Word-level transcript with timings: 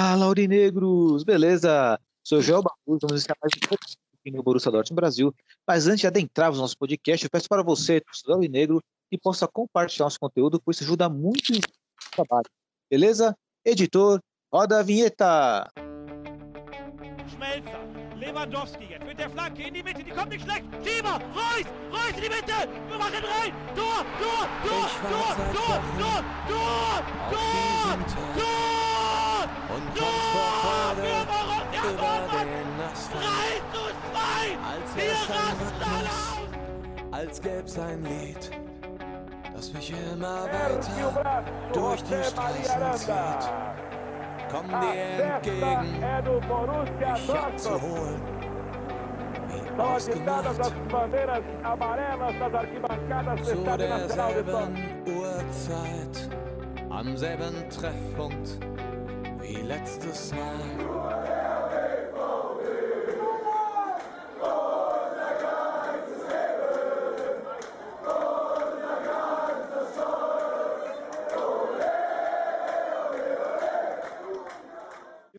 Fala, 0.00 0.24
Aurinegros! 0.24 1.24
Beleza? 1.24 2.00
Sou 2.24 2.40
Joel 2.40 2.62
Barroso, 2.62 3.06
vamos 3.06 3.20
estar 3.20 3.36
mais 3.42 3.52
um 3.70 3.74
aqui 3.74 4.30
no 4.30 4.42
Borussia 4.42 4.72
Dortmund 4.72 4.96
Brasil. 4.96 5.34
Mas 5.68 5.86
antes 5.86 6.00
de 6.00 6.06
adentrarmos 6.06 6.56
no 6.56 6.62
nosso 6.62 6.78
podcast, 6.78 7.22
eu 7.22 7.30
peço 7.30 7.46
para 7.46 7.62
você, 7.62 8.00
torcedor 8.00 8.36
Aurinegro, 8.36 8.82
que 9.10 9.18
possa 9.18 9.46
compartilhar 9.46 10.06
nosso 10.06 10.18
conteúdo, 10.18 10.58
pois 10.64 10.78
isso 10.78 10.84
ajuda 10.84 11.10
muito 11.10 11.52
no 11.52 11.60
trabalho. 12.12 12.46
Beleza? 12.90 13.36
Editor, 13.62 14.20
roda 14.50 14.80
a 14.80 14.82
vinheta! 14.82 15.70
Schmelzer, 17.28 17.80
Lewandowski 18.16 18.84
jetzt 18.84 19.04
mit 19.04 19.18
der 19.18 19.28
Flanke 19.28 19.68
in 19.68 19.74
die 19.74 19.82
Mitte, 19.82 20.02
die 20.02 20.12
kommt 20.12 20.30
nicht 20.30 20.44
schlecht. 20.44 20.64
Schieber, 20.82 21.20
Reus, 21.34 21.66
Reus 21.92 22.16
in 22.16 22.22
die 22.22 22.30
Mitte, 22.30 22.56
wir 22.88 22.98
machen 22.98 23.22
rein. 23.22 23.52
Tor, 23.76 24.06
Tor, 24.18 24.48
Tor, 24.64 24.88
Tor, 25.10 25.36
Tor, 25.52 25.82
Tor, 25.98 26.24
Tor, 26.48 27.04
Tor, 27.28 27.98
Tor, 28.34 28.79
und 29.74 29.86
kommt 29.96 30.22
vor 30.32 30.50
Freude 30.62 31.08
über 31.94 32.16
den 32.38 32.80
Asphalt. 32.90 33.24
3 33.24 33.60
zu 33.72 33.84
2, 34.12 34.20
Als 34.70 34.88
wir 34.96 35.02
wär's 35.02 35.30
ein 35.30 35.56
Rhythmus, 35.60 36.14
als 37.12 37.40
gäb's 37.40 37.78
ein 37.78 38.02
Lied, 38.02 38.50
das 39.54 39.72
mich 39.72 39.92
immer 40.12 40.44
weiter 40.44 41.44
durch 41.72 42.02
die 42.04 42.24
Straßen 42.24 42.94
zieht. 42.94 43.50
Komm 44.50 44.66
dir 44.68 44.94
entgegen, 45.22 46.00
mich 47.02 47.34
abzuholen. 47.34 48.20
Wie 49.48 49.80
ausgemacht, 49.80 50.64
zu 53.44 53.56
derselben 53.76 54.70
Uhrzeit, 55.06 56.30
am 56.90 57.16
selben 57.16 57.70
Treffpunkt 57.70 58.58
wie 59.50 59.62
letztes 59.62 60.32
Mal. 60.32 60.60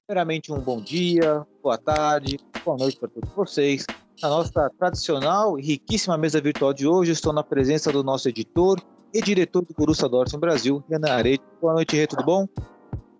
Primeiramente, 0.06 0.52
um 0.52 0.60
bom 0.60 0.82
dia, 0.82 1.48
boa 1.64 1.78
tarde, 1.78 2.38
boa 2.66 2.76
noite 2.76 2.98
para 2.98 3.08
todos 3.08 3.30
vocês. 3.34 3.86
Na 4.22 4.28
nossa 4.28 4.70
tradicional 4.78 5.58
e 5.58 5.62
riquíssima 5.62 6.18
mesa 6.18 6.42
virtual 6.42 6.74
de 6.74 6.86
hoje, 6.86 7.14
estou 7.14 7.32
na 7.32 7.44
presença 7.44 7.94
do 7.94 8.04
nosso 8.04 8.28
editor 8.28 8.78
e 9.14 9.22
diretor 9.22 9.64
do 9.64 9.74
Borussia 9.74 10.10
Dortmund 10.10 10.42
Brasil, 10.42 10.84
Renan 10.90 11.12
Arete. 11.12 11.44
Boa 11.62 11.76
noite, 11.76 11.96
Rê, 11.96 12.08
tudo 12.08 12.26
bom? 12.26 12.46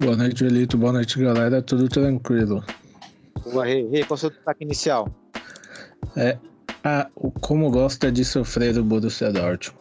Boa 0.02 0.18
noite, 0.18 0.44
Elito. 0.44 0.80
Boa 0.80 0.94
noite, 0.94 1.20
galera. 1.20 1.62
Tudo 1.62 1.88
tranquilo. 1.88 2.64
Boa, 3.44 3.64
Rê. 3.64 3.88
Rê, 3.88 4.04
qual 4.04 4.10
é 4.10 4.14
o 4.14 4.18
seu 4.18 4.32
destaque 4.32 4.64
inicial? 4.64 5.08
Ah, 6.84 7.08
o 7.16 7.30
como 7.30 7.70
gosta 7.70 8.12
de 8.12 8.26
sofrer 8.26 8.76
o 8.80 8.84
Borussia 8.84 9.32
Dortmund. 9.32 9.80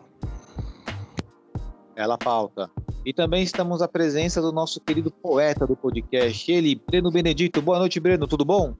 Ela 1.96 2.18
pauta. 2.18 2.70
E 3.06 3.14
também 3.14 3.42
estamos 3.42 3.80
à 3.80 3.88
presença 3.88 4.42
do 4.42 4.52
nosso 4.52 4.78
querido 4.80 5.10
poeta 5.10 5.66
do 5.66 5.74
podcast, 5.74 6.52
ele, 6.52 6.78
Breno 6.86 7.10
Benedito. 7.10 7.62
Boa 7.62 7.78
noite, 7.78 7.98
Breno, 7.98 8.26
tudo 8.26 8.44
bom? 8.44 8.74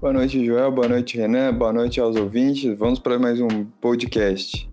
Boa 0.00 0.12
noite, 0.12 0.44
Joel. 0.44 0.72
Boa 0.72 0.88
noite, 0.88 1.16
Renan. 1.16 1.54
Boa 1.54 1.72
noite 1.72 2.00
aos 2.00 2.16
ouvintes. 2.16 2.76
Vamos 2.76 2.98
para 2.98 3.20
mais 3.20 3.40
um 3.40 3.64
podcast. 3.80 4.68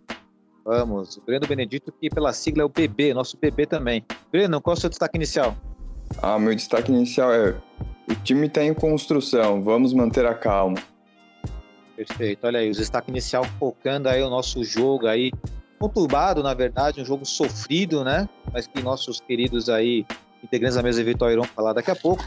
Vamos, 0.66 1.18
o 1.18 1.22
Breno 1.22 1.46
Benedito, 1.48 1.92
que 1.92 2.10
pela 2.10 2.34
sigla 2.34 2.64
é 2.64 2.66
o 2.66 2.70
BB, 2.70 3.14
nosso 3.14 3.38
BB 3.38 3.68
também. 3.68 4.04
Breno, 4.32 4.60
qual 4.60 4.74
é 4.74 4.78
o 4.78 4.82
seu 4.82 4.90
destaque 4.90 5.16
inicial? 5.16 5.56
Ah, 6.22 6.38
meu 6.38 6.54
destaque 6.54 6.92
inicial 6.92 7.34
é: 7.34 7.56
o 8.10 8.16
time 8.24 8.48
está 8.48 8.64
em 8.64 8.74
construção. 8.74 9.64
Vamos 9.64 9.94
manter 9.94 10.26
a 10.26 10.34
calma. 10.34 10.78
Perfeito, 11.96 12.48
olha 12.48 12.60
aí, 12.60 12.70
o 12.70 12.74
destaque 12.74 13.12
inicial 13.12 13.44
focando 13.60 14.08
aí 14.08 14.22
o 14.22 14.30
nosso 14.30 14.64
jogo 14.64 15.06
aí, 15.06 15.34
conturbado, 15.78 16.42
na 16.42 16.54
verdade, 16.54 17.02
um 17.02 17.06
jogo 17.06 17.26
sofrido, 17.26 18.06
né? 18.06 18.28
Mas 18.54 18.68
que 18.68 18.82
nossos 18.82 19.20
queridos 19.20 19.70
aí, 19.70 20.06
integrantes 20.42 20.78
da 20.78 20.84
mesa 20.84 21.04
virtual 21.04 21.30
irão 21.30 21.44
falar 21.44 21.74
daqui 21.74 21.92
a 21.92 21.96
pouco. 21.96 22.24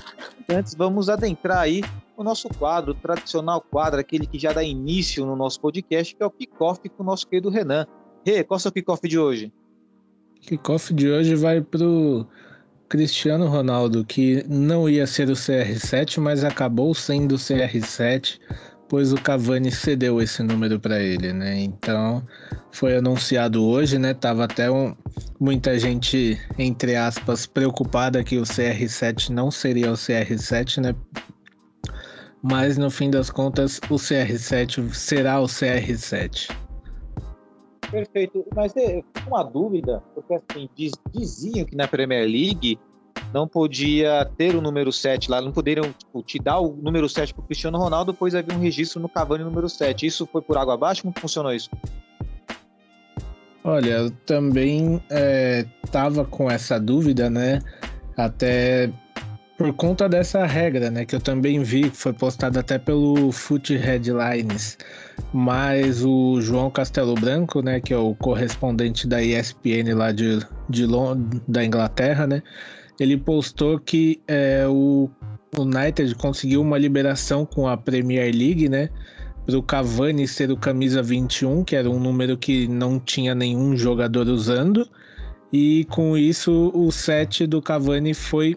Antes, 0.47 0.75
vamos 0.75 1.09
adentrar 1.09 1.59
aí 1.59 1.83
o 2.17 2.23
nosso 2.23 2.49
quadro, 2.51 2.93
o 2.93 2.95
tradicional 2.95 3.63
quadro, 3.63 3.99
aquele 3.99 4.27
que 4.27 4.39
já 4.39 4.53
dá 4.53 4.63
início 4.63 5.25
no 5.25 5.35
nosso 5.35 5.59
podcast, 5.59 6.15
que 6.15 6.23
é 6.23 6.27
o 6.27 6.31
kickoff 6.31 6.87
com 6.91 7.03
o 7.03 7.07
nosso 7.07 7.27
querido 7.27 7.49
Renan. 7.49 7.87
Rê, 8.27 8.45
qual 8.45 8.57
é 8.57 8.59
o 8.59 8.61
seu 8.61 8.73
kickoff 8.73 9.09
de 9.09 9.19
hoje? 9.19 9.51
Kickoff 10.43 10.93
de 10.93 11.11
hoje 11.11 11.35
vai 11.35 11.63
pro 11.63 12.27
Cristiano 12.93 13.47
Ronaldo, 13.49 14.05
que 14.05 14.45
não 14.47 14.87
ia 14.87 15.07
ser 15.07 15.31
o 15.31 15.33
CR7, 15.33 16.21
mas 16.21 16.45
acabou 16.45 16.93
sendo 16.95 17.37
o 17.37 17.39
CR7, 17.39 18.39
pois 18.87 19.15
o 19.15 19.17
Cavani 19.17 19.73
cedeu 19.73 20.21
esse 20.21 20.43
número 20.43 20.79
para 20.79 21.01
ele, 21.01 21.33
né? 21.33 21.59
Então, 21.59 22.23
foi 22.71 22.95
anunciado 22.95 23.65
hoje, 23.65 23.99
né? 23.99 24.13
Tava 24.13 24.45
até 24.45 24.71
um- 24.71 24.95
muita 25.41 25.79
gente, 25.79 26.39
entre 26.59 26.95
aspas, 26.95 27.47
preocupada 27.47 28.23
que 28.23 28.37
o 28.37 28.43
CR7 28.45 29.31
não 29.33 29.51
seria 29.51 29.91
o 29.91 29.97
CR7, 29.97 30.79
né? 30.83 30.95
Mas 32.43 32.77
no 32.77 32.91
fim 32.91 33.09
das 33.09 33.31
contas, 33.31 33.81
o 33.89 33.95
CR7 33.95 34.93
será 34.93 35.41
o 35.41 35.47
CR7. 35.47 36.51
Perfeito, 37.93 38.45
mas 38.57 38.75
é, 38.75 38.99
eu 38.99 39.05
fico 39.15 39.25
com 39.25 39.31
uma 39.37 39.43
dúvida, 39.43 40.03
porque 40.15 40.35
assim, 40.35 40.69
diz- 40.75 40.95
diziam 41.13 41.67
que 41.67 41.77
na 41.77 41.87
Premier 41.87 42.27
League 42.27 42.79
não 43.35 43.47
podia 43.47 44.25
ter 44.39 44.55
o 44.57 44.63
número 44.63 44.91
7 44.91 45.31
lá, 45.31 45.43
não 45.43 45.53
poderiam 45.53 45.93
tipo, 45.93 46.23
te 46.23 46.39
dar 46.39 46.59
o 46.59 46.75
número 46.75 47.07
7 47.07 47.35
para 47.35 47.45
Cristiano 47.45 47.79
Ronaldo, 47.79 48.15
pois 48.15 48.35
havia 48.35 48.57
um 48.57 48.61
registro 48.61 48.99
no 48.99 49.11
Cavani 49.11 49.45
número 49.45 49.69
7. 49.69 50.07
Isso 50.07 50.27
foi 50.27 50.41
por 50.41 50.57
água 50.57 50.73
abaixo? 50.73 51.03
Como 51.03 51.15
funcionou 51.19 51.53
isso? 51.53 51.69
Olha, 53.63 53.91
eu 53.91 54.11
também 54.27 55.03
é, 55.11 55.67
tava 55.91 56.25
com 56.25 56.51
essa 56.51 56.81
dúvida, 56.81 57.29
né? 57.29 57.61
Até 58.17 58.91
por 59.63 59.73
conta 59.75 60.09
dessa 60.09 60.45
regra, 60.45 60.91
né? 60.91 61.05
Que 61.05 61.15
eu 61.15 61.21
também 61.21 61.63
vi, 61.63 61.89
que 61.89 61.97
foi 61.97 62.13
postada 62.13 62.59
até 62.59 62.79
pelo 62.79 63.31
Foot 63.31 63.77
Headlines. 63.77 64.77
Mas 65.33 66.05
o 66.05 66.41
João 66.41 66.69
Castelo 66.69 67.15
Branco, 67.15 67.63
né? 67.63 67.81
Que 67.81 67.95
é 67.95 67.97
o 67.97 68.13
correspondente 68.17 69.07
da 69.07 69.23
ESPN 69.23 69.95
lá 69.95 70.11
de, 70.11 70.41
de 70.69 70.85
Lon- 70.85 71.29
da 71.47 71.65
Inglaterra, 71.65 72.27
né? 72.27 72.43
Ele 72.99 73.17
postou 73.17 73.79
que 73.79 74.21
é, 74.27 74.67
o 74.67 75.09
United 75.57 76.17
conseguiu 76.17 76.61
uma 76.61 76.77
liberação 76.77 77.47
com 77.47 77.69
a 77.69 77.77
Premier 77.77 78.35
League, 78.35 78.69
né? 78.69 78.89
para 79.47 79.59
o 79.59 79.63
Cavani 79.63 80.27
ser 80.27 80.53
o 80.53 80.57
camisa 80.57 81.03
21, 81.03 81.65
que 81.65 81.75
era 81.75 81.91
um 81.91 81.99
número 81.99 82.37
que 82.37 82.69
não 82.69 83.01
tinha 83.01 83.35
nenhum 83.35 83.77
jogador 83.77 84.29
usando, 84.29 84.89
e 85.53 85.85
com 85.91 86.17
isso 86.17 86.71
o 86.73 86.93
7 86.93 87.49
do 87.49 87.61
Cavani 87.61 88.15
foi 88.15 88.57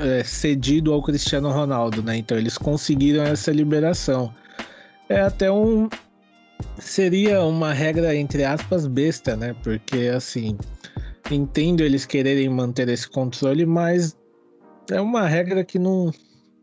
é, 0.00 0.22
cedido 0.24 0.92
ao 0.92 1.02
Cristiano 1.02 1.50
Ronaldo, 1.50 2.02
né? 2.02 2.16
Então 2.16 2.36
eles 2.36 2.58
conseguiram 2.58 3.22
essa 3.22 3.50
liberação. 3.50 4.34
É 5.08 5.20
até 5.20 5.50
um. 5.50 5.88
Seria 6.78 7.42
uma 7.42 7.72
regra, 7.72 8.14
entre 8.14 8.44
aspas, 8.44 8.86
besta, 8.86 9.36
né? 9.36 9.54
Porque 9.62 10.10
assim, 10.14 10.56
entendo 11.30 11.82
eles 11.82 12.04
quererem 12.04 12.48
manter 12.48 12.88
esse 12.88 13.08
controle, 13.08 13.64
mas 13.64 14.16
é 14.90 15.00
uma 15.00 15.26
regra 15.26 15.64
que 15.64 15.78
não, 15.78 16.12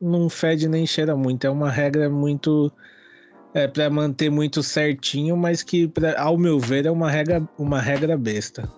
não 0.01 0.29
fede 0.29 0.67
nem 0.67 0.85
cheira 0.85 1.15
muito. 1.15 1.45
É 1.45 1.49
uma 1.49 1.69
regra 1.71 2.09
muito 2.09 2.71
é 3.55 3.69
para 3.69 3.89
manter 3.89 4.29
muito 4.29 4.61
certinho, 4.61 5.37
mas 5.37 5.63
que, 5.63 5.87
pra, 5.87 6.21
ao 6.21 6.37
meu 6.37 6.59
ver, 6.59 6.85
é 6.85 6.91
uma 6.91 7.09
regra, 7.09 7.41
uma 7.57 7.79
regra 7.79 8.17
besta. 8.17 8.69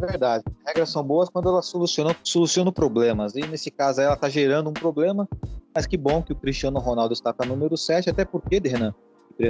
É 0.00 0.06
verdade. 0.06 0.44
As 0.46 0.68
regras 0.68 0.90
são 0.90 1.02
boas 1.02 1.28
quando 1.28 1.48
elas 1.48 1.66
solucionam, 1.66 2.14
solucionam 2.22 2.72
problemas. 2.72 3.34
E 3.34 3.40
nesse 3.40 3.70
caso 3.70 4.00
ela 4.00 4.14
está 4.14 4.28
gerando 4.28 4.70
um 4.70 4.72
problema, 4.72 5.28
mas 5.74 5.86
que 5.86 5.96
bom 5.96 6.22
que 6.22 6.32
o 6.32 6.36
Cristiano 6.36 6.78
Ronaldo 6.78 7.12
está 7.12 7.32
com 7.32 7.42
a 7.42 7.46
número 7.46 7.76
7, 7.76 8.08
até 8.08 8.24
porque, 8.24 8.60
Renan, 8.64 8.94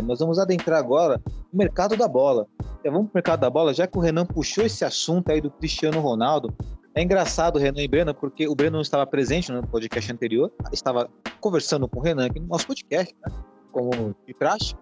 nós 0.05 0.21
vamos 0.21 0.39
adentrar 0.39 0.79
agora 0.79 1.21
no 1.53 1.59
mercado 1.59 1.97
da 1.97 2.09
bola. 2.09 2.47
Então, 2.81 2.93
vamos 2.93 3.09
para 3.09 3.12
o 3.12 3.19
mercado 3.19 3.41
da 3.41 3.50
bola, 3.50 3.75
já 3.75 3.87
que 3.87 3.99
o 3.99 4.00
Renan 4.00 4.25
puxou 4.25 4.65
esse 4.65 4.85
assunto 4.85 5.31
aí 5.31 5.41
do 5.41 5.50
Cristiano 5.50 6.00
Ronaldo. 6.00 6.55
É 6.95 7.03
engraçado, 7.03 7.59
Renan 7.59 7.83
e 7.83 7.89
Breno, 7.89 8.15
porque 8.15 8.49
o 8.49 8.55
Breno 8.55 8.77
não 8.77 8.83
estava 8.83 9.06
presente 9.06 9.53
no 9.53 9.67
podcast 9.67 10.11
anterior, 10.11 10.50
estava 10.73 11.09
conversando 11.41 11.87
com 11.87 12.00
o 12.00 12.03
Renan 12.03 12.27
aqui 12.27 12.41
no 12.41 12.47
nosso 12.47 12.67
podcast, 12.67 13.15
né? 13.25 13.33
Como 13.71 14.15
de 14.27 14.35
praxe. 14.35 14.75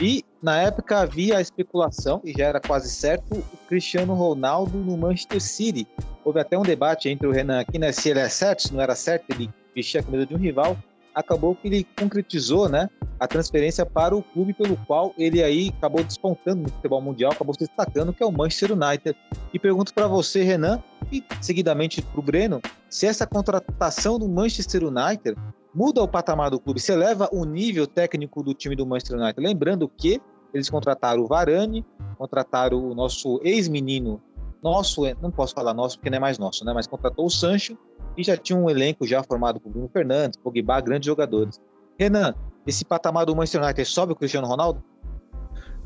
E 0.00 0.24
na 0.42 0.56
época 0.62 0.98
havia 0.98 1.36
a 1.36 1.40
especulação, 1.42 2.22
e 2.24 2.32
já 2.32 2.46
era 2.46 2.58
quase 2.58 2.88
certo, 2.88 3.34
o 3.34 3.56
Cristiano 3.68 4.14
Ronaldo 4.14 4.78
no 4.78 4.96
Manchester 4.96 5.40
City. 5.42 5.86
Houve 6.24 6.40
até 6.40 6.56
um 6.58 6.62
debate 6.62 7.10
entre 7.10 7.26
o 7.26 7.30
Renan 7.30 7.60
aqui, 7.60 7.78
né? 7.78 7.92
Se 7.92 8.08
ele 8.08 8.20
é 8.20 8.28
certo, 8.28 8.62
se 8.62 8.72
não 8.72 8.80
era 8.80 8.94
certo, 8.94 9.26
ele 9.28 9.50
vestia 9.74 10.00
a 10.00 10.02
camisa 10.02 10.24
de 10.24 10.34
um 10.34 10.38
rival. 10.38 10.74
Acabou 11.14 11.54
que 11.54 11.68
ele 11.68 11.86
concretizou, 11.98 12.66
né? 12.66 12.88
A 13.18 13.28
transferência 13.28 13.84
para 13.84 14.16
o 14.16 14.22
clube 14.22 14.54
pelo 14.54 14.74
qual 14.86 15.12
ele 15.18 15.42
aí 15.42 15.70
acabou 15.76 16.02
despontando 16.02 16.62
no 16.62 16.70
futebol 16.70 17.02
mundial, 17.02 17.32
acabou 17.32 17.52
se 17.52 17.60
destacando, 17.60 18.14
que 18.14 18.22
é 18.22 18.26
o 18.26 18.32
Manchester 18.32 18.72
United. 18.72 19.14
E 19.52 19.58
pergunto 19.58 19.92
para 19.92 20.08
você, 20.08 20.42
Renan, 20.42 20.82
e 21.12 21.22
seguidamente 21.42 22.00
para 22.00 22.20
o 22.20 22.22
Breno, 22.22 22.62
se 22.88 23.06
essa 23.06 23.26
contratação 23.26 24.18
do 24.18 24.26
Manchester 24.26 24.82
United 24.84 25.36
muda 25.74 26.02
o 26.02 26.08
patamar 26.08 26.50
do 26.50 26.60
clube, 26.60 26.80
se 26.80 26.92
eleva 26.92 27.28
o 27.32 27.44
nível 27.44 27.86
técnico 27.86 28.42
do 28.42 28.54
time 28.54 28.74
do 28.74 28.86
Manchester 28.86 29.18
United. 29.18 29.40
Lembrando 29.40 29.88
que 29.88 30.20
eles 30.52 30.68
contrataram 30.68 31.22
o 31.22 31.26
Varane, 31.26 31.84
contrataram 32.18 32.90
o 32.90 32.94
nosso 32.94 33.40
ex-menino, 33.42 34.20
nosso, 34.62 35.02
não 35.22 35.30
posso 35.30 35.54
falar 35.54 35.72
nosso 35.72 35.96
porque 35.96 36.10
não 36.10 36.16
é 36.16 36.20
mais 36.20 36.38
nosso, 36.38 36.64
né? 36.64 36.72
Mas 36.72 36.86
contratou 36.86 37.26
o 37.26 37.30
Sancho 37.30 37.78
e 38.16 38.22
já 38.22 38.36
tinha 38.36 38.58
um 38.58 38.68
elenco 38.68 39.06
já 39.06 39.22
formado 39.22 39.60
por 39.60 39.70
Bruno 39.70 39.88
Fernandes, 39.88 40.38
Pogba, 40.42 40.80
grandes 40.80 41.06
jogadores. 41.06 41.60
Renan, 41.98 42.34
esse 42.66 42.84
patamar 42.84 43.24
do 43.24 43.34
Manchester 43.34 43.62
United 43.62 43.88
sobe 43.88 44.12
o 44.12 44.16
Cristiano 44.16 44.46
Ronaldo? 44.46 44.82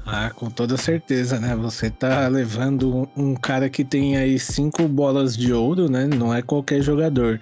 Ah, 0.07 0.31
com 0.31 0.51
toda 0.51 0.77
certeza, 0.77 1.41
né? 1.41 1.57
Você 1.57 1.91
tá 1.91 2.29
levando 2.29 3.09
um 3.17 3.35
cara 3.35 3.71
que 3.71 3.83
tem 3.83 4.17
aí 4.17 4.39
cinco 4.39 4.87
bolas 4.87 5.35
de 5.35 5.53
ouro, 5.53 5.89
né? 5.89 6.07
Não 6.07 6.35
é 6.35 6.43
qualquer 6.43 6.83
jogador. 6.83 7.41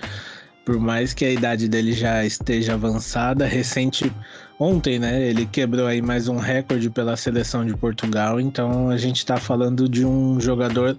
Por 0.64 0.78
mais 0.78 1.12
que 1.12 1.24
a 1.24 1.30
idade 1.30 1.68
dele 1.68 1.92
já 1.92 2.24
esteja 2.24 2.74
avançada, 2.74 3.46
recente 3.46 4.12
ontem, 4.58 4.98
né? 4.98 5.20
Ele 5.28 5.44
quebrou 5.44 5.86
aí 5.86 6.00
mais 6.00 6.28
um 6.28 6.36
recorde 6.36 6.88
pela 6.88 7.16
seleção 7.16 7.66
de 7.66 7.76
Portugal. 7.76 8.40
Então 8.40 8.88
a 8.88 8.96
gente 8.96 9.26
tá 9.26 9.36
falando 9.36 9.88
de 9.88 10.04
um 10.04 10.40
jogador 10.40 10.96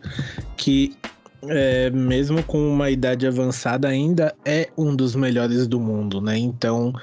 que 0.57 0.97
é, 1.47 1.89
mesmo 1.89 2.43
com 2.43 2.57
uma 2.69 2.89
idade 2.89 3.27
avançada, 3.27 3.87
ainda 3.87 4.35
é 4.45 4.69
um 4.77 4.95
dos 4.95 5.15
melhores 5.15 5.67
do 5.67 5.79
mundo, 5.79 6.21
né? 6.21 6.37
Então, 6.37 6.93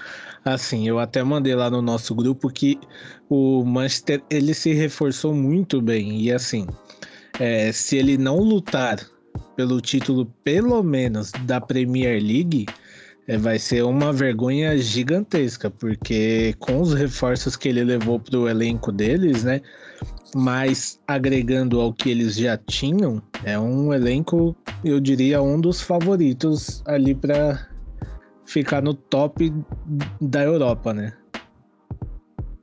assim, 0.45 0.89
eu 0.89 0.99
até 0.99 1.23
mandei 1.23 1.55
lá 1.55 1.71
no 1.71 1.83
nosso 1.83 2.15
grupo 2.15 2.49
que 2.49 2.79
o 3.29 3.65
Manchester 3.65 4.23
ele 4.31 4.55
se 4.55 4.73
reforçou 4.73 5.35
muito 5.35 5.81
bem 5.81 6.21
e 6.23 6.33
assim, 6.33 6.67
é, 7.39 7.73
se 7.73 7.97
ele 7.97 8.17
não 8.17 8.39
lutar 8.39 8.99
pelo 9.57 9.81
título, 9.81 10.27
pelo 10.43 10.83
menos 10.83 11.33
da 11.47 11.61
Premier 11.61 12.23
League, 12.23 12.67
é, 13.27 13.37
vai 13.37 13.59
ser 13.59 13.85
uma 13.85 14.13
vergonha 14.13 14.77
gigantesca, 14.79 15.71
porque 15.71 16.55
com 16.59 16.81
os 16.81 16.95
reforços 16.95 17.57
que 17.57 17.69
ele 17.69 17.85
levou 17.85 18.19
para 18.19 18.39
o 18.39 18.49
elenco 18.49 18.91
deles, 18.91 19.45
né? 19.45 19.61
Mas 20.35 21.01
agregando 21.07 21.81
ao 21.81 21.93
que 21.93 22.11
eles 22.11 22.37
já 22.37 22.57
tinham, 22.57 23.23
é 23.45 23.59
um 23.59 23.93
elenco, 23.93 24.57
eu 24.85 24.99
diria, 24.99 25.43
um 25.43 25.61
dos 25.61 25.81
favoritos 25.81 26.83
ali 26.87 27.15
para 27.15 27.69
ficar 28.47 28.83
no 28.83 28.95
top 28.95 29.53
da 30.21 30.43
Europa, 30.43 30.93
né? 30.93 31.13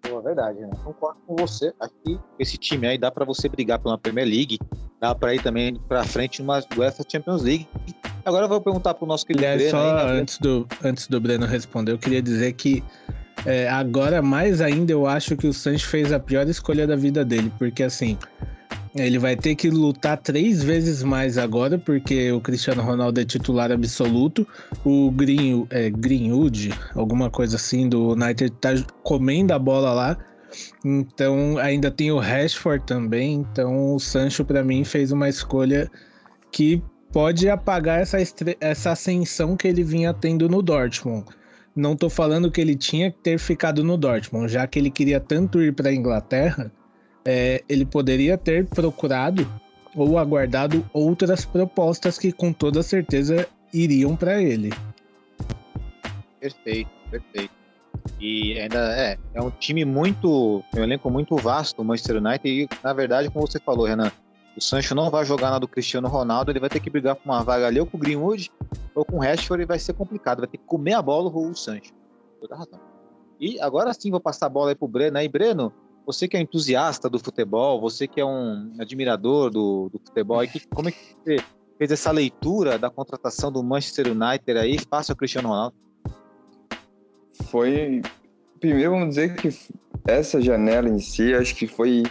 Pô, 0.02 0.20
é 0.20 0.22
verdade, 0.22 0.60
né? 0.60 0.70
Concordo 0.84 1.20
com 1.26 1.36
você. 1.36 1.74
Que 2.04 2.20
esse 2.40 2.58
time 2.58 2.88
aí 2.88 2.98
dá 2.98 3.12
para 3.12 3.26
você 3.26 3.48
brigar 3.48 3.80
pela 3.80 3.98
Premier 3.98 4.28
League, 4.28 4.60
dá 5.00 5.14
para 5.14 5.36
ir 5.36 5.42
também 5.42 5.76
para 5.88 6.04
frente 6.04 6.42
numa 6.42 6.64
UEFA 6.76 7.04
Champions 7.10 7.44
League. 7.44 7.68
Agora 8.26 8.46
eu 8.46 8.50
vou 8.50 8.60
perguntar 8.60 8.94
pro 8.94 9.06
nosso 9.06 9.26
querido 9.26 9.46
Aliás, 9.46 9.62
Breno 9.62 9.78
só 9.78 9.98
aí, 9.98 10.06
né? 10.06 10.22
antes 10.22 10.38
do, 10.40 10.68
antes 10.84 11.08
do 11.08 11.22
Breno 11.22 11.46
responder, 11.46 11.92
eu 11.94 11.98
queria 11.98 12.22
dizer 12.22 12.54
que 12.54 12.84
é, 13.46 13.70
agora, 13.70 14.22
mais 14.22 14.62
ainda, 14.62 14.92
eu 14.92 15.06
acho 15.08 15.38
que 15.38 15.48
o 15.48 15.54
Sancho 15.54 15.88
fez 15.88 16.12
a 16.12 16.20
pior 16.20 16.48
escolha 16.48 16.88
da 16.88 16.96
vida 16.96 17.24
dele, 17.24 17.52
porque 17.58 17.84
assim, 17.84 18.18
ele 18.96 19.20
vai 19.20 19.36
ter 19.36 19.56
que 19.56 19.70
lutar 19.70 20.18
três 20.18 20.64
vezes 20.64 21.04
mais 21.04 21.38
agora, 21.38 21.78
porque 21.78 22.32
o 22.32 22.42
Cristiano 22.42 22.82
Ronaldo 22.82 23.22
é 23.22 23.26
titular 23.26 23.72
absoluto, 23.72 24.46
o 24.84 25.12
Green, 25.12 25.66
é, 25.70 25.90
Greenwood, 25.90 26.74
alguma 26.96 27.30
coisa 27.30 27.56
assim, 27.56 27.88
do 27.88 28.14
United, 28.14 28.50
tá 28.60 28.70
comendo 29.04 29.54
a 29.54 29.60
bola 29.60 29.94
lá. 29.94 30.18
Então, 30.84 31.58
ainda 31.58 31.92
tem 31.92 32.12
o 32.12 32.20
Rashford 32.20 32.86
também. 32.86 33.36
Então, 33.36 33.96
o 33.96 34.00
Sancho, 34.00 34.46
para 34.46 34.64
mim, 34.64 34.84
fez 34.84 35.12
uma 35.12 35.30
escolha 35.30 35.90
que 36.52 36.82
pode 37.12 37.50
apagar 37.50 38.00
essa, 38.02 38.18
essa 38.60 38.92
ascensão 38.92 39.56
que 39.56 39.68
ele 39.68 39.84
vinha 39.84 40.14
tendo 40.14 40.48
no 40.50 40.62
Dortmund. 40.62 41.26
Não 41.76 41.96
tô 41.96 42.10
falando 42.10 42.52
que 42.52 42.60
ele 42.60 42.76
tinha 42.76 43.12
que 43.12 43.20
ter 43.20 43.40
ficado 43.40 43.84
no 43.84 43.98
Dortmund, 43.98 44.52
já 44.52 44.66
que 44.66 44.80
ele 44.80 44.90
queria 44.90 45.20
tanto 45.20 45.62
ir 45.62 45.74
para 45.74 45.90
a 45.90 45.94
Inglaterra, 45.94 46.72
é, 47.24 47.64
ele 47.70 47.86
poderia 47.86 48.38
ter 48.38 48.66
procurado 48.66 49.48
ou 49.96 50.18
aguardado 50.18 50.88
outras 50.94 51.46
propostas 51.46 52.18
que 52.18 52.32
com 52.32 52.54
toda 52.54 52.82
certeza 52.82 53.48
iriam 53.74 54.16
para 54.16 54.42
ele. 54.42 54.72
Perfeito, 56.40 56.90
perfeito. 57.10 57.57
E 58.20 58.60
ainda 58.60 58.80
é, 58.98 59.18
é 59.34 59.42
um 59.42 59.50
time 59.50 59.86
muito, 59.86 60.64
um 60.76 60.84
elenco 60.84 61.10
muito 61.10 61.36
vasto, 61.36 61.82
o 61.82 61.86
Manchester 61.86 62.18
United, 62.18 62.50
e 62.50 62.70
na 62.84 62.94
verdade, 62.94 63.30
como 63.30 63.48
você 63.48 63.60
falou, 63.60 63.86
Renan, 63.86 64.12
o 64.56 64.62
Sancho 64.62 64.96
não 64.96 65.10
vai 65.10 65.24
jogar 65.24 65.52
na 65.52 65.60
do 65.60 65.68
Cristiano 65.68 66.08
Ronaldo, 66.08 66.52
ele 66.52 66.60
vai 66.60 66.70
ter 66.70 66.80
que 66.80 66.90
brigar 66.90 67.16
por 67.16 67.26
uma 67.26 67.44
vaga 67.44 67.68
ali, 67.68 67.80
ou 67.80 67.86
com 67.86 67.98
o 67.98 68.00
Greenwood, 68.00 68.52
ou 68.96 69.06
com 69.06 69.18
o 69.18 69.20
Rashford, 69.20 69.64
e 69.64 69.68
vai 69.68 69.78
ser 69.78 69.94
complicado, 69.94 70.40
vai 70.40 70.48
ter 70.48 70.58
que 70.58 70.66
comer 70.66 70.94
a 70.94 71.02
bola 71.02 71.30
o 71.30 71.54
Sancho. 71.54 71.94
Toda 72.42 72.56
razão. 72.56 72.80
E 73.40 73.60
agora 73.62 73.94
sim 73.94 74.10
vou 74.10 74.20
passar 74.20 74.48
a 74.48 74.50
bola 74.50 74.72
aí 74.72 74.76
pro 74.76 74.88
Breno. 74.88 75.18
Aí, 75.18 75.28
Breno, 75.28 75.72
você 76.06 76.28
que 76.28 76.36
é 76.36 76.42
entusiasta 76.42 77.10
do 77.10 77.20
futebol, 77.20 77.80
você 77.80 78.08
que 78.08 78.20
é 78.20 78.26
um 78.26 78.76
admirador 78.80 79.52
do, 79.52 79.90
do 79.90 80.00
futebol, 80.00 80.40
aí, 80.40 80.48
que, 80.48 80.66
como 80.68 80.90
é 80.90 80.92
que 80.92 81.16
você 81.24 81.38
fez 81.78 81.92
essa 81.92 82.12
leitura 82.12 82.80
da 82.80 82.90
contratação 82.90 83.52
do 83.52 83.62
Manchester 83.62 84.08
United 84.08 84.58
aí, 84.58 84.80
face 84.90 85.12
ao 85.12 85.16
Cristiano 85.16 85.50
Ronaldo? 85.50 85.76
Foi. 87.46 88.02
Primeiro, 88.60 88.92
vamos 88.92 89.10
dizer 89.10 89.36
que 89.36 89.50
essa 90.08 90.42
janela 90.42 90.90
em 90.90 91.00
si, 91.00 91.34
acho 91.34 91.56
que 91.56 91.68
foi 91.68 92.04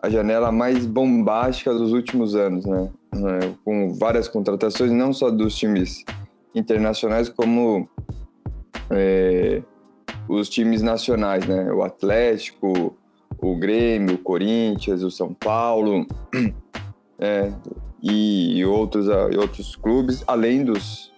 a 0.00 0.10
janela 0.10 0.52
mais 0.52 0.86
bombástica 0.86 1.72
dos 1.72 1.92
últimos 1.92 2.34
anos, 2.34 2.66
né? 2.66 2.90
É, 3.14 3.52
Com 3.64 3.94
várias 3.94 4.28
contratações, 4.28 4.90
não 4.90 5.12
só 5.12 5.30
dos 5.30 5.56
times 5.56 6.04
internacionais, 6.54 7.28
como 7.28 7.88
é, 8.90 9.62
os 10.28 10.48
times 10.48 10.82
nacionais, 10.82 11.46
né? 11.46 11.72
O 11.72 11.82
Atlético, 11.82 12.96
o 13.38 13.56
Grêmio, 13.56 14.16
o 14.16 14.18
Corinthians, 14.18 15.02
o 15.02 15.10
São 15.10 15.32
Paulo, 15.32 16.06
é, 17.18 17.52
e, 18.02 18.64
outros, 18.64 19.06
e 19.06 19.38
outros 19.38 19.76
clubes, 19.76 20.22
além 20.26 20.64
dos, 20.64 21.10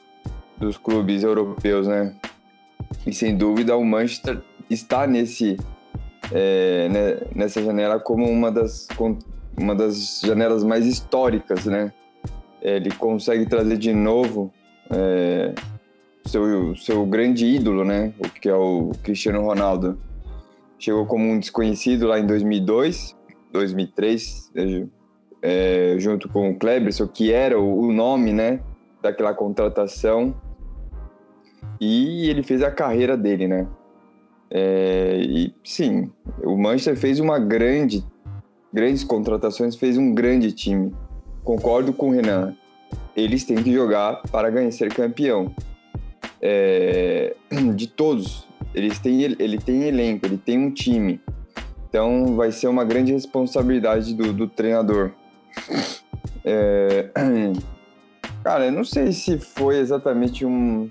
dos 0.59 0.77
clubes 0.77 1.25
europeus, 1.25 1.87
né? 1.87 2.15
E 3.07 3.13
sem 3.13 3.37
dúvida 3.37 3.77
o 3.77 3.85
Manchester 3.85 4.41
está 4.69 5.07
nesse 5.07 5.57
é, 6.33 6.89
né, 6.89 7.19
nessa 7.35 7.63
janela 7.63 8.01
como 8.01 8.29
uma 8.29 8.51
das 8.51 8.89
uma 9.57 9.75
das 9.75 10.21
janelas 10.21 10.65
mais 10.65 10.87
históricas, 10.87 11.65
né? 11.67 11.93
Ele 12.61 12.91
consegue 12.91 13.47
trazer 13.47 13.79
de 13.79 13.93
novo 13.93 14.53
é, 14.91 15.55
seu 16.27 16.77
seu 16.77 17.07
grande 17.07 17.47
ídolo, 17.47 17.85
né? 17.85 18.13
O 18.19 18.29
que 18.29 18.49
é 18.49 18.55
o 18.55 18.91
Cristiano 19.03 19.43
Ronaldo. 19.43 19.99
Chegou 20.79 21.07
como 21.07 21.25
um 21.25 21.39
desconhecido 21.39 22.07
lá 22.07 22.19
em 22.19 22.27
2002, 22.27 23.17
2003, 23.51 24.53
é, 25.41 25.95
junto 25.99 26.29
com 26.29 26.51
o 26.51 26.59
Kleberson, 26.59 27.07
que 27.07 27.33
era 27.33 27.59
o, 27.59 27.87
o 27.87 27.93
nome, 27.93 28.33
né? 28.33 28.61
Daquela 29.01 29.33
contratação 29.33 30.35
e 31.81 32.29
ele 32.29 32.43
fez 32.43 32.63
a 32.63 32.71
carreira 32.71 33.17
dele, 33.17 33.47
né? 33.47 33.67
É, 34.51 35.21
e 35.23 35.55
sim, 35.65 36.11
o 36.43 36.57
Manchester 36.57 36.97
fez 36.97 37.19
uma 37.19 37.39
grande, 37.39 38.05
grandes 38.73 39.03
contratações, 39.03 39.77
fez 39.77 39.99
um 39.99 40.15
grande 40.15 40.53
time. 40.53 40.95
Concordo 41.43 41.93
com 41.93 42.09
o 42.09 42.13
Renan. 42.13 42.55
Eles 43.17 43.45
têm 43.45 43.63
que 43.63 43.73
jogar 43.73 44.23
para 44.31 44.51
ganhar 44.51 44.71
ser 44.71 44.93
campeão. 44.93 45.55
É, 46.41 47.35
de 47.75 47.87
todos, 47.87 48.47
eles 48.75 48.99
têm, 48.99 49.23
ele 49.23 49.59
tem 49.59 49.85
elenco, 49.85 50.27
ele 50.27 50.39
tem 50.39 50.59
um 50.59 50.71
time. 50.71 51.21
Então 51.89 52.37
vai 52.37 52.53
ser 52.53 52.69
uma 52.69 52.85
grande 52.85 53.13
responsabilidade 53.13 54.15
do, 54.15 54.33
do 54.33 54.47
treinador. 54.47 55.13
É, 56.45 57.11
cara, 58.45 58.67
eu 58.67 58.73
não 58.73 58.85
sei 58.85 59.13
se 59.13 59.39
foi 59.39 59.79
exatamente 59.79 60.45
um, 60.45 60.87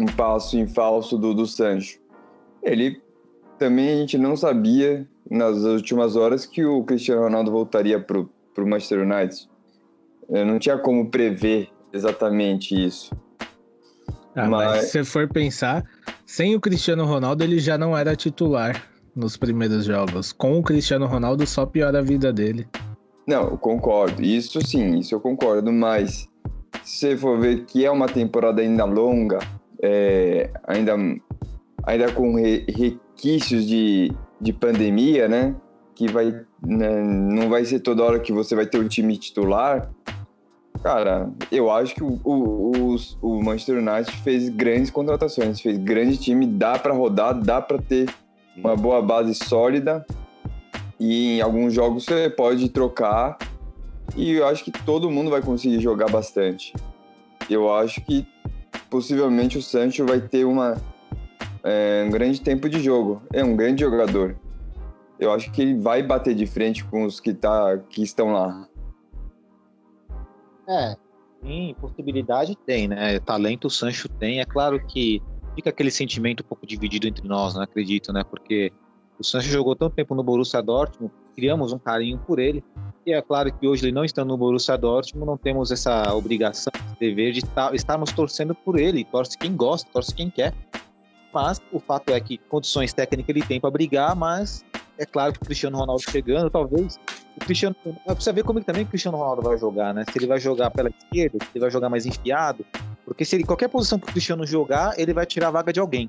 um 0.00 0.06
passo 0.06 0.56
em 0.56 0.66
falso 0.66 1.18
do, 1.18 1.34
do 1.34 1.46
Sancho. 1.46 1.98
Ele 2.62 3.00
também 3.58 3.90
a 3.90 3.96
gente 3.96 4.16
não 4.16 4.36
sabia 4.36 5.06
nas 5.30 5.58
últimas 5.58 6.16
horas 6.16 6.46
que 6.46 6.64
o 6.64 6.82
Cristiano 6.84 7.22
Ronaldo 7.22 7.50
voltaria 7.50 8.00
para 8.00 8.18
o 8.18 8.30
Manchester 8.66 9.00
United. 9.00 9.48
Eu 10.28 10.46
não 10.46 10.58
tinha 10.58 10.78
como 10.78 11.10
prever 11.10 11.68
exatamente 11.92 12.74
isso. 12.74 13.14
Ah, 14.34 14.48
mas... 14.48 14.66
Mas- 14.66 14.84
se 14.84 14.90
você 14.92 15.04
for 15.04 15.28
pensar, 15.28 15.84
sem 16.24 16.54
o 16.54 16.60
Cristiano 16.60 17.04
Ronaldo 17.04 17.44
ele 17.44 17.58
já 17.58 17.76
não 17.76 17.96
era 17.96 18.16
titular 18.16 18.88
nos 19.14 19.36
primeiros 19.36 19.84
jogos. 19.84 20.32
Com 20.32 20.58
o 20.58 20.62
Cristiano 20.62 21.06
Ronaldo 21.06 21.46
só 21.46 21.66
piora 21.66 21.98
a 21.98 22.02
vida 22.02 22.32
dele. 22.32 22.66
Não, 23.26 23.50
eu 23.50 23.58
concordo. 23.58 24.22
Isso 24.22 24.64
sim, 24.66 24.98
isso 24.98 25.14
eu 25.14 25.20
concordo. 25.20 25.72
Mas 25.72 26.28
se 26.82 26.98
você 26.98 27.16
for 27.16 27.38
ver 27.38 27.64
que 27.64 27.84
é 27.84 27.90
uma 27.90 28.08
temporada 28.08 28.62
ainda 28.62 28.84
longa, 28.84 29.38
é, 29.82 30.50
ainda, 30.66 30.94
ainda 31.84 32.12
com 32.12 32.34
re- 32.34 32.64
requisitos 32.68 33.66
de, 33.66 34.12
de 34.40 34.52
pandemia, 34.52 35.28
né? 35.28 35.54
Que 35.94 36.08
vai, 36.08 36.34
né, 36.62 37.02
não 37.02 37.48
vai 37.48 37.64
ser 37.64 37.80
toda 37.80 38.02
hora 38.02 38.20
que 38.20 38.32
você 38.32 38.54
vai 38.54 38.66
ter 38.66 38.78
um 38.78 38.88
time 38.88 39.16
titular. 39.16 39.90
Cara, 40.82 41.30
eu 41.52 41.70
acho 41.70 41.94
que 41.94 42.02
o, 42.02 42.18
o, 42.24 42.96
o 43.20 43.42
Manchester 43.44 43.78
United 43.78 44.10
fez 44.22 44.48
grandes 44.48 44.90
contratações, 44.90 45.60
fez 45.60 45.76
grande 45.76 46.16
time, 46.16 46.46
dá 46.46 46.78
pra 46.78 46.94
rodar, 46.94 47.38
dá 47.38 47.60
pra 47.60 47.76
ter 47.76 48.08
uma 48.56 48.74
boa 48.76 49.02
base 49.02 49.34
sólida 49.34 50.06
e 50.98 51.38
em 51.38 51.40
alguns 51.40 51.74
jogos 51.74 52.04
você 52.04 52.30
pode 52.30 52.68
trocar 52.70 53.36
e 54.16 54.32
eu 54.32 54.46
acho 54.46 54.64
que 54.64 54.70
todo 54.70 55.10
mundo 55.10 55.30
vai 55.30 55.42
conseguir 55.42 55.80
jogar 55.80 56.10
bastante. 56.10 56.72
Eu 57.48 57.74
acho 57.74 58.00
que 58.02 58.26
possivelmente 58.90 59.56
o 59.56 59.62
Sancho 59.62 60.04
vai 60.04 60.20
ter 60.20 60.44
uma, 60.44 60.76
é, 61.62 62.04
um 62.06 62.10
grande 62.10 62.40
tempo 62.40 62.68
de 62.68 62.80
jogo, 62.80 63.22
é 63.32 63.42
um 63.42 63.56
grande 63.56 63.82
jogador. 63.82 64.36
Eu 65.18 65.32
acho 65.32 65.50
que 65.52 65.62
ele 65.62 65.78
vai 65.78 66.02
bater 66.02 66.34
de 66.34 66.46
frente 66.46 66.84
com 66.84 67.04
os 67.04 67.20
que, 67.20 67.32
tá, 67.32 67.78
que 67.88 68.02
estão 68.02 68.32
lá. 68.32 68.66
É, 70.66 70.96
sim, 71.42 71.74
possibilidade 71.80 72.56
tem, 72.66 72.88
né? 72.88 73.18
Talento 73.20 73.66
o 73.66 73.70
Sancho 73.70 74.08
tem. 74.08 74.40
É 74.40 74.44
claro 74.44 74.84
que 74.86 75.22
fica 75.54 75.70
aquele 75.70 75.90
sentimento 75.90 76.42
um 76.42 76.46
pouco 76.46 76.66
dividido 76.66 77.06
entre 77.06 77.26
nós, 77.26 77.54
não 77.54 77.62
acredito, 77.62 78.12
né? 78.12 78.24
Porque 78.24 78.72
o 79.18 79.24
Sancho 79.24 79.48
jogou 79.48 79.76
tanto 79.76 79.94
tempo 79.94 80.14
no 80.14 80.22
Borussia 80.22 80.62
Dortmund, 80.62 81.12
criamos 81.30 81.72
um 81.72 81.78
carinho 81.78 82.18
por 82.26 82.38
ele. 82.38 82.62
E 83.06 83.12
é 83.12 83.22
claro 83.22 83.52
que 83.52 83.66
hoje 83.66 83.86
ele 83.86 83.92
não 83.92 84.04
está 84.04 84.24
no 84.24 84.36
Borussia 84.36 84.76
Dortmund, 84.76 85.26
não 85.26 85.36
temos 85.36 85.70
essa 85.70 86.14
obrigação, 86.14 86.72
esse 86.74 86.98
dever 86.98 87.32
de 87.32 87.38
estar, 87.40 87.74
estarmos 87.74 88.12
torcendo 88.12 88.54
por 88.54 88.78
ele. 88.78 89.04
Torce 89.04 89.36
quem 89.38 89.56
gosta, 89.56 89.88
torce 89.92 90.14
quem 90.14 90.28
quer. 90.30 90.54
Mas 91.32 91.60
o 91.72 91.78
fato 91.78 92.10
é 92.10 92.20
que 92.20 92.38
condições 92.38 92.92
técnicas 92.92 93.34
ele 93.34 93.44
tem 93.44 93.60
para 93.60 93.70
brigar, 93.70 94.14
mas 94.16 94.64
é 94.98 95.06
claro 95.06 95.32
que 95.32 95.38
o 95.38 95.46
Cristiano 95.46 95.78
Ronaldo 95.78 96.02
chegando, 96.02 96.50
talvez 96.50 96.98
o 97.36 97.44
Cristiano. 97.44 97.74
Precisa 98.04 98.32
ver 98.32 98.44
como 98.44 98.58
ele 98.58 98.66
também 98.66 98.82
o 98.82 98.86
Cristiano 98.86 99.16
Ronaldo 99.16 99.42
vai 99.42 99.56
jogar, 99.56 99.94
né? 99.94 100.04
Se 100.10 100.18
ele 100.18 100.26
vai 100.26 100.38
jogar 100.38 100.70
pela 100.70 100.90
esquerda, 100.90 101.38
se 101.42 101.50
ele 101.54 101.60
vai 101.60 101.70
jogar 101.70 101.88
mais 101.88 102.04
enfiado. 102.04 102.66
Porque 103.04 103.24
se 103.24 103.36
ele, 103.36 103.44
qualquer 103.44 103.68
posição 103.68 103.98
que 103.98 104.08
o 104.08 104.12
Cristiano 104.12 104.46
jogar, 104.46 104.98
ele 104.98 105.14
vai 105.14 105.24
tirar 105.24 105.48
a 105.48 105.50
vaga 105.50 105.72
de 105.72 105.80
alguém. 105.80 106.06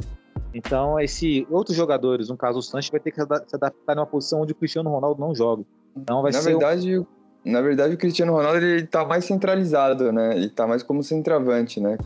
Então, 0.54 1.00
esse 1.00 1.48
outros 1.50 1.76
jogadores, 1.76 2.28
no 2.30 2.38
caso 2.38 2.60
o 2.60 2.62
Sanches, 2.62 2.92
vai 2.92 3.00
ter 3.00 3.12
que 3.12 3.16
se 3.16 3.22
ada- 3.22 3.46
se 3.48 3.56
adaptar 3.56 3.96
numa 3.96 4.06
posição 4.06 4.42
onde 4.42 4.52
o 4.52 4.56
Cristiano 4.56 4.90
Ronaldo 4.90 5.20
não 5.20 5.34
joga. 5.34 5.64
Então 5.96 6.22
vai 6.22 6.32
na 6.32 6.40
ser. 6.42 6.50
um- 6.50 6.60
verdade, 6.60 6.98
o- 6.98 7.08
na 7.46 7.62
verdade, 7.62 7.94
o 7.96 7.98
Cristiano 7.98 8.34
Ronaldo 8.34 8.58
ele 8.66 8.86
tá 8.86 9.06
mais 9.06 9.26
centralizado, 9.26 10.12
né? 10.12 10.36
Ele 10.36 10.50
tá 10.50 10.68
mais 10.68 10.84
como 10.84 11.02
centroavante, 11.04 11.80
né? 11.80 11.98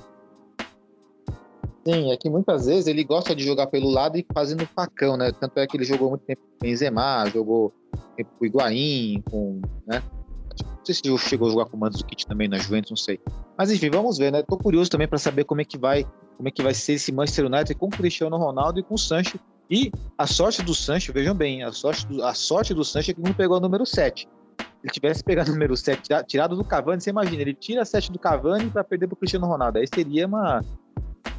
Sim, 1.87 2.11
é 2.11 2.17
que 2.17 2.29
muitas 2.29 2.65
vezes 2.65 2.87
ele 2.87 3.03
gosta 3.03 3.35
de 3.35 3.43
jogar 3.43 3.67
pelo 3.67 3.89
lado 3.89 4.17
e 4.17 4.25
fazendo 4.33 4.65
facão, 4.67 5.15
né? 5.17 5.31
Tanto 5.39 5.59
é 5.59 5.67
que 5.67 5.77
ele 5.77 5.83
jogou 5.83 6.09
muito 6.09 6.23
tempo 6.25 6.41
com 6.41 6.67
Benzema, 6.67 7.27
jogou 7.29 7.71
tempo 8.15 8.29
com 8.39 8.43
o 8.43 8.47
Higuaín, 8.47 9.21
com, 9.29 9.61
né? 9.85 10.01
Não 10.01 10.85
sei 10.85 10.95
se 10.95 11.01
ele 11.05 11.17
chegou 11.17 11.47
a 11.47 11.51
jogar 11.51 11.65
com 11.65 11.77
o 11.77 11.79
Mandzukic 11.79 12.25
também 12.25 12.47
na 12.47 12.57
Juventus, 12.57 12.89
não 12.91 12.97
sei. 12.97 13.19
Mas 13.57 13.71
enfim, 13.71 13.89
vamos 13.89 14.17
ver, 14.17 14.31
né? 14.31 14.41
Tô 14.41 14.57
curioso 14.57 14.89
também 14.89 15.07
para 15.07 15.19
saber 15.19 15.43
como 15.45 15.61
é 15.61 15.65
que 15.65 15.77
vai, 15.77 16.05
como 16.37 16.47
é 16.47 16.51
que 16.51 16.61
vai 16.63 16.73
ser 16.73 16.93
esse 16.93 17.11
Manchester 17.11 17.45
United 17.45 17.75
com 17.75 17.87
o 17.87 17.89
Cristiano 17.89 18.37
Ronaldo 18.37 18.79
e 18.79 18.83
com 18.83 18.95
o 18.95 18.97
Sancho. 18.97 19.39
E 19.69 19.91
a 20.17 20.27
sorte 20.27 20.61
do 20.61 20.75
Sancho, 20.75 21.11
vejam 21.11 21.33
bem, 21.33 21.63
a 21.63 21.71
sorte 21.71 22.05
do, 22.07 22.23
a 22.23 22.33
sorte 22.33 22.73
do 22.73 22.83
Sancho 22.85 23.11
é 23.11 23.13
que 23.13 23.21
não 23.21 23.33
pegou 23.33 23.57
o 23.57 23.59
número 23.59 23.85
7. 23.85 24.27
Se 24.59 24.65
ele 24.83 24.91
tivesse 24.93 25.23
pegado 25.23 25.49
o 25.49 25.53
número 25.53 25.75
7, 25.75 26.01
tira- 26.03 26.23
tirado 26.23 26.55
do 26.55 26.63
Cavani, 26.63 27.01
você 27.01 27.09
imagina, 27.09 27.41
ele 27.41 27.53
tira 27.55 27.83
7 27.83 28.11
do 28.11 28.19
Cavani 28.19 28.69
para 28.69 28.83
perder 28.83 29.07
pro 29.07 29.15
Cristiano 29.15 29.47
Ronaldo. 29.47 29.79
Aí 29.79 29.87
seria 29.91 30.27
uma 30.27 30.63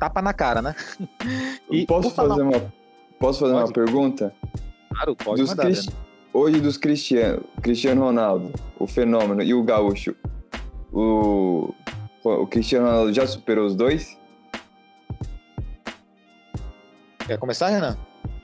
tapa 0.01 0.21
na 0.21 0.33
cara, 0.33 0.61
né? 0.61 0.75
E 1.71 1.87
posso 1.87 2.11
fazer 2.11 2.43
uma 2.43 2.73
posso 3.21 3.41
fazer 3.41 3.53
uma 3.53 3.61
Pode. 3.63 3.73
pergunta? 3.73 4.35
Claro, 4.91 5.15
pode 5.17 5.41
Dos 5.41 5.51
mandar. 5.51 5.63
Cris- 5.65 5.87
Breno. 5.87 6.01
Hoje 6.35 6.61
dos 6.61 6.77
Cristiano, 6.77 7.43
Cristiano 7.63 8.03
Ronaldo, 8.03 8.53
o 8.79 8.87
fenômeno 8.87 9.43
e 9.43 9.55
o 9.55 9.63
Gaúcho, 9.63 10.15
o 10.93 11.73
o 12.25 12.47
Cristiano 12.49 12.87
Ronaldo 12.87 13.13
já 13.13 13.25
superou 13.27 13.65
os 13.67 13.75
dois? 13.77 14.19
Quer 17.27 17.39
começar, 17.39 17.69
Renan? 17.69 17.97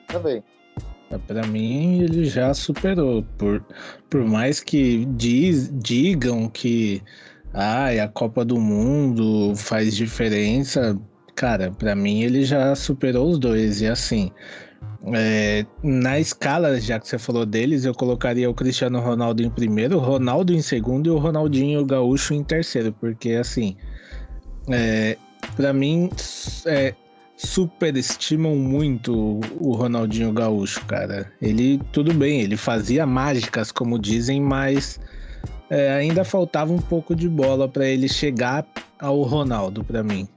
Tá 0.09 0.19
bem. 0.19 0.43
É, 1.11 1.19
Pra 1.19 1.47
mim, 1.47 2.01
ele 2.03 2.25
já 2.25 2.53
superou. 2.55 3.23
Por, 3.39 3.65
por 4.09 4.25
mais 4.25 4.61
que 4.61 5.05
diz, 5.07 5.71
digam 5.73 6.49
que 6.49 7.03
ai, 7.55 8.01
a 8.01 8.09
Copa 8.09 8.45
do 8.45 8.59
Mundo 8.59 9.55
faz 9.55 9.95
diferença, 9.95 10.99
cara, 11.35 11.71
pra 11.71 11.95
mim 11.95 12.23
ele 12.23 12.45
já 12.45 12.75
superou 12.75 13.31
os 13.31 13.39
dois. 13.39 13.81
E 13.81 13.87
assim, 13.87 14.31
é, 15.15 15.67
na 15.83 16.19
escala, 16.19 16.81
já 16.81 16.99
que 16.99 17.09
você 17.09 17.19
falou 17.19 17.45
deles, 17.45 17.85
eu 17.85 17.95
colocaria 17.95 18.49
o 18.49 18.55
Cristiano 18.55 19.01
Ronaldo 19.01 19.43
em 19.43 19.51
primeiro, 19.51 19.97
o 19.97 20.01
Ronaldo 20.01 20.53
em 20.53 20.63
segundo 20.63 21.09
e 21.09 21.11
o 21.11 21.19
Ronaldinho 21.19 21.85
Gaúcho 21.85 22.35
em 22.35 22.43
terceiro, 22.43 22.93
porque 22.93 23.33
assim, 23.33 23.77
é, 24.71 25.17
para 25.57 25.73
mim, 25.73 26.09
é, 26.67 26.95
superestimam 27.43 28.57
muito 28.57 29.41
o- 29.61 29.73
Ronaldinho 29.73 30.33
Gaúcho, 30.33 30.85
cara. 30.87 31.33
Ele, 31.41 31.79
tudo 31.93 32.15
bem, 32.15 32.41
ele 32.41 32.57
fazia 32.57 33.05
mágicas, 33.07 33.73
como 33.73 33.99
dizem, 33.99 34.41
mas 34.41 35.01
é, 35.69 35.93
ainda 35.93 36.25
faltava 36.25 36.73
um 36.73 36.81
pouco 36.81 37.15
de 37.15 37.29
bola 37.29 37.69
para 37.69 37.87
ele 37.87 38.09
chegar 38.09 38.67
ao 38.99 39.23
Ronaldo, 39.23 39.83
para 39.83 40.03
mim. 40.03 40.29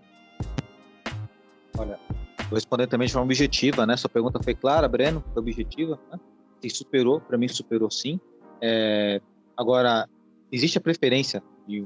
Vou 1.76 2.56
responder 2.56 2.88
também 2.88 3.08
de 3.08 3.14
forma 3.14 3.26
objetiva, 3.26 3.86
né? 3.86 3.98
Sua 3.98 4.10
pergunta 4.10 4.40
foi 4.44 4.54
clara, 4.54 4.88
Breno, 4.88 5.24
foi 5.34 5.42
objetiva. 5.42 6.00
Né? 6.12 6.20
Se 6.62 6.70
superou, 6.70 7.20
para 7.20 7.38
mim 7.38 7.48
superou 7.48 7.90
sim. 7.90 8.20
É, 8.62 9.20
agora, 9.58 10.08
existe 10.52 10.78
a 10.78 10.82
preferência 10.82 11.42
de 11.68 11.86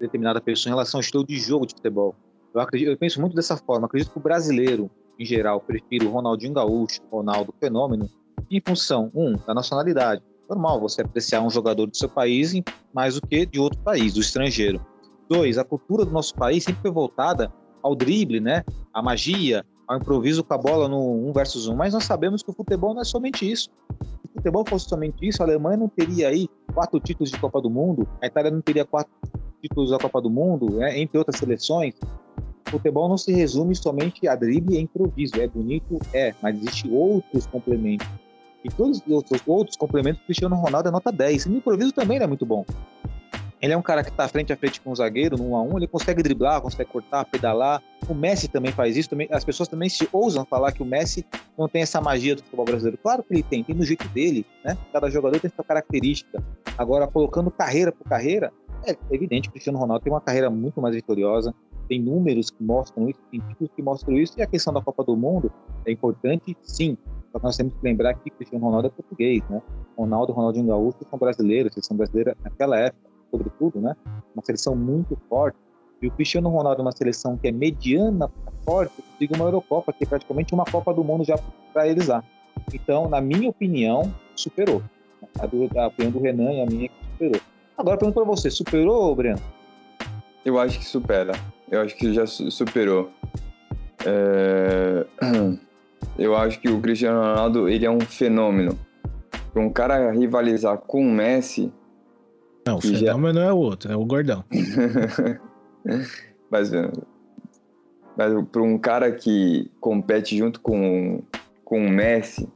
determinada 0.00 0.40
pessoa 0.40 0.70
em 0.70 0.74
relação 0.74 0.98
ao 0.98 1.02
estilo 1.02 1.26
de 1.26 1.38
jogo 1.38 1.66
de 1.66 1.74
futebol. 1.74 2.14
Eu, 2.56 2.62
acredito, 2.62 2.88
eu 2.88 2.96
penso 2.96 3.20
muito 3.20 3.36
dessa 3.36 3.54
forma. 3.54 3.86
Acredito 3.86 4.10
que 4.10 4.18
o 4.18 4.22
brasileiro, 4.22 4.90
em 5.18 5.26
geral, 5.26 5.60
prefira 5.60 6.06
o 6.06 6.10
Ronaldinho 6.10 6.54
Gaúcho, 6.54 7.02
Ronaldo 7.12 7.54
Fenômeno, 7.60 8.08
em 8.50 8.62
função, 8.66 9.10
um, 9.14 9.36
da 9.46 9.52
nacionalidade. 9.52 10.22
Normal 10.48 10.80
você 10.80 11.02
apreciar 11.02 11.42
um 11.42 11.50
jogador 11.50 11.86
do 11.86 11.94
seu 11.94 12.08
país 12.08 12.54
mais 12.94 13.16
do 13.16 13.26
que 13.26 13.44
de 13.44 13.60
outro 13.60 13.78
país, 13.80 14.14
do 14.14 14.20
estrangeiro. 14.20 14.80
Dois, 15.28 15.58
a 15.58 15.64
cultura 15.64 16.06
do 16.06 16.10
nosso 16.10 16.34
país 16.34 16.64
sempre 16.64 16.80
foi 16.80 16.90
voltada 16.90 17.52
ao 17.82 17.94
drible, 17.94 18.40
né? 18.40 18.64
A 18.94 19.02
magia, 19.02 19.62
ao 19.86 19.98
improviso 19.98 20.42
com 20.42 20.54
a 20.54 20.58
bola 20.58 20.88
no 20.88 21.28
um 21.28 21.32
versus 21.34 21.68
um. 21.68 21.76
Mas 21.76 21.92
nós 21.92 22.04
sabemos 22.04 22.42
que 22.42 22.50
o 22.50 22.54
futebol 22.54 22.94
não 22.94 23.02
é 23.02 23.04
somente 23.04 23.50
isso. 23.50 23.68
Se 24.00 24.30
o 24.30 24.32
futebol 24.32 24.64
fosse 24.66 24.88
somente 24.88 25.28
isso, 25.28 25.42
a 25.42 25.46
Alemanha 25.46 25.76
não 25.76 25.88
teria 25.88 26.28
aí 26.28 26.48
quatro 26.72 26.98
títulos 27.00 27.30
de 27.30 27.38
Copa 27.38 27.60
do 27.60 27.68
Mundo, 27.68 28.08
a 28.22 28.26
Itália 28.26 28.50
não 28.50 28.62
teria 28.62 28.84
quatro 28.86 29.12
títulos 29.60 29.90
da 29.90 29.98
Copa 29.98 30.22
do 30.22 30.30
Mundo, 30.30 30.76
né? 30.76 30.98
entre 30.98 31.18
outras 31.18 31.38
seleções. 31.38 31.94
Futebol 32.66 33.08
não 33.08 33.16
se 33.16 33.32
resume 33.32 33.74
somente 33.74 34.26
a 34.26 34.34
drible 34.34 34.76
e 34.76 34.80
improviso. 34.80 35.40
É 35.40 35.46
bonito, 35.46 35.98
é, 36.12 36.34
mas 36.42 36.56
existem 36.56 36.92
outros 36.92 37.46
complementos. 37.46 38.06
E 38.64 38.68
todos 38.68 38.98
os 38.98 39.08
outros, 39.08 39.40
outros 39.46 39.76
complementos, 39.76 40.20
o 40.22 40.24
Cristiano 40.24 40.56
Ronaldo 40.56 40.88
é 40.88 40.92
nota 40.92 41.12
10. 41.12 41.46
E 41.46 41.48
no 41.48 41.58
improviso 41.58 41.92
também 41.92 42.16
ele 42.16 42.24
é 42.24 42.26
muito 42.26 42.44
bom. 42.44 42.64
Ele 43.60 43.72
é 43.72 43.76
um 43.76 43.82
cara 43.82 44.04
que 44.04 44.10
está 44.10 44.28
frente 44.28 44.52
a 44.52 44.56
frente 44.56 44.80
com 44.80 44.90
o 44.90 44.94
zagueiro, 44.94 45.38
no 45.38 45.52
1 45.52 45.56
a 45.56 45.62
1 45.62 45.76
ele 45.78 45.86
consegue 45.86 46.22
driblar, 46.22 46.60
consegue 46.60 46.90
cortar, 46.90 47.24
pedalar. 47.24 47.82
O 48.08 48.14
Messi 48.14 48.48
também 48.48 48.70
faz 48.70 48.96
isso. 48.96 49.08
Também, 49.08 49.28
as 49.30 49.44
pessoas 49.44 49.68
também 49.68 49.88
se 49.88 50.08
ousam 50.12 50.44
falar 50.44 50.72
que 50.72 50.82
o 50.82 50.86
Messi 50.86 51.24
não 51.56 51.68
tem 51.68 51.82
essa 51.82 52.00
magia 52.00 52.34
do 52.34 52.42
futebol 52.42 52.66
brasileiro. 52.66 52.98
Claro 53.02 53.22
que 53.22 53.32
ele 53.32 53.42
tem, 53.42 53.64
tem 53.64 53.74
no 53.74 53.84
jeito 53.84 54.06
dele, 54.08 54.44
né? 54.62 54.76
Cada 54.92 55.08
jogador 55.08 55.40
tem 55.40 55.50
sua 55.50 55.64
característica. 55.64 56.42
Agora, 56.76 57.06
colocando 57.06 57.50
carreira 57.50 57.90
por 57.90 58.06
carreira, 58.06 58.52
é 58.84 58.96
evidente 59.10 59.48
que 59.48 59.52
Cristiano 59.52 59.78
Ronaldo 59.78 60.02
tem 60.04 60.12
uma 60.12 60.20
carreira 60.20 60.50
muito 60.50 60.80
mais 60.80 60.94
vitoriosa, 60.94 61.54
tem 61.88 62.00
números 62.00 62.50
que 62.50 62.62
mostram 62.62 63.08
isso, 63.08 63.20
tem 63.30 63.40
títulos 63.40 63.70
que 63.74 63.82
mostram 63.82 64.16
isso, 64.16 64.38
e 64.38 64.42
a 64.42 64.46
questão 64.46 64.72
da 64.72 64.80
Copa 64.80 65.04
do 65.04 65.16
Mundo 65.16 65.52
é 65.84 65.92
importante, 65.92 66.56
sim. 66.62 66.96
Só 67.32 67.38
que 67.38 67.44
nós 67.44 67.56
temos 67.56 67.74
que 67.74 67.80
lembrar 67.82 68.14
que 68.14 68.30
Cristiano 68.30 68.64
Ronaldo 68.64 68.88
é 68.88 68.90
português, 68.90 69.42
né? 69.48 69.62
Ronaldo 69.96 70.32
Ronaldinho 70.32 70.66
Gaúcho 70.66 70.98
são 71.08 71.18
brasileiros, 71.18 71.76
eles 71.76 71.86
são 71.86 71.96
brasileiros 71.96 72.34
naquela 72.42 72.78
época, 72.78 73.08
sobretudo, 73.30 73.80
né? 73.80 73.94
Uma 74.34 74.42
seleção 74.44 74.74
muito 74.74 75.16
forte. 75.28 75.58
E 76.00 76.06
o 76.06 76.10
Cristiano 76.10 76.48
Ronaldo 76.48 76.80
é 76.80 76.84
uma 76.84 76.92
seleção 76.92 77.36
que 77.36 77.48
é 77.48 77.52
mediana 77.52 78.30
forte, 78.64 79.02
digo 79.18 79.34
uma 79.34 79.46
Eurocopa, 79.46 79.92
que 79.92 80.04
é 80.04 80.06
praticamente 80.06 80.52
uma 80.52 80.64
Copa 80.64 80.92
do 80.92 81.02
Mundo 81.04 81.24
já 81.24 81.38
para 81.72 81.88
eles 81.88 82.08
lá. 82.08 82.22
Então, 82.72 83.08
na 83.08 83.20
minha 83.20 83.48
opinião, 83.48 84.12
superou. 84.34 84.82
A, 85.38 85.46
do, 85.46 85.68
a 85.78 85.86
opinião 85.86 86.12
do 86.12 86.20
Renan 86.20 86.52
e 86.52 86.62
a 86.62 86.66
minha 86.66 86.86
é 86.86 86.88
que 86.88 86.94
superou. 87.12 87.40
Agora, 87.76 87.94
eu 87.94 87.98
pergunto 87.98 88.14
para 88.14 88.24
você, 88.24 88.50
superou, 88.50 89.14
Breno? 89.14 89.40
Eu 90.44 90.58
acho 90.58 90.78
que 90.78 90.84
supera. 90.84 91.32
Eu 91.70 91.80
acho 91.80 91.96
que 91.96 92.12
já 92.14 92.26
su- 92.26 92.50
superou. 92.50 93.10
É, 94.04 95.06
Eu 96.18 96.34
acho 96.34 96.58
que 96.60 96.68
o 96.68 96.80
Cristiano 96.80 97.20
Ronaldo 97.20 97.68
ele 97.68 97.84
é 97.84 97.90
um 97.90 98.00
fenômeno. 98.00 98.78
Um 99.54 99.68
cara 99.70 100.10
rivalizar 100.12 100.78
com 100.78 101.02
o 101.06 101.10
Messi, 101.10 101.70
Não, 102.66 102.76
o 102.76 102.78
E 102.78 102.94
já- 102.94 103.08
fenômeno 103.08 103.40
é 103.40 103.52
o 103.52 103.56
outro, 103.56 103.92
é 103.92 103.96
o 103.96 104.04
gordão. 104.04 104.42
mas, 106.50 106.70
mas 108.16 108.44
para 108.50 108.62
um 108.62 108.78
cara 108.78 109.12
que 109.12 109.70
compete 109.80 110.36
junto 110.38 110.60
com, 110.60 111.22
com 111.64 111.84
o 111.86 111.90
Messi, 111.90 112.48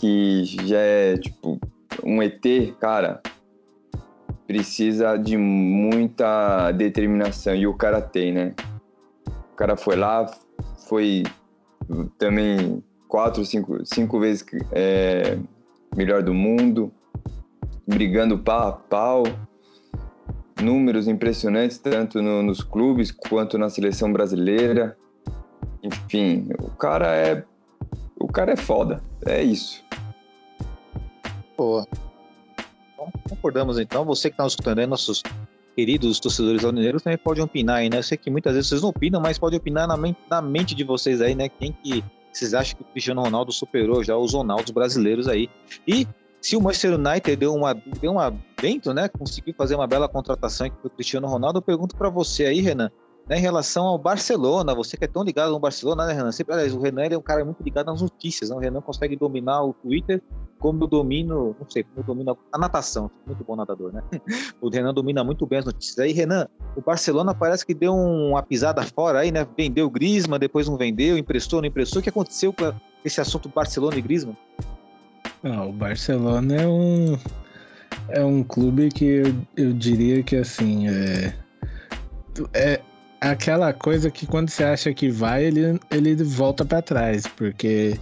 que 0.00 0.44
já 0.44 0.78
é 0.78 1.16
tipo 1.16 1.58
um 2.02 2.20
ET, 2.22 2.42
cara, 2.80 3.20
precisa 4.46 5.16
de 5.16 5.36
muita 5.36 6.70
determinação 6.72 7.54
e 7.54 7.66
o 7.66 7.74
cara 7.74 8.00
tem, 8.00 8.32
né? 8.32 8.54
O 9.52 9.56
cara 9.56 9.76
foi 9.76 9.96
lá, 9.96 10.26
foi 10.88 11.22
também 12.18 12.82
quatro, 13.08 13.44
cinco, 13.44 13.84
cinco 13.86 14.18
vezes 14.18 14.44
é, 14.72 15.38
melhor 15.96 16.22
do 16.22 16.34
mundo, 16.34 16.92
brigando 17.86 18.38
pau 18.38 18.68
a 18.68 18.72
pau, 18.72 19.22
números 20.60 21.06
impressionantes 21.08 21.78
tanto 21.78 22.20
no, 22.20 22.42
nos 22.42 22.62
clubes 22.62 23.10
quanto 23.10 23.56
na 23.58 23.68
seleção 23.68 24.12
brasileira. 24.12 24.96
Enfim, 25.82 26.48
o 26.60 26.70
cara 26.70 27.14
é 27.14 27.44
o 28.18 28.26
cara 28.26 28.52
é 28.52 28.56
foda, 28.56 29.02
é 29.26 29.42
isso. 29.42 29.84
Boa. 31.56 31.86
Concordamos 33.28 33.78
então. 33.78 34.04
Você 34.04 34.28
que 34.28 34.34
está 34.34 34.44
nos 34.44 34.52
escutando 34.52 34.78
aí, 34.78 34.86
nossos 34.86 35.22
queridos 35.74 36.20
torcedores 36.20 36.64
alvinegros 36.64 37.02
também 37.02 37.18
pode 37.18 37.40
opinar 37.40 37.76
aí, 37.76 37.90
né? 37.90 37.98
Eu 37.98 38.02
sei 38.02 38.16
que 38.16 38.30
muitas 38.30 38.54
vezes 38.54 38.68
vocês 38.68 38.82
não 38.82 38.90
opinam, 38.90 39.20
mas 39.20 39.38
pode 39.38 39.56
opinar 39.56 39.88
na 39.88 39.96
mente, 39.96 40.18
na 40.30 40.40
mente 40.40 40.74
de 40.74 40.84
vocês 40.84 41.20
aí, 41.20 41.34
né? 41.34 41.48
Quem 41.48 41.72
que 41.72 42.04
vocês 42.32 42.54
acham 42.54 42.76
que 42.76 42.82
o 42.82 42.86
Cristiano 42.86 43.22
Ronaldo 43.22 43.52
superou 43.52 44.02
já 44.02 44.16
os 44.16 44.32
Ronaldos 44.32 44.70
brasileiros 44.70 45.28
aí? 45.28 45.48
E 45.86 46.06
se 46.40 46.56
o 46.56 46.60
Manchester 46.60 46.94
United 46.94 47.36
deu 47.36 47.54
uma 47.54 47.74
deu 47.74 48.12
uma 48.12 48.32
dentro, 48.60 48.92
né? 48.92 49.08
Conseguiu 49.08 49.54
fazer 49.56 49.74
uma 49.74 49.86
bela 49.86 50.08
contratação 50.08 50.66
aqui 50.66 50.76
pro 50.76 50.90
Cristiano 50.90 51.26
Ronaldo, 51.26 51.58
eu 51.58 51.62
pergunto 51.62 51.96
para 51.96 52.08
você 52.08 52.44
aí, 52.46 52.60
Renan, 52.60 52.90
né, 53.28 53.38
em 53.38 53.40
relação 53.40 53.86
ao 53.86 53.98
Barcelona, 53.98 54.74
você 54.74 54.96
que 54.96 55.04
é 55.04 55.08
tão 55.08 55.22
ligado 55.22 55.50
no 55.50 55.58
Barcelona, 55.58 56.06
né, 56.06 56.12
Renan? 56.12 56.32
Sempre, 56.32 56.54
aliás, 56.54 56.74
o 56.74 56.80
Renan 56.80 57.04
é 57.04 57.16
um 57.16 57.22
cara 57.22 57.44
muito 57.44 57.62
ligado 57.62 57.86
nas 57.86 58.02
notícias, 58.02 58.50
né? 58.50 58.56
O 58.56 58.58
Renan 58.58 58.80
consegue 58.80 59.16
dominar 59.16 59.62
o 59.62 59.72
Twitter 59.72 60.22
como 60.58 60.84
eu 60.84 60.88
domino, 60.88 61.54
não 61.58 61.68
sei, 61.68 61.82
como 61.82 61.98
eu 61.98 62.04
domino 62.04 62.38
a 62.52 62.58
natação, 62.58 63.10
muito 63.26 63.44
bom 63.44 63.56
nadador, 63.56 63.92
né? 63.92 64.02
O 64.60 64.68
Renan 64.68 64.94
domina 64.94 65.22
muito 65.22 65.46
bem 65.46 65.58
as 65.58 65.64
notícias. 65.64 65.98
Aí, 65.98 66.12
Renan, 66.12 66.46
o 66.76 66.80
Barcelona 66.80 67.34
parece 67.34 67.66
que 67.66 67.74
deu 67.74 67.94
uma 67.94 68.42
pisada 68.42 68.82
fora 68.82 69.20
aí, 69.20 69.30
né? 69.30 69.46
Vendeu 69.56 69.86
o 69.86 69.90
Griezmann, 69.90 70.38
depois 70.38 70.68
não 70.68 70.76
vendeu, 70.76 71.18
emprestou, 71.18 71.60
não 71.60 71.68
emprestou. 71.68 72.00
O 72.00 72.02
que 72.02 72.08
aconteceu 72.08 72.52
com 72.52 72.72
esse 73.04 73.20
assunto 73.20 73.48
Barcelona 73.48 73.96
e 73.96 74.02
Griezmann? 74.02 74.36
Não, 75.42 75.68
o 75.68 75.72
Barcelona 75.72 76.56
é 76.56 76.66
um 76.66 77.18
é 78.08 78.24
um 78.24 78.42
clube 78.42 78.88
que 78.90 79.04
eu, 79.04 79.34
eu 79.56 79.72
diria 79.72 80.22
que 80.22 80.36
assim 80.36 80.88
é, 80.88 81.34
é 82.52 82.80
aquela 83.30 83.72
coisa 83.72 84.10
que 84.10 84.26
quando 84.26 84.50
você 84.50 84.64
acha 84.64 84.92
que 84.92 85.08
vai, 85.08 85.44
ele, 85.44 85.80
ele 85.90 86.14
volta 86.22 86.64
para 86.64 86.82
trás, 86.82 87.26
porque 87.26 87.98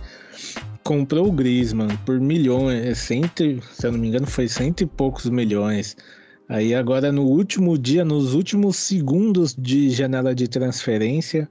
comprou 0.82 1.28
o 1.28 1.32
Griezmann 1.32 1.96
por 2.04 2.20
milhões, 2.20 2.98
cento, 2.98 3.62
se 3.72 3.86
eu 3.86 3.92
não 3.92 3.98
me 4.00 4.08
engano, 4.08 4.26
foi 4.26 4.48
cento 4.48 4.80
e 4.82 4.86
poucos 4.86 5.26
milhões. 5.26 5.96
Aí 6.48 6.74
agora 6.74 7.12
no 7.12 7.22
último 7.22 7.78
dia, 7.78 8.04
nos 8.04 8.34
últimos 8.34 8.76
segundos 8.76 9.54
de 9.56 9.90
janela 9.90 10.34
de 10.34 10.48
transferência, 10.48 11.48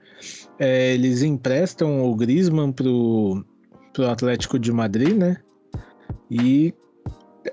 é, 0.60 0.94
eles 0.94 1.24
emprestam 1.24 2.04
o 2.04 2.16
Griezmann 2.16 2.72
pro, 2.74 3.44
pro 3.94 4.10
Atlético 4.10 4.60
de 4.60 4.72
Madrid, 4.72 5.16
né? 5.16 5.38
E, 6.30 6.74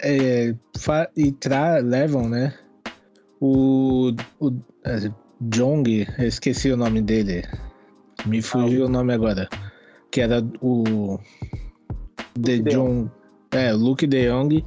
é, 0.02 0.52
e 1.16 1.34
levam, 1.84 2.28
né? 2.28 2.54
O, 3.40 4.12
o 4.40 4.50
Jong, 5.40 6.06
esqueci 6.18 6.70
o 6.70 6.76
nome 6.76 7.02
dele. 7.02 7.44
Me 8.26 8.42
fugiu 8.42 8.84
ah, 8.84 8.86
o 8.86 8.88
nome 8.88 9.12
agora. 9.12 9.48
Que 10.10 10.20
era 10.20 10.44
o 10.60 11.18
de 12.38 12.60
Jong, 12.62 13.10
é, 13.50 13.72
Luke 13.72 14.06
De 14.06 14.28
Jong 14.28 14.64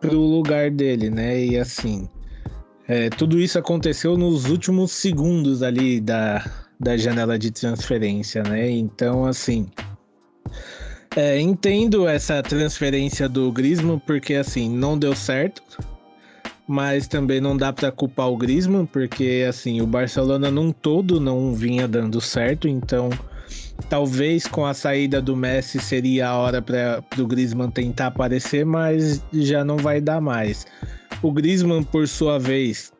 pro 0.00 0.18
lugar 0.18 0.70
dele, 0.70 1.10
né? 1.10 1.44
E 1.44 1.58
assim, 1.58 2.08
é, 2.88 3.08
tudo 3.10 3.38
isso 3.38 3.58
aconteceu 3.58 4.16
nos 4.16 4.46
últimos 4.46 4.92
segundos 4.92 5.62
ali 5.62 6.00
da, 6.00 6.44
da 6.78 6.96
janela 6.96 7.38
de 7.38 7.50
transferência, 7.50 8.42
né? 8.42 8.70
Então, 8.70 9.24
assim, 9.24 9.66
é, 11.16 11.40
entendo 11.40 12.08
essa 12.08 12.42
transferência 12.42 13.28
do 13.28 13.50
Griezmann 13.52 13.98
porque 14.00 14.34
assim 14.34 14.68
não 14.68 14.98
deu 14.98 15.14
certo, 15.14 15.62
mas 16.66 17.06
também 17.06 17.40
não 17.40 17.56
dá 17.56 17.72
para 17.72 17.92
culpar 17.92 18.28
o 18.30 18.36
Griezmann 18.36 18.86
porque 18.86 19.44
assim 19.48 19.80
o 19.80 19.86
Barcelona 19.86 20.50
num 20.50 20.72
todo 20.72 21.20
não 21.20 21.54
vinha 21.54 21.86
dando 21.86 22.20
certo, 22.20 22.68
então 22.68 23.10
Talvez 23.88 24.46
com 24.46 24.64
a 24.64 24.72
saída 24.72 25.20
do 25.20 25.36
Messi 25.36 25.78
seria 25.78 26.28
a 26.28 26.38
hora 26.38 26.62
para 26.62 27.02
o 27.18 27.26
Griezmann 27.26 27.70
tentar 27.70 28.06
aparecer, 28.06 28.64
mas 28.64 29.22
já 29.32 29.64
não 29.64 29.76
vai 29.76 30.00
dar 30.00 30.20
mais. 30.20 30.66
O 31.22 31.32
Griezmann, 31.32 31.82
por 31.82 32.06
sua 32.08 32.38
vez, 32.38 32.92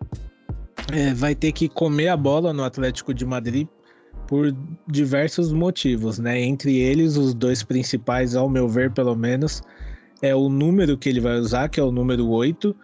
é, 0.92 1.14
vai 1.14 1.34
ter 1.34 1.52
que 1.52 1.68
comer 1.68 2.08
a 2.08 2.16
bola 2.16 2.52
no 2.52 2.64
Atlético 2.64 3.14
de 3.14 3.24
Madrid 3.24 3.66
por 4.26 4.54
diversos 4.88 5.52
motivos, 5.52 6.18
né? 6.18 6.40
Entre 6.40 6.76
eles, 6.76 7.16
os 7.16 7.34
dois 7.34 7.62
principais, 7.62 8.34
ao 8.34 8.48
meu 8.48 8.68
ver, 8.68 8.90
pelo 8.92 9.14
menos, 9.14 9.62
é 10.20 10.34
o 10.34 10.48
número 10.48 10.98
que 10.98 11.08
ele 11.08 11.20
vai 11.20 11.38
usar, 11.38 11.68
que 11.68 11.78
é 11.78 11.82
o 11.82 11.92
número 11.92 12.28
8, 12.28 12.74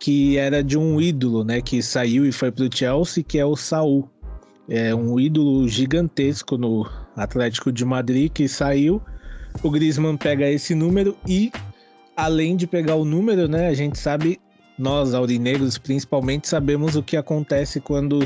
que 0.00 0.36
era 0.36 0.64
de 0.64 0.76
um 0.76 1.00
ídolo, 1.00 1.44
né? 1.44 1.60
Que 1.60 1.80
saiu 1.82 2.26
e 2.26 2.32
foi 2.32 2.50
para 2.50 2.64
o 2.64 2.74
Chelsea, 2.74 3.22
que 3.22 3.38
é 3.38 3.44
o 3.44 3.54
Saul. 3.54 4.08
É 4.68 4.94
um 4.94 5.20
ídolo 5.20 5.68
gigantesco 5.68 6.56
no, 6.56 6.88
Atlético 7.16 7.70
de 7.70 7.84
Madrid, 7.84 8.32
que 8.32 8.48
saiu. 8.48 9.00
O 9.62 9.70
Griezmann 9.70 10.16
pega 10.16 10.48
esse 10.48 10.74
número 10.74 11.16
e, 11.26 11.52
além 12.16 12.56
de 12.56 12.66
pegar 12.66 12.94
o 12.94 13.04
número, 13.04 13.48
né, 13.48 13.68
a 13.68 13.74
gente 13.74 13.98
sabe, 13.98 14.40
nós 14.78 15.12
aurinegros 15.12 15.76
principalmente, 15.76 16.48
sabemos 16.48 16.96
o 16.96 17.02
que 17.02 17.16
acontece 17.16 17.80
quando 17.80 18.20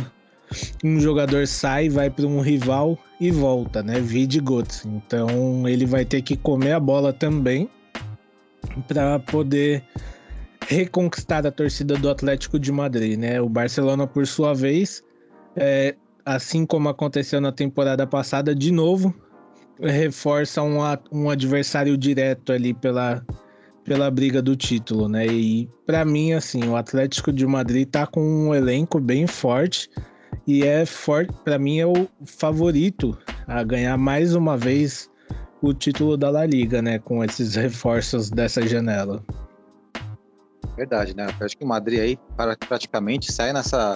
um 0.85 1.01
jogador 1.01 1.47
sai, 1.47 1.89
vai 1.89 2.11
para 2.11 2.27
um 2.27 2.41
rival 2.41 2.99
e 3.19 3.31
volta, 3.31 3.83
né? 3.83 3.99
Vide 4.01 4.41
Götze. 4.41 4.87
Então 4.87 5.67
ele 5.67 5.87
vai 5.87 6.05
ter 6.05 6.23
que 6.23 6.37
comer 6.37 6.73
a 6.73 6.81
bola 6.81 7.13
também 7.13 7.69
para 8.87 9.19
poder 9.19 9.83
reconquistar 10.69 11.47
a 11.47 11.51
torcida 11.51 11.97
do 11.97 12.09
Atlético 12.11 12.59
de 12.59 12.73
Madrid, 12.73 13.19
né? 13.19 13.41
O 13.41 13.49
Barcelona, 13.49 14.07
por 14.07 14.27
sua 14.27 14.55
vez, 14.55 15.03
é, 15.57 15.95
assim 16.25 16.65
como 16.65 16.89
aconteceu 16.89 17.41
na 17.41 17.53
temporada 17.53 18.07
passada, 18.07 18.55
de 18.55 18.71
novo 18.71 19.15
reforça 19.81 20.63
um, 20.63 20.79
um 21.11 21.31
adversário 21.31 21.97
direto 21.97 22.53
ali 22.53 22.73
pela, 22.73 23.25
pela 23.85 24.11
briga 24.11 24.41
do 24.41 24.57
título, 24.57 25.09
né? 25.09 25.27
E 25.27 25.69
para 25.87 26.05
mim, 26.05 26.33
assim, 26.33 26.65
o 26.69 26.77
Atlético 26.77 27.33
de 27.33 27.47
Madrid 27.47 27.89
tá 27.89 28.07
com 28.07 28.21
um 28.21 28.55
elenco 28.55 29.01
bem 29.01 29.27
forte 29.27 29.91
e 30.47 30.63
é 30.63 30.85
forte, 30.85 31.33
para 31.45 31.59
mim 31.59 31.79
é 31.79 31.87
o 31.87 32.09
favorito 32.25 33.17
a 33.47 33.63
ganhar 33.63 33.97
mais 33.97 34.35
uma 34.35 34.57
vez 34.57 35.11
o 35.61 35.73
título 35.73 36.17
da 36.17 36.31
La 36.31 36.45
Liga, 36.45 36.83
né? 36.83 36.99
Com 36.99 37.25
esses 37.25 37.55
reforços 37.55 38.31
dessa 38.31 38.67
janela. 38.67 39.25
Verdade, 40.77 41.17
né? 41.17 41.27
Acho 41.41 41.57
que 41.57 41.65
o 41.65 41.69
Madrid 41.69 42.01
aí 42.01 42.19
praticamente 42.69 43.33
sai 43.33 43.53
nessa 43.53 43.95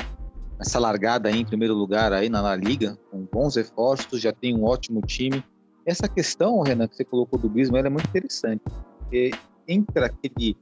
essa 0.60 0.78
largada 0.78 1.28
aí 1.28 1.40
em 1.40 1.44
primeiro 1.44 1.74
lugar 1.74 2.12
aí 2.12 2.28
na, 2.28 2.42
na 2.42 2.56
Liga, 2.56 2.98
com 3.10 3.26
bons 3.32 3.56
reforços, 3.56 4.20
já 4.20 4.32
tem 4.32 4.56
um 4.56 4.64
ótimo 4.64 5.00
time. 5.02 5.42
Essa 5.86 6.08
questão, 6.08 6.60
Renan, 6.60 6.88
que 6.88 6.96
você 6.96 7.04
colocou 7.04 7.38
do 7.38 7.48
Griezmann, 7.48 7.86
é 7.86 7.88
muito 7.88 8.08
interessante, 8.08 8.60
porque 8.98 9.30
entra 9.66 10.06
aquele, 10.06 10.56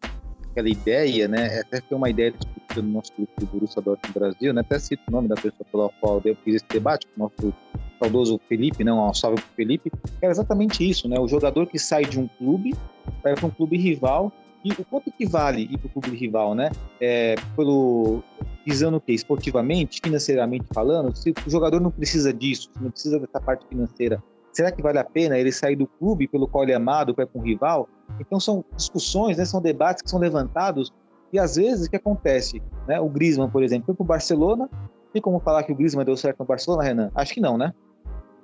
aquela 0.50 0.68
ideia, 0.68 1.26
né, 1.26 1.60
até 1.60 1.80
foi 1.80 1.96
uma 1.96 2.10
ideia 2.10 2.30
discutida 2.30 2.82
no 2.82 2.92
nosso 2.92 3.12
grupo 3.16 3.32
do 3.40 3.46
Borussia 3.46 3.82
Dortmund 3.82 4.18
Brasil, 4.18 4.52
né, 4.52 4.60
até 4.60 4.78
cito 4.78 5.02
o 5.08 5.10
nome 5.10 5.28
da 5.28 5.34
pessoa 5.34 5.66
pela 5.72 5.88
qual 6.00 6.20
eu 6.24 6.36
fiz 6.44 6.56
esse 6.56 6.66
debate, 6.68 7.06
com 7.08 7.24
o 7.24 7.24
nosso 7.24 7.54
saudoso 7.98 8.40
Felipe, 8.48 8.84
não, 8.84 9.02
né, 9.02 9.10
um 9.10 9.14
salve 9.14 9.40
pro 9.40 9.54
Felipe, 9.56 9.90
era 10.20 10.30
exatamente 10.30 10.88
isso, 10.88 11.08
né, 11.08 11.18
o 11.18 11.26
jogador 11.26 11.66
que 11.66 11.78
sai 11.78 12.04
de 12.04 12.20
um 12.20 12.28
clube, 12.28 12.74
vai 13.22 13.34
para 13.34 13.46
um 13.46 13.50
clube 13.50 13.76
rival, 13.78 14.30
e 14.64 14.72
o 14.72 14.84
quanto 14.84 15.10
que 15.12 15.26
vale 15.26 15.62
ir 15.62 15.78
para 15.78 15.86
o 15.86 15.90
clube 15.90 16.16
rival, 16.16 16.54
né? 16.54 16.70
É, 17.00 17.34
pelo 17.54 18.22
visando 18.64 18.96
o 18.96 19.00
quê? 19.00 19.12
Esportivamente, 19.12 20.00
financeiramente 20.02 20.66
falando, 20.74 21.14
se 21.16 21.30
o 21.30 21.50
jogador 21.50 21.80
não 21.80 21.90
precisa 21.90 22.32
disso, 22.32 22.70
não 22.80 22.90
precisa 22.90 23.20
dessa 23.20 23.40
parte 23.40 23.64
financeira, 23.68 24.22
será 24.52 24.72
que 24.72 24.82
vale 24.82 24.98
a 24.98 25.04
pena 25.04 25.38
ele 25.38 25.52
sair 25.52 25.76
do 25.76 25.86
clube 25.86 26.26
pelo 26.26 26.48
qual 26.48 26.64
ele 26.64 26.72
é 26.72 26.76
amado 26.76 27.14
para 27.14 27.28
um 27.34 27.40
rival? 27.40 27.88
Então 28.18 28.40
são 28.40 28.64
discussões, 28.74 29.36
né, 29.36 29.44
são 29.44 29.60
debates 29.60 30.02
que 30.02 30.10
são 30.10 30.18
levantados 30.18 30.92
e 31.32 31.38
às 31.38 31.56
vezes 31.56 31.86
o 31.86 31.90
que 31.90 31.96
acontece, 31.96 32.62
né? 32.88 33.00
O 33.00 33.08
Griezmann, 33.08 33.50
por 33.50 33.62
exemplo, 33.62 33.86
foi 33.86 33.94
para 33.94 34.04
o 34.04 34.06
Barcelona, 34.06 34.68
tem 35.12 35.22
como 35.22 35.38
falar 35.40 35.62
que 35.62 35.72
o 35.72 35.74
Griezmann 35.74 36.04
deu 36.04 36.16
certo 36.16 36.40
no 36.40 36.46
Barcelona, 36.46 36.82
Renan? 36.82 37.10
Acho 37.14 37.34
que 37.34 37.40
não, 37.40 37.56
né? 37.56 37.72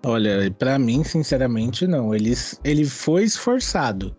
Olha, 0.05 0.51
para 0.51 0.79
mim, 0.79 1.05
sinceramente, 1.05 1.87
não. 1.87 2.15
Ele, 2.15 2.35
ele 2.65 2.85
foi 2.85 3.23
esforçado. 3.23 4.17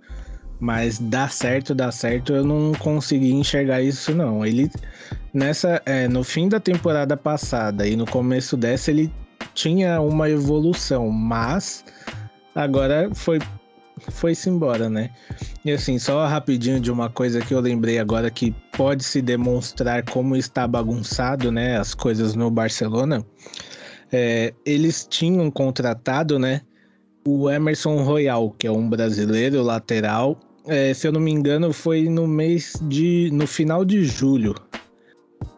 Mas 0.63 0.97
dá 0.97 1.27
certo, 1.27 1.75
dá 1.75 1.91
certo, 1.91 2.31
eu 2.31 2.45
não 2.45 2.71
consegui 2.75 3.33
enxergar 3.33 3.81
isso, 3.81 4.15
não. 4.15 4.45
Ele, 4.45 4.71
nessa, 5.33 5.81
é, 5.85 6.07
no 6.07 6.23
fim 6.23 6.47
da 6.47 6.57
temporada 6.57 7.17
passada 7.17 7.85
e 7.85 7.97
no 7.97 8.05
começo 8.05 8.55
dessa, 8.55 8.89
ele 8.89 9.11
tinha 9.53 9.99
uma 9.99 10.29
evolução, 10.29 11.09
mas 11.09 11.83
agora 12.55 13.09
foi 13.13 13.39
foi-se 14.09 14.49
embora, 14.49 14.89
né? 14.89 15.09
E 15.65 15.71
assim, 15.73 15.99
só 15.99 16.25
rapidinho 16.25 16.79
de 16.79 16.89
uma 16.89 17.09
coisa 17.09 17.41
que 17.41 17.53
eu 17.53 17.59
lembrei 17.59 17.99
agora 17.99 18.31
que 18.31 18.55
pode 18.71 19.03
se 19.03 19.21
demonstrar 19.21 20.05
como 20.05 20.33
está 20.33 20.65
bagunçado, 20.65 21.51
né, 21.51 21.77
as 21.77 21.93
coisas 21.93 22.35
no 22.35 22.49
Barcelona, 22.49 23.21
é, 24.13 24.53
eles 24.65 25.05
tinham 25.09 25.51
contratado, 25.51 26.39
né, 26.39 26.61
o 27.27 27.49
Emerson 27.49 28.01
Royal, 28.03 28.49
que 28.57 28.65
é 28.65 28.71
um 28.71 28.89
brasileiro 28.89 29.61
lateral. 29.61 30.39
É, 30.67 30.93
se 30.93 31.07
eu 31.07 31.11
não 31.11 31.19
me 31.19 31.31
engano, 31.31 31.73
foi 31.73 32.07
no 32.07 32.27
mês 32.27 32.73
de, 32.83 33.29
no 33.33 33.45
final 33.45 33.83
de 33.83 34.05
julho. 34.05 34.55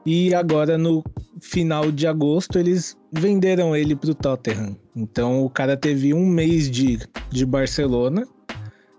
E 0.05 0.33
agora 0.33 0.77
no 0.77 1.03
final 1.41 1.91
de 1.91 2.07
agosto 2.07 2.57
eles 2.59 2.97
venderam 3.11 3.75
ele 3.75 3.95
para 3.95 4.11
o 4.11 4.15
Tottenham. 4.15 4.75
Então 4.95 5.43
o 5.43 5.49
cara 5.49 5.75
teve 5.75 6.13
um 6.13 6.25
mês 6.25 6.69
de, 6.69 6.99
de 7.29 7.45
Barcelona. 7.45 8.27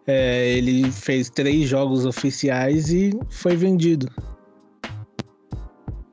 É, 0.06 0.48
ele 0.50 0.90
fez 0.90 1.28
três 1.28 1.68
jogos 1.68 2.06
oficiais 2.06 2.92
e 2.92 3.18
foi 3.28 3.56
vendido. 3.56 4.08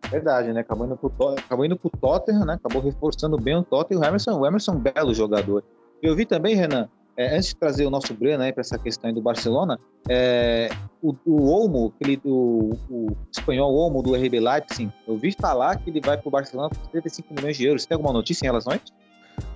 Verdade, 0.09 0.53
né? 0.53 0.61
Acabou 0.61 0.85
indo 0.85 0.97
pro, 0.97 1.11
acabou 1.29 1.65
indo 1.65 1.77
pro 1.77 1.89
Tottenham, 1.89 2.45
né? 2.45 2.53
Acabou 2.53 2.81
reforçando 2.81 3.37
bem 3.37 3.57
o 3.57 3.63
Tottenham. 3.63 4.01
O 4.01 4.05
Emerson, 4.05 4.39
o 4.39 4.45
Emerson 4.45 4.75
belo 4.75 5.13
jogador. 5.13 5.63
Eu 6.01 6.15
vi 6.15 6.25
também, 6.25 6.55
Renan, 6.55 6.87
é, 7.17 7.35
antes 7.35 7.49
de 7.49 7.55
trazer 7.55 7.85
o 7.85 7.89
nosso 7.89 8.13
Breno 8.13 8.43
para 8.53 8.61
essa 8.61 8.77
questão 8.77 9.13
do 9.13 9.21
Barcelona, 9.21 9.79
é, 10.09 10.69
o, 11.01 11.15
o 11.25 11.49
Olmo, 11.49 11.93
aquele, 11.95 12.19
o, 12.25 12.71
o 12.89 13.17
espanhol 13.31 13.73
Olmo 13.73 14.01
do 14.01 14.15
RB 14.15 14.39
Leipzig, 14.39 14.91
eu 15.07 15.17
vi 15.17 15.31
falar 15.31 15.77
que 15.77 15.89
ele 15.89 16.01
vai 16.01 16.17
para 16.17 16.27
o 16.27 16.31
Barcelona 16.31 16.69
por 16.69 16.87
35 16.89 17.33
milhões 17.33 17.57
de 17.57 17.65
euros. 17.65 17.85
Tem 17.85 17.95
alguma 17.95 18.13
notícia 18.13 18.45
em 18.45 18.47
relação 18.47 18.73
a 18.73 18.75
isso? 18.75 18.93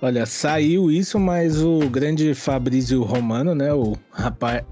Olha, 0.01 0.25
saiu 0.25 0.91
isso, 0.91 1.19
mas 1.19 1.61
o 1.61 1.89
grande 1.89 2.33
Fabrício 2.33 3.03
Romano, 3.03 3.53
né, 3.55 3.73
o 3.73 3.93
rapaz, 4.11 4.63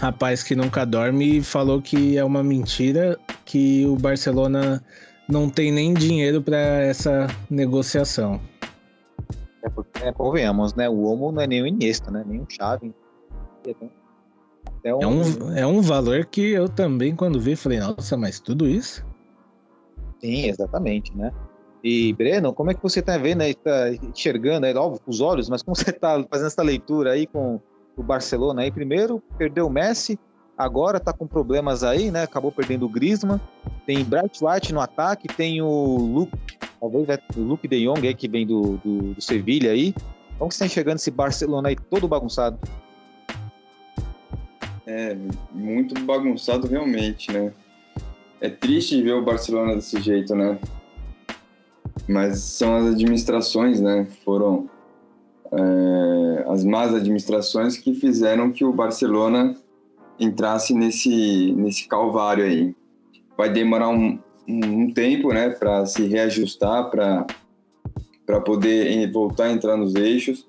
rapaz 0.00 0.42
que 0.42 0.54
nunca 0.54 0.84
dorme, 0.84 1.40
falou 1.42 1.80
que 1.80 2.16
é 2.16 2.24
uma 2.24 2.42
mentira, 2.42 3.18
que 3.44 3.84
o 3.86 3.96
Barcelona 3.96 4.82
não 5.28 5.48
tem 5.48 5.70
nem 5.70 5.92
dinheiro 5.92 6.42
para 6.42 6.56
essa 6.56 7.26
negociação. 7.50 8.40
É 9.62 9.68
porque, 9.68 10.04
é, 10.04 10.12
convenhamos, 10.12 10.74
né? 10.74 10.88
O 10.88 11.04
Omo 11.04 11.32
não 11.32 11.42
é 11.42 11.46
nem 11.46 11.62
o 11.62 11.66
Iniesta, 11.66 12.10
né? 12.10 12.24
Nem 12.26 12.40
o 12.40 12.46
Xavi. 12.48 12.94
É 14.84 14.94
um... 14.94 15.00
É, 15.00 15.06
um, 15.06 15.56
é 15.56 15.66
um 15.66 15.80
valor 15.80 16.24
que 16.26 16.52
eu 16.52 16.68
também, 16.68 17.16
quando 17.16 17.40
vi, 17.40 17.56
falei, 17.56 17.80
nossa, 17.80 18.16
mas 18.16 18.38
tudo 18.38 18.68
isso? 18.68 19.04
Sim, 20.20 20.46
exatamente, 20.46 21.16
né? 21.16 21.32
E, 21.82 22.12
Breno, 22.12 22.52
como 22.52 22.70
é 22.70 22.74
que 22.74 22.82
você 22.82 23.00
tá 23.00 23.16
vendo 23.16 23.42
aí, 23.42 23.54
tá 23.54 23.90
enxergando 23.92 24.66
aí, 24.66 24.74
óbvio, 24.74 25.00
com 25.00 25.10
os 25.10 25.20
olhos, 25.20 25.48
mas 25.48 25.62
como 25.62 25.76
você 25.76 25.92
tá 25.92 26.24
fazendo 26.28 26.48
essa 26.48 26.62
leitura 26.62 27.12
aí 27.12 27.26
com 27.26 27.60
o 27.96 28.02
Barcelona 28.02 28.62
aí? 28.62 28.70
Primeiro, 28.70 29.22
perdeu 29.36 29.66
o 29.66 29.70
Messi, 29.70 30.18
agora 30.56 30.98
tá 30.98 31.12
com 31.12 31.26
problemas 31.26 31.84
aí, 31.84 32.10
né? 32.10 32.24
Acabou 32.24 32.50
perdendo 32.50 32.84
o 32.84 32.88
Griezmann, 32.88 33.40
tem 33.86 34.04
Bright 34.04 34.44
White 34.44 34.74
no 34.74 34.80
ataque, 34.80 35.28
tem 35.28 35.62
o 35.62 35.96
Luke, 35.96 36.36
talvez 36.80 37.08
é 37.08 37.18
o 37.36 37.40
Luke 37.40 37.66
de 37.66 37.84
Jong 37.84 38.06
aí, 38.06 38.14
que 38.14 38.28
vem 38.28 38.46
do, 38.46 38.78
do, 38.84 39.14
do 39.14 39.20
Sevilha 39.20 39.72
aí. 39.72 39.94
Como 40.38 40.48
que 40.48 40.54
você 40.54 40.60
tá 40.60 40.66
enxergando 40.66 40.96
esse 40.96 41.10
Barcelona 41.10 41.68
aí 41.68 41.76
todo 41.76 42.06
bagunçado? 42.06 42.58
É, 44.86 45.16
muito 45.52 46.00
bagunçado 46.04 46.66
realmente, 46.66 47.30
né? 47.32 47.52
É 48.40 48.48
triste 48.48 49.02
ver 49.02 49.14
o 49.14 49.24
Barcelona 49.24 49.74
desse 49.74 50.00
jeito, 50.00 50.34
né? 50.34 50.58
Mas 52.08 52.38
são 52.40 52.76
as 52.76 52.86
administrações, 52.94 53.80
né? 53.80 54.06
Foram 54.24 54.70
é, 55.52 56.44
as 56.48 56.64
más 56.64 56.94
administrações 56.94 57.76
que 57.76 57.94
fizeram 57.94 58.50
que 58.50 58.64
o 58.64 58.72
Barcelona 58.72 59.56
entrasse 60.18 60.72
nesse, 60.72 61.52
nesse 61.52 61.86
calvário 61.88 62.44
aí. 62.44 62.74
Vai 63.36 63.52
demorar 63.52 63.88
um, 63.88 64.18
um 64.48 64.90
tempo, 64.92 65.32
né, 65.32 65.50
para 65.50 65.84
se 65.86 66.06
reajustar, 66.06 66.90
para 66.90 67.26
para 68.24 68.42
poder 68.42 69.10
voltar 69.10 69.44
a 69.44 69.52
entrar 69.52 69.74
nos 69.74 69.94
eixos. 69.94 70.46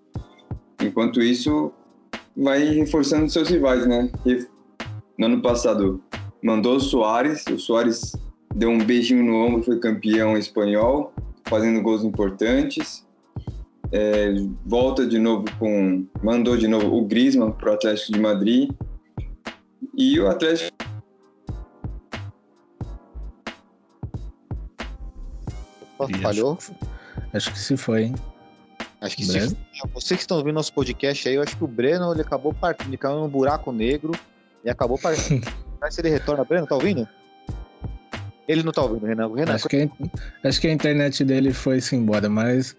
Enquanto 0.81 1.21
isso, 1.21 1.71
vai 2.35 2.65
reforçando 2.65 3.29
seus 3.29 3.47
rivais, 3.47 3.87
né? 3.87 4.11
E 4.25 4.45
no 5.17 5.27
ano 5.27 5.41
passado 5.41 6.03
mandou 6.43 6.75
o 6.75 6.79
Soares, 6.81 7.45
o 7.47 7.57
Soares 7.57 8.17
deu 8.53 8.69
um 8.69 8.79
beijinho 8.79 9.23
no 9.23 9.35
ombro, 9.35 9.63
foi 9.63 9.79
campeão 9.79 10.37
espanhol, 10.37 11.13
fazendo 11.45 11.81
gols 11.81 12.03
importantes. 12.03 13.07
É, 13.93 14.33
volta 14.65 15.07
de 15.07 15.17
novo 15.17 15.45
com, 15.57 16.05
mandou 16.21 16.57
de 16.57 16.67
novo 16.67 16.93
o 16.95 17.05
Griezmann 17.05 17.51
para 17.53 17.71
o 17.71 17.73
Atlético 17.73 18.11
de 18.11 18.19
Madrid 18.19 18.71
e 19.97 20.19
o 20.19 20.27
Atlético. 20.27 20.88
Falhou? 26.07 26.57
Acho 27.33 27.51
que 27.51 27.59
se 27.59 27.75
foi, 27.75 28.03
hein? 28.05 28.15
Acho 29.01 29.15
que 29.15 29.25
Breno? 29.25 29.49
se 29.49 29.57
Vocês 29.93 30.17
que 30.17 30.23
estão 30.23 30.37
ouvindo 30.37 30.55
nosso 30.55 30.73
podcast 30.73 31.27
aí, 31.27 31.35
eu 31.35 31.41
acho 31.41 31.55
que 31.55 31.63
o 31.63 31.67
Breno 31.67 32.11
ele 32.11 32.21
acabou 32.21 32.53
partindo, 32.53 32.89
ele 32.89 32.97
caiu 32.97 33.19
num 33.19 33.29
buraco 33.29 33.71
negro 33.71 34.11
e 34.63 34.69
acabou 34.69 34.97
partindo. 34.97 35.45
Vai 35.79 35.91
se 35.91 36.01
ele 36.01 36.09
retorna, 36.09 36.43
Breno, 36.43 36.67
tá 36.67 36.75
ouvindo? 36.75 37.07
Ele 38.47 38.63
não 38.63 38.71
tá 38.71 38.81
ouvindo, 38.81 39.05
Renan. 39.05 39.33
Renan 39.33 39.53
acho, 39.53 39.69
que 39.69 39.89
a, 40.43 40.47
acho 40.47 40.59
que 40.59 40.67
a 40.67 40.71
internet 40.71 41.23
dele 41.23 41.53
foi-se 41.53 41.95
embora, 41.95 42.27
mas 42.27 42.75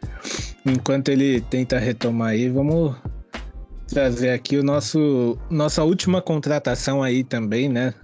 enquanto 0.66 1.10
ele 1.10 1.40
tenta 1.42 1.78
retomar 1.78 2.30
aí, 2.30 2.48
vamos 2.48 2.96
trazer 3.86 4.30
aqui 4.30 4.56
o 4.56 4.64
nosso 4.64 5.38
nossa 5.48 5.82
última 5.84 6.20
contratação 6.20 7.02
aí 7.02 7.22
também, 7.22 7.68
né? 7.68 7.94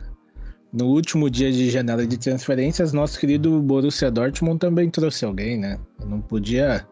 No 0.76 0.88
último 0.88 1.30
dia 1.30 1.50
de 1.50 1.70
janela 1.70 2.06
de 2.06 2.18
transferências, 2.18 2.92
nosso 2.92 3.18
querido 3.18 3.62
Borussia 3.62 4.10
Dortmund 4.10 4.58
também 4.58 4.90
trouxe 4.90 5.24
alguém, 5.24 5.56
né? 5.56 5.78
não 6.04 6.20
podia 6.20 6.86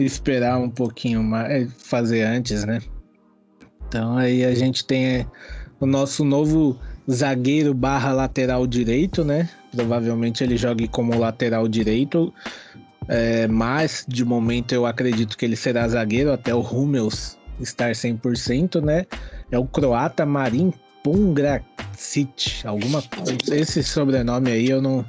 esperar 0.00 0.58
um 0.58 0.68
pouquinho 0.68 1.22
mais, 1.22 1.72
fazer 1.74 2.22
antes, 2.22 2.64
né? 2.64 2.80
Então 3.86 4.18
aí 4.18 4.44
a 4.44 4.56
gente 4.56 4.84
tem 4.84 5.24
o 5.78 5.86
nosso 5.86 6.24
novo 6.24 6.76
zagueiro 7.08 7.72
barra 7.72 8.12
lateral 8.12 8.66
direito, 8.66 9.24
né? 9.24 9.48
Provavelmente 9.70 10.42
ele 10.42 10.56
jogue 10.56 10.88
como 10.88 11.16
lateral 11.16 11.68
direito, 11.68 12.34
é, 13.06 13.46
mas 13.46 14.04
de 14.08 14.24
momento 14.24 14.72
eu 14.72 14.84
acredito 14.84 15.38
que 15.38 15.44
ele 15.44 15.54
será 15.54 15.86
zagueiro 15.86 16.32
até 16.32 16.52
o 16.52 16.60
Hummels 16.60 17.38
estar 17.60 17.92
100%, 17.92 18.82
né? 18.82 19.06
É 19.48 19.56
o 19.56 19.64
croata 19.64 20.26
Marin 20.26 20.72
Pongracic, 21.10 22.66
alguma 22.66 23.02
esse 23.50 23.82
sobrenome 23.82 24.50
aí 24.50 24.68
eu 24.68 24.82
não 24.82 25.02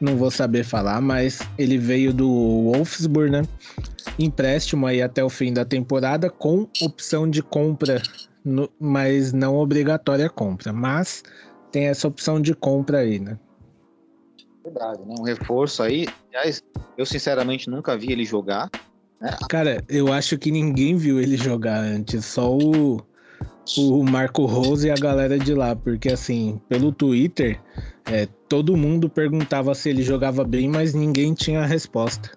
não 0.00 0.16
vou 0.16 0.30
saber 0.30 0.64
falar, 0.64 1.00
mas 1.00 1.40
ele 1.58 1.76
veio 1.76 2.12
do 2.12 2.26
Wolfsburg, 2.72 3.30
né? 3.30 3.42
Empréstimo 4.18 4.86
aí 4.86 5.02
até 5.02 5.22
o 5.22 5.28
fim 5.28 5.52
da 5.52 5.64
temporada 5.64 6.30
com 6.30 6.66
opção 6.82 7.28
de 7.28 7.42
compra, 7.42 8.02
no, 8.42 8.70
mas 8.80 9.34
não 9.34 9.56
obrigatória 9.56 10.28
compra, 10.30 10.72
mas 10.72 11.22
tem 11.70 11.88
essa 11.88 12.08
opção 12.08 12.40
de 12.40 12.54
compra 12.54 12.98
aí, 12.98 13.18
né? 13.18 13.38
Verdade, 14.64 15.00
né? 15.06 15.14
Um 15.18 15.22
reforço 15.22 15.82
aí. 15.82 16.06
Aliás, 16.28 16.62
eu 16.96 17.04
sinceramente 17.04 17.68
nunca 17.68 17.96
vi 17.96 18.10
ele 18.10 18.24
jogar. 18.24 18.70
Né? 19.20 19.36
Cara, 19.50 19.84
eu 19.86 20.10
acho 20.12 20.38
que 20.38 20.50
ninguém 20.50 20.96
viu 20.96 21.20
ele 21.20 21.36
jogar 21.36 21.78
antes, 21.78 22.24
só 22.24 22.56
o, 22.56 23.02
o 23.76 24.02
Marco 24.04 24.44
Rose 24.44 24.86
e 24.86 24.90
a 24.90 24.94
galera 24.94 25.38
de 25.38 25.54
lá, 25.54 25.74
porque 25.74 26.10
assim, 26.10 26.60
pelo 26.68 26.92
Twitter, 26.92 27.60
é, 28.04 28.26
todo 28.48 28.76
mundo 28.76 29.08
perguntava 29.08 29.74
se 29.74 29.90
ele 29.90 30.02
jogava 30.02 30.44
bem, 30.44 30.68
mas 30.68 30.94
ninguém 30.94 31.34
tinha 31.34 31.60
a 31.60 31.66
resposta. 31.66 32.30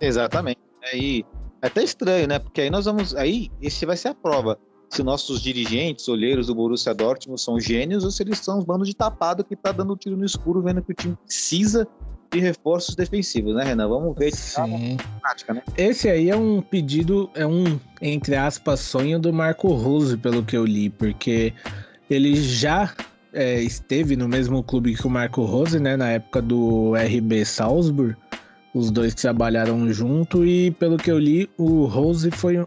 Exatamente. 0.00 0.60
Aí 0.92 1.24
é 1.62 1.66
até 1.66 1.82
estranho, 1.82 2.26
né? 2.28 2.38
Porque 2.38 2.60
aí 2.60 2.70
nós 2.70 2.84
vamos. 2.84 3.14
Aí, 3.14 3.50
esse 3.60 3.84
vai 3.84 3.96
ser 3.96 4.08
a 4.08 4.14
prova. 4.14 4.58
Se 4.90 5.02
nossos 5.02 5.42
dirigentes, 5.42 6.08
olheiros 6.08 6.46
do 6.46 6.54
Borussia 6.54 6.94
Dortmund 6.94 7.40
são 7.40 7.60
gênios 7.60 8.04
ou 8.04 8.10
se 8.10 8.22
eles 8.22 8.38
são 8.38 8.58
uns 8.58 8.64
bandos 8.64 8.88
de 8.88 8.96
tapado 8.96 9.44
que 9.44 9.54
tá 9.54 9.70
dando 9.70 9.94
tiro 9.96 10.16
no 10.16 10.24
escuro, 10.24 10.62
vendo 10.62 10.82
que 10.82 10.92
o 10.92 10.94
time 10.94 11.14
precisa 11.26 11.86
de 12.30 12.40
reforços 12.40 12.94
defensivos, 12.94 13.54
né, 13.54 13.64
Renan? 13.64 13.88
Vamos 13.88 14.16
ver 14.16 14.34
Sim. 14.34 14.96
prática, 15.20 15.54
né? 15.54 15.62
Esse 15.76 16.08
aí 16.08 16.30
é 16.30 16.36
um 16.36 16.60
pedido, 16.60 17.30
é 17.34 17.46
um, 17.46 17.78
entre 18.00 18.36
aspas, 18.36 18.80
sonho 18.80 19.18
do 19.18 19.32
Marco 19.32 19.68
Rose, 19.68 20.16
pelo 20.16 20.44
que 20.44 20.56
eu 20.56 20.64
li, 20.64 20.90
porque 20.90 21.52
ele 22.08 22.36
já 22.36 22.92
é, 23.32 23.60
esteve 23.60 24.16
no 24.16 24.28
mesmo 24.28 24.62
clube 24.62 24.94
que 24.94 25.06
o 25.06 25.10
Marco 25.10 25.42
Rose, 25.44 25.78
né, 25.78 25.96
na 25.96 26.10
época 26.10 26.42
do 26.42 26.94
RB 26.94 27.44
Salzburg. 27.44 28.16
Os 28.74 28.90
dois 28.90 29.14
trabalharam 29.14 29.90
junto 29.92 30.44
e, 30.44 30.70
pelo 30.72 30.98
que 30.98 31.10
eu 31.10 31.18
li, 31.18 31.48
o 31.56 31.86
Rose 31.86 32.30
foi 32.30 32.64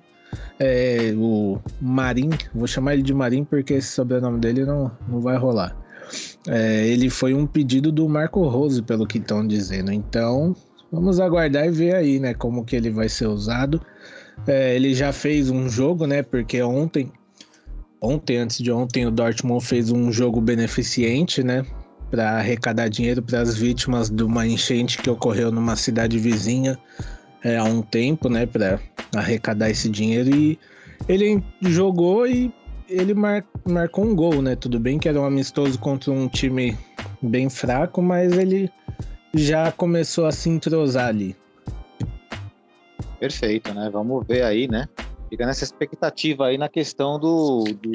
é, 0.59 1.13
o 1.15 1.59
Marim, 1.79 2.29
vou 2.53 2.67
chamar 2.67 2.93
ele 2.93 3.03
de 3.03 3.13
Marim 3.13 3.43
porque 3.43 3.75
esse 3.75 3.89
sobrenome 3.89 4.39
dele 4.39 4.65
não, 4.65 4.91
não 5.07 5.19
vai 5.19 5.37
rolar. 5.37 5.75
É, 6.47 6.87
ele 6.87 7.09
foi 7.09 7.33
um 7.33 7.45
pedido 7.45 7.91
do 7.91 8.07
Marco 8.07 8.47
Rose, 8.47 8.81
pelo 8.81 9.05
que 9.05 9.17
estão 9.17 9.45
dizendo. 9.45 9.91
Então, 9.91 10.55
vamos 10.91 11.19
aguardar 11.19 11.65
e 11.65 11.71
ver 11.71 11.95
aí, 11.95 12.19
né, 12.19 12.33
como 12.33 12.65
que 12.65 12.75
ele 12.75 12.89
vai 12.89 13.09
ser 13.09 13.27
usado. 13.27 13.81
É, 14.47 14.75
ele 14.75 14.93
já 14.93 15.13
fez 15.13 15.49
um 15.49 15.69
jogo, 15.69 16.07
né, 16.07 16.23
porque 16.23 16.61
ontem, 16.61 17.11
ontem, 18.01 18.37
antes 18.37 18.57
de 18.57 18.71
ontem, 18.71 19.05
o 19.05 19.11
Dortmund 19.11 19.63
fez 19.63 19.91
um 19.91 20.11
jogo 20.11 20.41
beneficente, 20.41 21.43
né, 21.43 21.65
para 22.09 22.31
arrecadar 22.31 22.89
dinheiro 22.89 23.21
para 23.21 23.39
as 23.39 23.55
vítimas 23.55 24.09
de 24.09 24.23
uma 24.23 24.45
enchente 24.45 24.97
que 24.97 25.09
ocorreu 25.09 25.51
numa 25.51 25.75
cidade 25.75 26.19
vizinha 26.19 26.77
é, 27.43 27.57
há 27.57 27.63
um 27.63 27.81
tempo, 27.81 28.27
né, 28.29 28.45
para 28.45 28.79
arrecadar 29.15 29.69
esse 29.69 29.89
dinheiro 29.89 30.35
e 30.35 30.59
ele 31.07 31.43
jogou 31.61 32.27
e 32.27 32.53
ele 32.91 33.13
mar, 33.13 33.45
marcou 33.67 34.05
um 34.05 34.15
gol, 34.15 34.41
né? 34.41 34.55
Tudo 34.55 34.79
bem 34.79 34.99
que 34.99 35.07
era 35.07 35.19
um 35.19 35.25
amistoso 35.25 35.79
contra 35.79 36.11
um 36.11 36.27
time 36.27 36.77
bem 37.21 37.49
fraco, 37.49 38.01
mas 38.01 38.33
ele 38.33 38.69
já 39.33 39.71
começou 39.71 40.25
a 40.25 40.31
se 40.31 40.49
entrosar 40.49 41.07
ali. 41.07 41.35
Perfeito, 43.19 43.73
né? 43.73 43.89
Vamos 43.91 44.25
ver 44.27 44.43
aí, 44.43 44.67
né? 44.67 44.87
Fica 45.29 45.45
nessa 45.45 45.63
expectativa 45.63 46.47
aí 46.47 46.57
na 46.57 46.67
questão 46.67 47.17
do, 47.17 47.63
do 47.63 47.91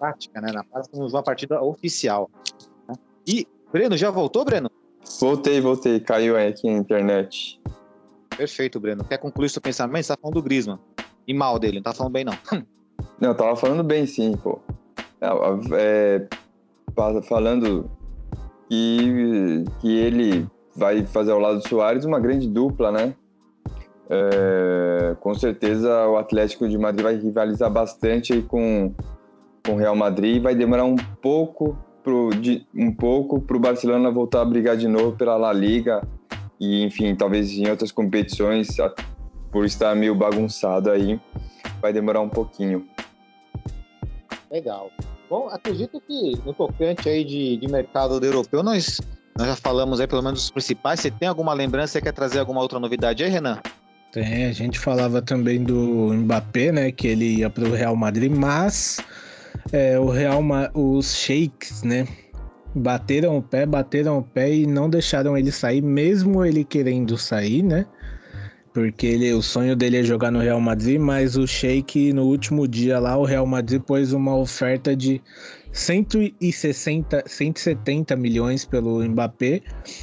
tática, 0.00 0.40
né? 0.40 0.52
Na 0.52 0.64
uma 0.94 1.22
partida 1.22 1.62
oficial. 1.62 2.30
Né? 2.88 2.94
E 3.26 3.46
Breno, 3.70 3.96
já 3.96 4.10
voltou, 4.10 4.44
Breno? 4.44 4.70
Voltei, 5.20 5.60
voltei. 5.60 6.00
Caiu 6.00 6.36
aí 6.36 6.48
aqui 6.48 6.70
na 6.70 6.78
internet. 6.78 7.60
Perfeito, 8.36 8.80
Breno. 8.80 9.04
Quer 9.04 9.18
concluir 9.18 9.50
seu 9.50 9.60
pensamento? 9.60 10.04
Você 10.04 10.14
tá 10.14 10.18
falando 10.20 10.34
do 10.34 10.42
Griezmann. 10.42 10.78
E 11.26 11.34
mal 11.34 11.58
dele, 11.58 11.76
não 11.76 11.82
tá 11.82 11.92
falando 11.92 12.12
bem, 12.12 12.24
não. 12.24 12.36
não, 13.20 13.30
eu 13.30 13.34
tava 13.34 13.56
falando 13.56 13.82
bem, 13.82 14.06
sim, 14.06 14.36
pô. 14.36 14.58
É, 15.20 16.26
falando 17.22 17.90
que, 18.68 19.64
que 19.80 19.96
ele 19.96 20.46
vai 20.76 21.04
fazer 21.06 21.32
ao 21.32 21.38
lado 21.38 21.58
do 21.58 21.68
Soares 21.68 22.04
uma 22.04 22.20
grande 22.20 22.48
dupla, 22.48 22.90
né? 22.92 23.14
É, 24.10 25.16
com 25.20 25.32
certeza 25.34 26.06
o 26.06 26.16
Atlético 26.18 26.68
de 26.68 26.76
Madrid 26.76 27.02
vai 27.02 27.16
rivalizar 27.16 27.70
bastante 27.70 28.42
com 28.42 28.92
com 29.66 29.72
o 29.72 29.76
Real 29.76 29.96
Madrid 29.96 30.42
vai 30.42 30.54
demorar 30.54 30.84
um 30.84 30.96
pouco 31.22 31.78
pro, 32.02 32.28
de, 32.30 32.66
um 32.74 32.92
pouco 32.92 33.40
para 33.40 33.56
o 33.56 33.60
Barcelona 33.60 34.10
voltar 34.10 34.42
a 34.42 34.44
brigar 34.44 34.76
de 34.76 34.86
novo 34.86 35.16
pela 35.16 35.38
La 35.38 35.54
Liga 35.54 36.06
e 36.60 36.84
enfim 36.84 37.14
talvez 37.14 37.50
em 37.52 37.70
outras 37.70 37.90
competições 37.90 38.68
por 39.54 39.64
estar 39.64 39.94
meio 39.94 40.16
bagunçado 40.16 40.90
aí 40.90 41.20
vai 41.80 41.92
demorar 41.92 42.20
um 42.20 42.28
pouquinho. 42.28 42.84
Legal. 44.50 44.90
Bom 45.30 45.48
acredito 45.48 46.00
que 46.00 46.36
no 46.44 46.52
tocante 46.52 47.08
aí 47.08 47.24
de, 47.24 47.56
de 47.58 47.68
mercado 47.68 48.22
europeu 48.22 48.64
nós 48.64 49.00
nós 49.38 49.46
já 49.46 49.54
falamos 49.56 50.00
aí 50.00 50.08
pelo 50.08 50.22
menos 50.22 50.40
dos 50.40 50.50
principais. 50.50 50.98
Você 50.98 51.10
tem 51.10 51.28
alguma 51.28 51.54
lembrança? 51.54 51.92
Você 51.92 52.00
quer 52.02 52.12
trazer 52.12 52.40
alguma 52.40 52.60
outra 52.60 52.80
novidade 52.80 53.22
aí 53.22 53.30
Renan? 53.30 53.60
Tem, 54.10 54.46
a 54.46 54.52
gente 54.52 54.76
falava 54.76 55.22
também 55.22 55.62
do 55.62 56.12
Mbappé, 56.12 56.72
né, 56.72 56.90
que 56.90 57.06
ele 57.06 57.38
ia 57.38 57.48
para 57.48 57.64
o 57.64 57.72
Real 57.72 57.94
Madrid, 57.94 58.32
mas 58.32 58.98
é, 59.72 59.98
o 59.98 60.08
Real, 60.08 60.40
os 60.72 61.16
Sheiks, 61.16 61.82
né, 61.82 62.06
bateram 62.74 63.36
o 63.38 63.42
pé, 63.42 63.66
bateram 63.66 64.18
o 64.18 64.22
pé 64.22 64.52
e 64.52 64.66
não 64.66 64.90
deixaram 64.90 65.36
ele 65.36 65.50
sair, 65.52 65.80
mesmo 65.80 66.44
ele 66.44 66.64
querendo 66.64 67.16
sair, 67.16 67.62
né? 67.62 67.86
Porque 68.74 69.06
ele, 69.06 69.32
o 69.32 69.40
sonho 69.40 69.76
dele 69.76 69.98
é 69.98 70.02
jogar 70.02 70.32
no 70.32 70.40
Real 70.40 70.60
Madrid, 70.60 71.00
mas 71.00 71.36
o 71.36 71.46
Sheik 71.46 72.12
no 72.12 72.24
último 72.24 72.66
dia 72.66 72.98
lá, 72.98 73.16
o 73.16 73.24
Real 73.24 73.46
Madrid 73.46 73.80
pôs 73.80 74.12
uma 74.12 74.36
oferta 74.36 74.96
de 74.96 75.22
160, 75.72 77.22
170 77.24 78.16
milhões 78.16 78.64
pelo 78.64 79.00
Mbappé. 79.08 79.62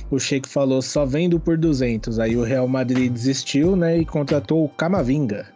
O 0.09 0.17
Sheik 0.17 0.47
falou 0.47 0.81
só 0.81 1.05
vendo 1.05 1.37
por 1.37 1.57
200. 1.57 2.17
Aí 2.17 2.37
o 2.37 2.43
Real 2.43 2.65
Madrid 2.65 3.11
desistiu, 3.11 3.75
né, 3.75 3.97
e 3.97 4.05
contratou 4.05 4.63
o 4.63 4.69
Camavinga. 4.69 5.47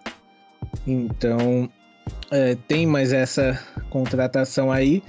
Então, 0.86 1.69
é, 2.32 2.56
tem 2.67 2.86
mais 2.86 3.13
essa 3.13 3.58
contratação 3.89 4.73
aí. 4.73 5.01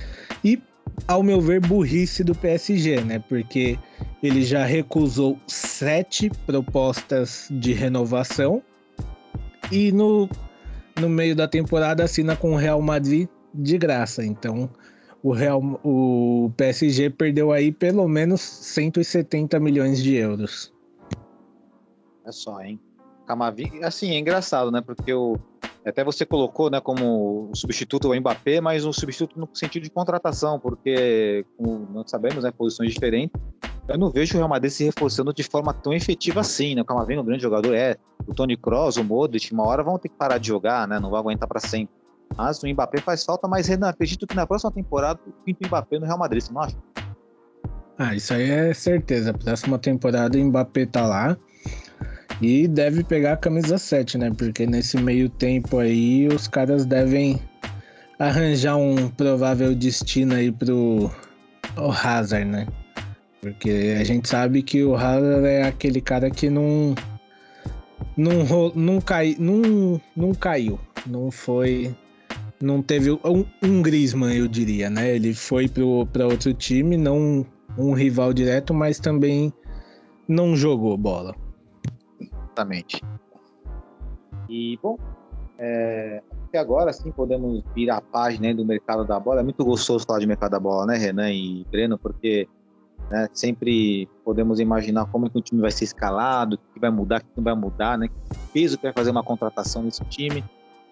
E, 0.44 0.62
ao 1.08 1.24
meu 1.24 1.40
ver, 1.40 1.60
burrice 1.60 2.22
do 2.22 2.36
PSG, 2.36 3.00
né? 3.00 3.18
Porque 3.28 3.76
ele 4.22 4.42
já 4.42 4.64
recusou 4.64 5.38
sete 5.46 6.30
propostas 6.46 7.48
de 7.50 7.72
renovação 7.72 8.62
e 9.70 9.92
no, 9.92 10.28
no 11.00 11.08
meio 11.08 11.34
da 11.36 11.46
temporada 11.46 12.04
assina 12.04 12.36
com 12.36 12.52
o 12.52 12.56
Real 12.56 12.80
Madrid 12.80 13.28
de 13.54 13.78
graça. 13.78 14.24
Então, 14.24 14.70
o, 15.22 15.32
Real, 15.32 15.60
o 15.84 16.50
PSG 16.56 17.10
perdeu 17.10 17.52
aí 17.52 17.72
pelo 17.72 18.06
menos 18.08 18.40
170 18.40 19.58
milhões 19.60 20.02
de 20.02 20.14
euros. 20.14 20.72
É 22.24 22.32
só, 22.32 22.60
hein? 22.60 22.80
Camavinga, 23.26 23.86
assim, 23.86 24.12
é 24.12 24.18
engraçado, 24.18 24.70
né? 24.70 24.80
Porque 24.80 25.12
o, 25.12 25.36
até 25.84 26.02
você 26.02 26.26
colocou, 26.26 26.70
né, 26.70 26.80
como 26.80 27.50
substituto 27.54 28.08
o 28.08 28.14
Mbappé, 28.20 28.60
mas 28.60 28.84
um 28.84 28.92
substituto 28.92 29.38
no 29.38 29.48
sentido 29.52 29.84
de 29.84 29.90
contratação, 29.90 30.58
porque, 30.58 31.44
como 31.56 31.88
nós 31.92 32.10
sabemos, 32.10 32.44
né, 32.44 32.50
posições 32.50 32.92
diferentes. 32.92 33.40
Eu 33.88 33.96
não 33.96 34.10
vejo 34.10 34.34
o 34.34 34.38
Real 34.38 34.48
Madrid 34.48 34.70
se 34.70 34.84
reforçando 34.84 35.32
de 35.32 35.44
forma 35.44 35.72
tão 35.72 35.92
efetiva 35.92 36.40
assim, 36.40 36.74
né? 36.74 36.82
O 36.82 36.84
Camavinga, 36.84 37.20
um 37.20 37.24
grande 37.24 37.42
jogador, 37.42 37.74
é. 37.74 37.96
O 38.26 38.34
Tony 38.34 38.56
Kroos, 38.56 38.96
o 38.96 39.04
Modric, 39.04 39.52
uma 39.52 39.64
hora 39.64 39.82
vão 39.82 39.98
ter 39.98 40.08
que 40.08 40.16
parar 40.16 40.38
de 40.38 40.48
jogar, 40.48 40.88
né? 40.88 40.98
Não 40.98 41.10
vai 41.10 41.20
aguentar 41.20 41.48
para 41.48 41.60
sempre. 41.60 41.94
Mas 42.36 42.60
o 42.62 42.68
Mbappé 42.68 43.00
faz 43.00 43.24
falta, 43.24 43.46
mas 43.46 43.68
Renan, 43.68 43.88
acredito 43.88 44.26
que 44.26 44.34
na 44.34 44.46
próxima 44.46 44.72
temporada 44.72 45.20
o 45.24 45.44
quinto 45.44 45.66
Mbappé 45.66 45.98
no 46.00 46.06
Real 46.06 46.18
Madrid, 46.18 46.42
você 46.42 46.52
não 46.52 46.62
acha? 46.62 46.76
Ah, 47.98 48.14
isso 48.14 48.34
aí 48.34 48.50
é 48.50 48.74
certeza. 48.74 49.32
Próxima 49.32 49.78
temporada 49.78 50.36
o 50.36 50.44
Mbappé 50.44 50.86
tá 50.86 51.06
lá. 51.06 51.36
E 52.42 52.68
deve 52.68 53.04
pegar 53.04 53.34
a 53.34 53.36
camisa 53.36 53.78
7, 53.78 54.18
né? 54.18 54.32
Porque 54.36 54.66
nesse 54.66 54.98
meio 54.98 55.28
tempo 55.28 55.78
aí 55.78 56.26
os 56.26 56.48
caras 56.48 56.84
devem 56.84 57.40
arranjar 58.18 58.76
um 58.76 59.08
provável 59.08 59.74
destino 59.74 60.34
aí 60.34 60.50
pro 60.50 61.10
o 61.76 61.90
Hazard, 61.90 62.44
né? 62.44 62.66
Porque 63.40 63.96
a 64.00 64.04
gente 64.04 64.28
sabe 64.28 64.62
que 64.62 64.82
o 64.82 64.94
Hazard 64.94 65.46
é 65.46 65.64
aquele 65.64 66.00
cara 66.00 66.30
que 66.30 66.50
não 66.50 66.94
não, 68.16 68.72
não, 68.74 69.00
cai, 69.00 69.36
não, 69.38 70.00
não 70.16 70.34
caiu, 70.34 70.80
não 71.06 71.30
foi 71.30 71.94
não 72.60 72.82
teve 72.82 73.10
um, 73.12 73.44
um 73.62 73.82
Griezmann, 73.82 74.34
eu 74.34 74.48
diria, 74.48 74.88
né? 74.88 75.14
Ele 75.14 75.34
foi 75.34 75.68
para 76.12 76.26
outro 76.26 76.54
time, 76.54 76.96
não 76.96 77.44
um 77.78 77.92
rival 77.92 78.32
direto, 78.32 78.72
mas 78.72 78.98
também 78.98 79.52
não 80.26 80.56
jogou 80.56 80.96
bola. 80.96 81.34
Exatamente. 82.20 83.02
E, 84.48 84.78
bom, 84.82 84.96
é, 85.58 86.22
até 86.46 86.58
agora 86.58 86.92
sim 86.92 87.12
podemos 87.12 87.62
virar 87.74 87.98
a 87.98 88.00
página 88.00 88.54
do 88.54 88.64
mercado 88.64 89.04
da 89.04 89.20
bola. 89.20 89.40
É 89.40 89.44
muito 89.44 89.64
gostoso 89.64 90.06
falar 90.06 90.20
de 90.20 90.26
mercado 90.26 90.52
da 90.52 90.60
bola, 90.60 90.86
né, 90.86 90.96
Renan 90.96 91.30
e 91.30 91.66
Breno, 91.70 91.98
porque 91.98 92.48
né, 93.10 93.28
sempre 93.32 94.08
podemos 94.24 94.60
imaginar 94.60 95.06
como 95.06 95.26
é 95.26 95.30
que 95.30 95.38
o 95.38 95.42
time 95.42 95.60
vai 95.60 95.70
ser 95.70 95.84
escalado, 95.84 96.56
o 96.56 96.74
que 96.74 96.80
vai 96.80 96.90
mudar, 96.90 97.18
o 97.18 97.20
que 97.20 97.30
não 97.36 97.44
vai 97.44 97.54
mudar, 97.54 97.96
né, 97.98 98.08
que 98.08 98.38
peso 98.52 98.76
que 98.76 98.82
vai 98.82 98.92
fazer 98.92 99.10
uma 99.10 99.22
contratação 99.22 99.82
nesse 99.82 100.04
time. 100.04 100.44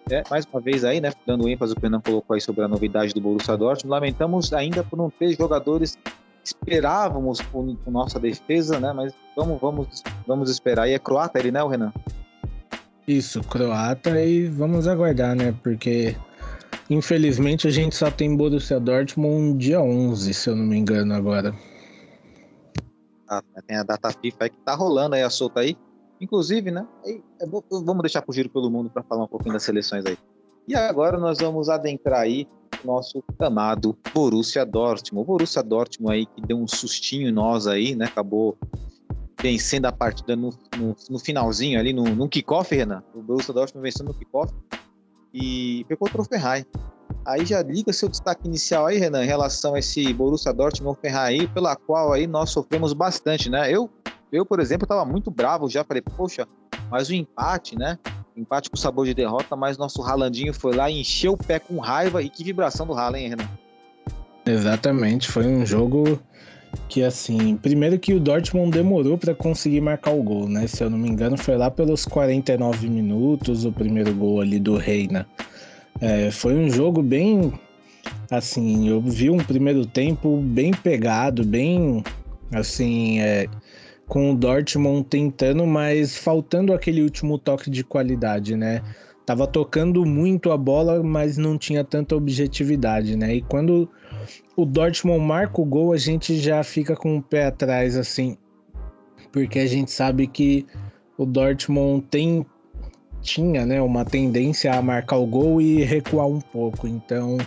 É, 0.09 0.23
mais 0.29 0.45
uma 0.45 0.61
vez 0.61 0.85
aí, 0.85 1.01
né, 1.01 1.11
dando 1.25 1.49
ênfase 1.49 1.73
o 1.73 1.79
Renan 1.79 1.99
colocou 1.99 2.35
aí 2.35 2.41
sobre 2.41 2.63
a 2.63 2.67
novidade 2.67 3.13
do 3.13 3.19
Borussia 3.19 3.57
Dortmund, 3.57 3.89
lamentamos 3.89 4.53
ainda 4.53 4.83
por 4.83 4.97
não 4.97 5.09
ter 5.09 5.35
jogadores 5.35 5.97
esperávamos 6.43 7.41
com, 7.41 7.75
com 7.75 7.91
nossa 7.91 8.19
defesa, 8.19 8.79
né, 8.79 8.93
mas 8.93 9.13
vamos, 9.35 9.59
vamos, 9.59 10.03
vamos 10.27 10.49
esperar. 10.49 10.87
E 10.87 10.93
é 10.93 10.99
croata 10.99 11.39
ele, 11.39 11.51
né, 11.51 11.63
o 11.63 11.67
Renan? 11.67 11.91
Isso, 13.07 13.41
croata 13.41 14.21
e 14.21 14.47
vamos 14.47 14.87
aguardar, 14.87 15.35
né, 15.35 15.53
porque 15.63 16.15
infelizmente 16.89 17.67
a 17.67 17.71
gente 17.71 17.95
só 17.95 18.11
tem 18.11 18.35
Borussia 18.35 18.79
Dortmund 18.79 19.57
dia 19.57 19.81
11, 19.81 20.33
se 20.33 20.49
eu 20.49 20.55
não 20.55 20.65
me 20.65 20.77
engano 20.77 21.13
agora. 21.13 21.53
Ah, 23.27 23.43
tem 23.65 23.77
a 23.77 23.83
data 23.83 24.11
FIFA 24.11 24.37
aí 24.43 24.49
que 24.49 24.57
tá 24.57 24.75
rolando 24.75 25.15
aí, 25.15 25.23
a 25.23 25.29
solta 25.29 25.61
aí. 25.61 25.77
Inclusive, 26.19 26.71
né? 26.71 26.87
É 27.05 27.45
vamos 27.45 28.01
deixar 28.01 28.21
pro 28.21 28.33
giro 28.33 28.49
pelo 28.49 28.69
mundo 28.69 28.89
para 28.89 29.03
falar 29.03 29.25
um 29.25 29.27
pouquinho 29.27 29.53
das 29.53 29.63
seleções 29.63 30.05
aí. 30.05 30.17
E 30.67 30.75
agora 30.75 31.17
nós 31.17 31.39
vamos 31.39 31.69
adentrar 31.69 32.21
aí 32.21 32.47
nosso 32.83 33.23
amado 33.39 33.97
Borussia 34.13 34.65
Dortmund. 34.65 35.23
O 35.23 35.25
Borussia 35.25 35.61
Dortmund 35.63 36.13
aí 36.13 36.25
que 36.25 36.41
deu 36.41 36.57
um 36.57 36.67
sustinho 36.67 37.27
em 37.27 37.31
nós 37.31 37.67
aí, 37.67 37.95
né? 37.95 38.05
Acabou 38.05 38.57
vencendo 39.41 39.85
a 39.85 39.91
partida 39.91 40.35
no, 40.35 40.49
no, 40.77 40.95
no 41.09 41.19
finalzinho 41.19 41.79
ali, 41.79 41.93
no, 41.93 42.03
no 42.03 42.29
kickoff, 42.29 42.73
Renan. 42.73 43.03
O 43.13 43.21
Borussia 43.21 43.53
Dortmund 43.53 43.83
vencendo 43.83 44.07
no 44.07 44.13
kickoff 44.13 44.53
e 45.33 45.85
pegou 45.87 46.07
o 46.11 46.23
Ferrari. 46.23 46.65
Aí 47.25 47.45
já 47.45 47.61
liga 47.63 47.91
seu 47.91 48.07
destaque 48.07 48.47
inicial 48.47 48.85
aí, 48.85 48.97
Renan, 48.97 49.23
em 49.23 49.27
relação 49.27 49.73
a 49.73 49.79
esse 49.79 50.13
Borussia 50.13 50.53
Dortmund 50.53 50.99
Ferrari, 51.01 51.47
pela 51.47 51.75
qual 51.75 52.13
aí 52.13 52.27
nós 52.27 52.51
sofremos 52.51 52.93
bastante, 52.93 53.49
né? 53.49 53.71
Eu 53.71 53.89
eu, 54.31 54.45
por 54.45 54.59
exemplo, 54.59 54.85
estava 54.85 55.05
muito 55.05 55.31
bravo 55.31 55.69
já, 55.69 55.83
falei, 55.83 56.01
poxa, 56.01 56.47
mas 56.89 57.09
o 57.09 57.13
empate, 57.13 57.77
né? 57.77 57.97
Empate 58.35 58.69
com 58.69 58.75
sabor 58.75 59.05
de 59.05 59.13
derrota, 59.13 59.55
mas 59.55 59.77
nosso 59.77 60.01
Ralandinho 60.01 60.53
foi 60.53 60.75
lá 60.75 60.89
e 60.89 60.99
encheu 60.99 61.33
o 61.33 61.37
pé 61.37 61.57
com 61.57 61.79
raiva. 61.79 62.21
E 62.21 62.29
que 62.29 62.43
vibração 62.43 62.85
do 62.85 62.93
Haaland, 62.93 63.23
hein, 63.23 63.29
Renan? 63.29 63.49
Exatamente, 64.45 65.31
foi 65.31 65.47
um 65.47 65.65
jogo 65.65 66.19
que 66.89 67.01
assim, 67.01 67.55
primeiro 67.55 67.97
que 67.97 68.13
o 68.13 68.19
Dortmund 68.19 68.71
demorou 68.71 69.17
para 69.17 69.33
conseguir 69.33 69.79
marcar 69.79 70.11
o 70.11 70.21
gol, 70.21 70.49
né? 70.49 70.67
Se 70.67 70.83
eu 70.83 70.89
não 70.89 70.97
me 70.97 71.09
engano, 71.09 71.37
foi 71.37 71.55
lá 71.55 71.71
pelos 71.71 72.05
49 72.05 72.89
minutos 72.89 73.63
o 73.63 73.71
primeiro 73.71 74.13
gol 74.13 74.41
ali 74.41 74.59
do 74.59 74.75
Reina. 74.75 75.25
É, 76.01 76.29
foi 76.31 76.55
um 76.55 76.69
jogo 76.69 77.01
bem 77.01 77.53
Assim, 78.29 78.89
eu 78.89 78.99
vi 79.01 79.29
um 79.29 79.37
primeiro 79.37 79.85
tempo 79.85 80.37
bem 80.37 80.71
pegado, 80.71 81.45
bem 81.45 82.03
assim, 82.51 83.19
é, 83.19 83.47
com 84.07 84.31
o 84.31 84.35
Dortmund 84.35 85.05
tentando, 85.07 85.65
mas 85.65 86.17
faltando 86.17 86.73
aquele 86.73 87.01
último 87.01 87.37
toque 87.37 87.69
de 87.69 87.83
qualidade, 87.83 88.55
né? 88.55 88.81
Tava 89.25 89.47
tocando 89.47 90.05
muito 90.05 90.51
a 90.51 90.57
bola, 90.57 91.03
mas 91.03 91.37
não 91.37 91.57
tinha 91.57 91.83
tanta 91.83 92.15
objetividade, 92.15 93.15
né? 93.15 93.35
E 93.35 93.41
quando 93.41 93.89
o 94.55 94.65
Dortmund 94.65 95.23
marca 95.23 95.61
o 95.61 95.65
gol, 95.65 95.93
a 95.93 95.97
gente 95.97 96.39
já 96.39 96.63
fica 96.63 96.95
com 96.95 97.17
o 97.17 97.21
pé 97.21 97.45
atrás, 97.45 97.95
assim, 97.95 98.37
porque 99.31 99.59
a 99.59 99.67
gente 99.67 99.91
sabe 99.91 100.27
que 100.27 100.65
o 101.17 101.25
Dortmund 101.25 102.05
tem 102.09 102.45
tinha, 103.25 103.65
né, 103.65 103.81
uma 103.81 104.05
tendência 104.05 104.71
a 104.73 104.81
marcar 104.81 105.17
o 105.17 105.25
gol 105.25 105.59
e 105.59 105.83
recuar 105.83 106.27
um 106.27 106.39
pouco. 106.39 106.87
Então, 106.87 107.37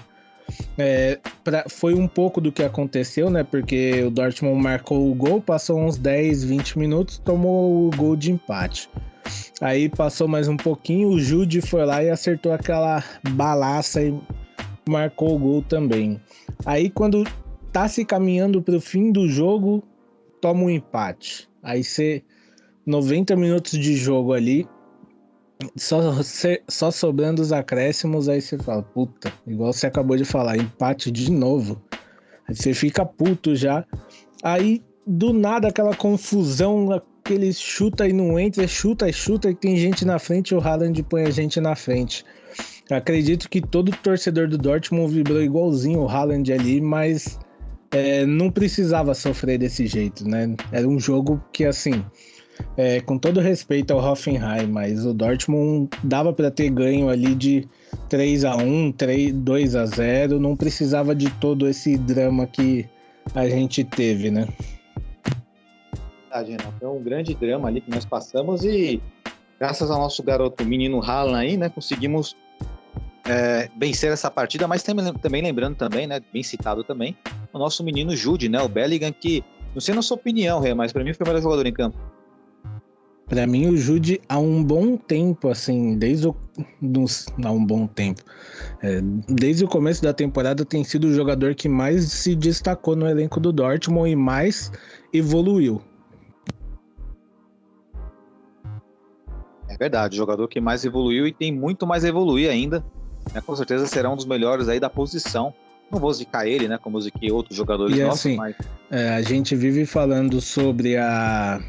é, 0.77 1.19
pra, 1.45 1.65
foi 1.69 1.95
um 1.95 2.09
pouco 2.09 2.41
do 2.41 2.51
que 2.51 2.63
aconteceu, 2.63 3.31
né? 3.31 3.45
Porque 3.45 4.03
o 4.03 4.11
Dortmund 4.11 4.61
marcou 4.61 5.11
o 5.11 5.15
gol, 5.15 5.41
passou 5.41 5.79
uns 5.79 5.97
10, 5.97 6.45
20 6.45 6.79
minutos, 6.79 7.19
tomou 7.19 7.87
o 7.87 7.91
gol 7.97 8.17
de 8.17 8.33
empate. 8.33 8.91
Aí 9.61 9.89
passou 9.89 10.27
mais 10.27 10.49
um 10.49 10.57
pouquinho, 10.57 11.09
o 11.09 11.21
Jude 11.21 11.61
foi 11.61 11.85
lá 11.85 12.03
e 12.03 12.11
acertou 12.11 12.53
aquela 12.53 13.03
balaça 13.31 14.03
e 14.03 14.15
marcou 14.89 15.35
o 15.35 15.39
gol 15.39 15.63
também. 15.63 16.21
Aí 16.65 16.91
quando 16.91 17.25
tá 17.73 17.89
se 17.89 18.05
caminhando 18.05 18.63
para 18.63 18.77
o 18.77 18.81
fim 18.81 19.13
do 19.13 19.29
jogo, 19.29 19.85
toma 20.41 20.63
um 20.63 20.71
empate. 20.71 21.49
Aí 21.63 21.85
você 21.85 22.23
90 22.87 23.37
minutos 23.37 23.73
de 23.73 23.95
jogo 23.97 24.33
ali, 24.33 24.67
só, 25.77 26.01
só 26.69 26.91
sobrando 26.91 27.43
os 27.43 27.53
acréscimos, 27.53 28.29
aí 28.29 28.41
você 28.41 28.59
fala, 28.59 28.83
puta, 28.83 29.33
igual 29.47 29.73
você 29.73 29.87
acabou 29.87 30.17
de 30.17 30.25
falar, 30.25 30.57
empate 30.57 31.11
de 31.11 31.31
novo. 31.31 31.81
Aí 32.49 32.55
você 32.55 32.73
fica 32.73 33.05
puto 33.05 33.55
já. 33.57 33.85
Aí, 34.43 34.83
do 35.07 35.33
nada, 35.33 35.69
aquela 35.69 35.95
confusão, 35.95 36.93
aquele 36.93 37.53
chuta 37.53 38.07
e 38.07 38.13
não 38.13 38.39
entra, 38.39 38.67
chuta 38.67 39.09
e 39.09 39.13
chuta, 39.13 39.51
e 39.51 39.55
tem 39.55 39.77
gente 39.77 40.05
na 40.05 40.19
frente, 40.19 40.55
o 40.55 40.61
Haaland 40.61 41.03
põe 41.03 41.25
a 41.25 41.31
gente 41.31 41.61
na 41.61 41.75
frente. 41.75 42.25
Acredito 42.91 43.51
que 43.51 43.61
todo 43.61 43.93
torcedor 44.03 44.49
do 44.49 44.57
Dortmund 44.57 45.13
vibrou 45.13 45.43
igualzinho 45.43 46.01
o 46.01 46.09
Haaland 46.09 46.51
ali, 46.53 46.81
mas 46.81 47.39
é, 47.91 48.25
não 48.25 48.51
precisava 48.51 49.13
sofrer 49.15 49.59
desse 49.59 49.87
jeito, 49.87 50.27
né? 50.27 50.55
Era 50.73 50.89
um 50.89 50.99
jogo 50.99 51.43
que, 51.53 51.65
assim, 51.67 52.03
é, 52.77 53.01
com 53.01 53.19
todo 53.19 53.41
respeito 53.41 53.93
ao 53.93 54.01
Hoffenheim, 54.01 54.67
mas 54.67 55.05
o 55.05 55.13
Dortmund 55.13 55.89
dava 56.03 56.33
para 56.33 56.51
ter 56.51 56.71
ganho 56.71 57.09
ali 57.09 57.35
de 57.35 57.69
3 58.09 58.45
a 58.45 58.57
1 58.57 58.93
3, 58.93 59.33
2 59.33 59.77
a 59.77 59.87
0 59.87 60.39
não 60.39 60.57
precisava 60.57 61.15
de 61.15 61.31
todo 61.35 61.69
esse 61.69 61.97
drama 61.97 62.47
que 62.47 62.87
a 63.35 63.49
gente 63.49 63.85
teve, 63.85 64.31
né? 64.31 64.49
Verdade, 66.31 66.51
Renato. 66.53 66.85
É 66.85 66.89
um 66.89 67.03
grande 67.03 67.35
drama 67.35 67.69
ali 67.69 67.81
que 67.81 67.91
nós 67.91 68.05
passamos 68.05 68.65
e 68.65 69.01
graças 69.59 69.91
ao 69.91 69.99
nosso 69.99 70.23
garoto 70.23 70.65
menino 70.65 71.03
Haaland 71.03 71.37
aí, 71.37 71.57
né, 71.57 71.69
conseguimos 71.69 72.37
é, 73.27 73.69
vencer 73.77 74.13
essa 74.13 74.31
partida, 74.31 74.69
mas 74.69 74.83
também, 74.83 75.43
lembrando 75.43 75.77
também, 75.77 76.07
né, 76.07 76.21
bem 76.33 76.43
citado 76.43 76.85
também, 76.85 77.17
o 77.53 77.59
nosso 77.59 77.83
menino 77.83 78.15
Jude, 78.15 78.49
né, 78.49 78.61
o 78.63 78.69
Bellingham, 78.69 79.13
que, 79.13 79.45
não 79.75 79.81
sei 79.81 79.95
na 79.95 80.03
sua 80.03 80.17
opinião, 80.17 80.61
Rê, 80.61 80.75
mas 80.75 80.93
para 80.93 81.03
mim 81.03 81.13
foi 81.13 81.25
o 81.25 81.29
melhor 81.29 81.43
jogador 81.43 81.67
em 81.67 81.73
campo. 81.73 81.99
Para 83.29 83.47
mim, 83.47 83.69
o 83.69 83.77
Jude 83.77 84.21
há 84.27 84.39
um 84.39 84.65
bom 84.65 84.97
tempo, 84.97 85.49
assim, 85.49 85.99
desde 85.99 86.29
o. 86.29 86.37
Dos, 86.81 87.27
há 87.45 87.51
um 87.51 87.65
bom 87.65 87.87
tempo. 87.87 88.23
É, 88.83 89.01
desde 89.29 89.65
o 89.65 89.69
começo 89.69 90.03
da 90.03 90.15
temporada, 90.15 90.65
tem 90.65 90.83
sido 90.83 91.09
o 91.09 91.15
jogador 91.15 91.55
que 91.55 91.69
mais 91.69 92.11
se 92.11 92.35
destacou 92.35 92.97
no 92.97 93.07
elenco 93.07 93.39
do 93.39 93.53
Dortmund 93.53 94.11
e 94.11 94.17
mais 94.17 94.73
evoluiu. 95.13 95.81
É 99.69 99.77
verdade, 99.77 100.15
o 100.15 100.17
jogador 100.17 100.49
que 100.49 100.61
mais 100.61 100.85
evoluiu 100.85 101.27
e 101.27 101.33
tem 101.33 101.53
muito 101.53 101.87
mais 101.87 102.05
a 102.05 102.09
evoluir 102.09 102.51
ainda. 102.51 102.83
Né? 103.33 103.43
Com 103.43 103.55
certeza 103.55 103.87
será 103.87 104.11
um 104.11 104.17
dos 104.17 104.25
melhores 104.25 104.69
aí 104.69 104.81
da 104.81 104.89
posição. 104.89 105.53
Não 105.93 106.01
vou 106.01 106.13
zicar 106.13 106.47
ele, 106.47 106.67
né? 106.67 106.79
Como 106.79 107.01
ziquei 107.01 107.31
outros 107.31 107.57
jogadores 107.57 107.97
e 107.97 108.03
nossos, 108.03 108.21
assim, 108.21 108.37
mas... 108.37 108.57
é, 108.91 109.11
a 109.11 109.23
gente 109.23 109.55
vive 109.55 109.87
falando 109.87 110.41
sobre 110.41 110.97
a 110.97 111.61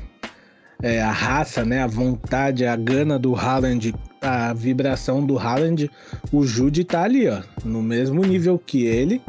é, 0.81 1.01
a 1.01 1.11
raça, 1.11 1.65
né, 1.65 1.81
a 1.81 1.87
vontade, 1.87 2.65
a 2.65 2.75
gana 2.75 3.19
do 3.19 3.35
Haaland, 3.35 3.93
a 4.21 4.53
vibração 4.53 5.25
do 5.25 5.37
Haaland, 5.37 5.89
o 6.31 6.45
Jude 6.45 6.83
tá 6.83 7.03
ali, 7.03 7.27
ó, 7.27 7.41
no 7.63 7.81
mesmo 7.81 8.23
nível 8.23 8.57
que 8.57 8.85
ele. 8.85 9.21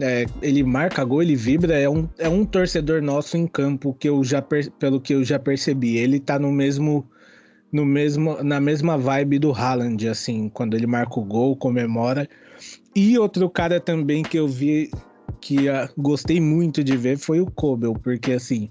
É, 0.00 0.24
ele 0.40 0.62
marca 0.62 1.04
gol, 1.04 1.20
ele 1.20 1.34
vibra, 1.34 1.76
é 1.76 1.88
um, 1.88 2.08
é 2.16 2.28
um 2.28 2.44
torcedor 2.44 3.02
nosso 3.02 3.36
em 3.36 3.46
campo 3.46 3.92
que 3.98 4.08
eu 4.08 4.22
já 4.22 4.40
pelo 4.40 5.00
que 5.00 5.12
eu 5.12 5.24
já 5.24 5.38
percebi. 5.38 5.96
Ele 5.96 6.20
tá 6.20 6.38
no 6.38 6.52
mesmo 6.52 7.04
no 7.72 7.84
mesmo 7.84 8.42
na 8.42 8.60
mesma 8.60 8.96
vibe 8.96 9.40
do 9.40 9.52
Haaland, 9.52 10.08
assim, 10.08 10.48
quando 10.48 10.76
ele 10.76 10.86
marca 10.86 11.18
o 11.18 11.24
gol, 11.24 11.56
comemora. 11.56 12.28
E 12.94 13.18
outro 13.18 13.50
cara 13.50 13.80
também 13.80 14.22
que 14.22 14.38
eu 14.38 14.46
vi 14.46 14.90
que 15.40 15.68
uh, 15.68 15.88
gostei 15.98 16.40
muito 16.40 16.84
de 16.84 16.96
ver 16.96 17.18
foi 17.18 17.40
o 17.40 17.50
Kobel, 17.50 17.94
porque 17.94 18.32
assim, 18.32 18.70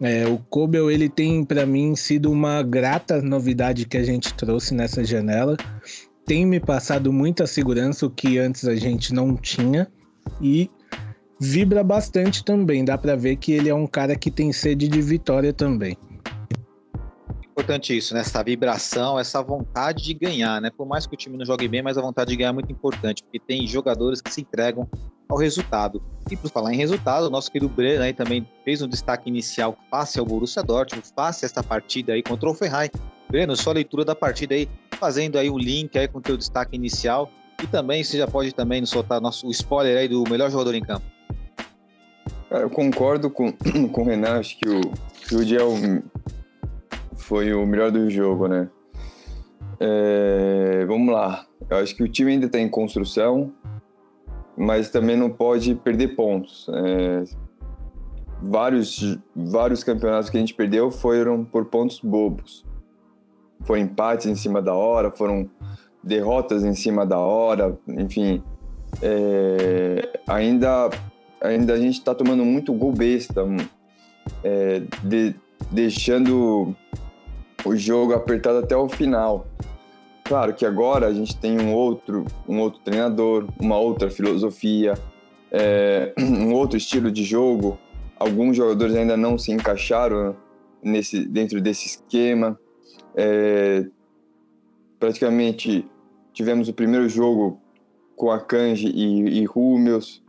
é, 0.00 0.26
o 0.26 0.38
Kobel 0.38 0.90
ele 0.90 1.08
tem 1.08 1.44
para 1.44 1.66
mim 1.66 1.96
sido 1.96 2.30
uma 2.30 2.62
grata 2.62 3.20
novidade 3.20 3.84
que 3.84 3.96
a 3.96 4.04
gente 4.04 4.32
trouxe 4.34 4.72
nessa 4.72 5.04
janela. 5.04 5.56
Tem 6.24 6.46
me 6.46 6.60
passado 6.60 7.12
muita 7.12 7.46
segurança, 7.46 8.06
o 8.06 8.10
que 8.10 8.38
antes 8.38 8.64
a 8.66 8.76
gente 8.76 9.12
não 9.12 9.34
tinha. 9.36 9.90
E 10.40 10.70
vibra 11.40 11.82
bastante 11.82 12.44
também. 12.44 12.84
Dá 12.84 12.96
para 12.96 13.16
ver 13.16 13.36
que 13.36 13.52
ele 13.52 13.68
é 13.68 13.74
um 13.74 13.86
cara 13.86 14.14
que 14.14 14.30
tem 14.30 14.52
sede 14.52 14.86
de 14.86 15.02
vitória 15.02 15.52
também. 15.52 15.96
Importante 17.50 17.96
isso, 17.96 18.14
né? 18.14 18.20
Essa 18.20 18.40
vibração, 18.44 19.18
essa 19.18 19.42
vontade 19.42 20.04
de 20.04 20.14
ganhar, 20.14 20.60
né? 20.60 20.70
Por 20.70 20.86
mais 20.86 21.08
que 21.08 21.14
o 21.14 21.16
time 21.16 21.36
não 21.36 21.44
jogue 21.44 21.66
bem, 21.66 21.82
mas 21.82 21.98
a 21.98 22.02
vontade 22.02 22.30
de 22.30 22.36
ganhar 22.36 22.50
é 22.50 22.52
muito 22.52 22.70
importante, 22.70 23.24
porque 23.24 23.40
tem 23.40 23.66
jogadores 23.66 24.20
que 24.20 24.32
se 24.32 24.42
entregam 24.42 24.88
ao 25.28 25.36
resultado. 25.36 26.02
E 26.30 26.36
por 26.36 26.50
falar 26.50 26.72
em 26.72 26.76
resultado, 26.76 27.26
o 27.26 27.30
nosso 27.30 27.50
querido 27.50 27.72
Breno 27.72 28.02
aí 28.02 28.12
também 28.12 28.46
fez 28.64 28.82
um 28.82 28.88
destaque 28.88 29.28
inicial 29.28 29.76
face 29.90 30.18
ao 30.18 30.26
Borussia 30.26 30.62
Dortmund, 30.62 31.06
face 31.14 31.44
esta 31.44 31.62
partida 31.62 32.12
aí 32.12 32.22
contra 32.22 32.48
o 32.48 32.54
Ferrari. 32.54 32.90
Breno, 33.28 33.54
sua 33.56 33.74
leitura 33.74 34.04
da 34.04 34.14
partida 34.14 34.54
aí, 34.54 34.68
fazendo 34.98 35.38
aí 35.38 35.50
o 35.50 35.58
link 35.58 35.98
aí 35.98 36.08
com 36.08 36.18
o 36.18 36.22
teu 36.22 36.36
destaque 36.36 36.76
inicial 36.76 37.30
e 37.62 37.66
também 37.66 38.02
você 38.02 38.16
já 38.16 38.26
pode 38.26 38.54
também 38.54 38.80
nos 38.80 38.90
soltar 38.90 39.20
nosso 39.20 39.50
spoiler 39.50 39.98
aí 39.98 40.08
do 40.08 40.24
melhor 40.30 40.50
jogador 40.50 40.74
em 40.74 40.82
campo. 40.82 41.04
Cara, 42.48 42.62
eu 42.62 42.70
concordo 42.70 43.30
com, 43.30 43.52
com 43.92 44.02
o 44.02 44.04
Renan, 44.04 44.38
acho 44.38 44.58
que 44.58 44.68
o 44.68 44.80
Jude 45.28 45.58
o, 45.58 46.02
foi 47.16 47.52
o 47.52 47.66
melhor 47.66 47.90
do 47.90 48.08
jogo, 48.08 48.48
né? 48.48 48.68
É, 49.80 50.84
vamos 50.86 51.12
lá, 51.12 51.46
eu 51.68 51.76
acho 51.76 51.94
que 51.94 52.02
o 52.02 52.08
time 52.08 52.32
ainda 52.32 52.46
está 52.46 52.58
em 52.58 52.68
construção, 52.68 53.52
mas 54.58 54.90
também 54.90 55.16
não 55.16 55.30
pode 55.30 55.74
perder 55.76 56.16
pontos. 56.16 56.66
É, 56.74 57.24
vários, 58.42 59.18
vários 59.34 59.84
campeonatos 59.84 60.28
que 60.28 60.36
a 60.36 60.40
gente 60.40 60.54
perdeu 60.54 60.90
foram 60.90 61.44
por 61.44 61.66
pontos 61.66 62.00
bobos. 62.00 62.66
Foram 63.62 63.82
empates 63.82 64.26
em 64.26 64.34
cima 64.34 64.60
da 64.60 64.74
hora, 64.74 65.10
foram 65.10 65.48
derrotas 66.02 66.64
em 66.64 66.74
cima 66.74 67.06
da 67.06 67.18
hora, 67.18 67.78
enfim. 67.88 68.42
É, 69.02 70.20
ainda, 70.26 70.90
ainda 71.40 71.74
a 71.74 71.78
gente 71.78 71.94
está 71.94 72.14
tomando 72.14 72.44
muito 72.44 72.72
gol 72.72 72.92
besta, 72.92 73.44
é, 74.42 74.82
de, 75.04 75.34
deixando 75.70 76.74
o 77.64 77.76
jogo 77.76 78.12
apertado 78.12 78.58
até 78.58 78.76
o 78.76 78.88
final. 78.88 79.46
Claro 80.28 80.52
que 80.52 80.66
agora 80.66 81.06
a 81.06 81.14
gente 81.14 81.34
tem 81.34 81.58
um 81.58 81.72
outro, 81.72 82.26
um 82.46 82.60
outro 82.60 82.80
treinador, 82.84 83.48
uma 83.58 83.78
outra 83.78 84.10
filosofia, 84.10 84.92
é, 85.50 86.12
um 86.20 86.52
outro 86.52 86.76
estilo 86.76 87.10
de 87.10 87.24
jogo. 87.24 87.78
Alguns 88.14 88.54
jogadores 88.54 88.94
ainda 88.94 89.16
não 89.16 89.38
se 89.38 89.50
encaixaram 89.52 90.36
nesse, 90.82 91.26
dentro 91.26 91.62
desse 91.62 91.86
esquema. 91.86 92.60
É, 93.16 93.86
praticamente 95.00 95.88
tivemos 96.34 96.68
o 96.68 96.74
primeiro 96.74 97.08
jogo 97.08 97.58
com 98.14 98.30
a 98.30 98.38
Kanji 98.38 98.88
e, 98.88 99.40
e 99.40 99.44
Rúmeus, 99.46 100.22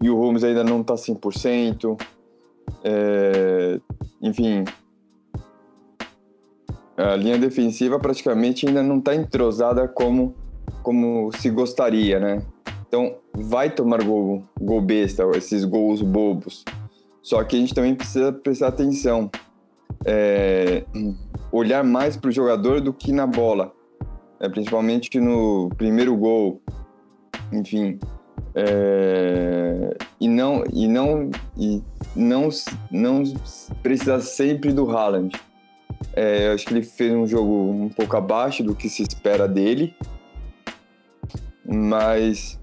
e 0.00 0.08
o 0.08 0.16
Rúmeus 0.16 0.44
ainda 0.44 0.64
não 0.64 0.80
está 0.80 0.94
100%. 0.94 2.00
É, 2.82 3.80
enfim, 4.22 4.64
a 6.96 7.14
linha 7.16 7.38
defensiva 7.38 7.98
praticamente 7.98 8.66
ainda 8.66 8.82
não 8.82 8.98
está 8.98 9.14
entrosada 9.14 9.86
como, 9.86 10.34
como 10.82 11.30
se 11.36 11.50
gostaria, 11.50 12.18
né? 12.18 12.42
Então 12.88 13.16
vai 13.34 13.70
tomar 13.70 14.02
gol, 14.02 14.44
gol 14.60 14.80
besta, 14.80 15.24
esses 15.34 15.64
gols 15.64 16.00
bobos. 16.00 16.64
Só 17.22 17.42
que 17.44 17.56
a 17.56 17.58
gente 17.58 17.74
também 17.74 17.94
precisa 17.94 18.32
prestar 18.32 18.68
atenção, 18.68 19.30
é, 20.04 20.84
olhar 21.50 21.84
mais 21.84 22.16
para 22.16 22.28
o 22.28 22.32
jogador 22.32 22.80
do 22.80 22.92
que 22.92 23.12
na 23.12 23.26
bola, 23.26 23.72
é, 24.40 24.48
principalmente 24.48 25.18
no 25.20 25.68
primeiro 25.76 26.16
gol. 26.16 26.62
Enfim, 27.52 27.98
É, 28.58 29.94
e 30.18 30.26
não 30.26 30.64
e 30.72 30.88
não 30.88 31.30
e 31.58 31.82
não 32.14 32.48
não 32.90 33.22
precisa 33.82 34.18
sempre 34.18 34.72
do 34.72 34.90
Haaland. 34.90 35.38
É, 36.16 36.48
acho 36.48 36.64
que 36.64 36.72
ele 36.72 36.82
fez 36.82 37.12
um 37.12 37.26
jogo 37.26 37.70
um 37.70 37.90
pouco 37.90 38.16
abaixo 38.16 38.64
do 38.64 38.74
que 38.74 38.88
se 38.88 39.02
espera 39.02 39.46
dele, 39.46 39.94
mas 41.62 42.58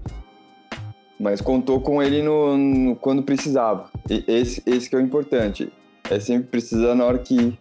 mas 1.20 1.40
contou 1.40 1.80
com 1.80 2.02
ele 2.02 2.20
no, 2.20 2.56
no 2.56 2.96
quando 2.96 3.22
precisava. 3.22 3.88
E 4.10 4.24
esse 4.26 4.60
esse 4.66 4.90
que 4.90 4.96
é 4.96 4.98
o 4.98 5.00
importante. 5.00 5.72
É 6.10 6.20
sempre 6.20 6.48
precisar 6.48 6.94
na 6.94 7.04
hora 7.04 7.18
que, 7.18 7.58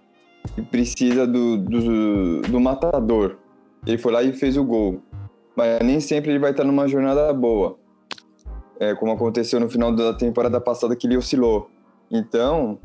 que 0.55 0.61
precisa 0.63 1.25
do, 1.25 1.57
do, 1.57 2.41
do 2.41 2.59
matador. 2.59 3.37
Ele 3.85 3.97
foi 3.97 4.11
lá 4.11 4.21
e 4.21 4.33
fez 4.33 4.57
o 4.57 4.63
gol. 4.65 5.01
Mas 5.55 5.79
nem 5.81 5.99
sempre 5.99 6.31
ele 6.31 6.39
vai 6.39 6.51
estar 6.51 6.63
numa 6.63 6.87
jornada 6.87 7.31
boa. 7.31 7.77
É, 8.79 8.93
como 8.95 9.11
aconteceu 9.11 9.59
no 9.59 9.69
final 9.69 9.95
da 9.95 10.13
temporada 10.13 10.59
passada 10.59 10.95
que 10.95 11.07
ele 11.07 11.15
oscilou. 11.15 11.69
Então, 12.11 12.79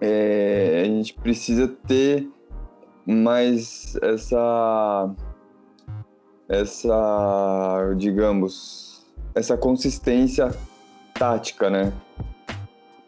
é, 0.00 0.82
a 0.82 0.84
gente 0.84 1.14
precisa 1.14 1.68
ter 1.86 2.28
mais 3.06 3.96
essa 4.02 5.10
essa 6.48 7.94
digamos 7.96 9.06
essa 9.34 9.56
consistência 9.56 10.50
tática, 11.14 11.68
né? 11.68 11.92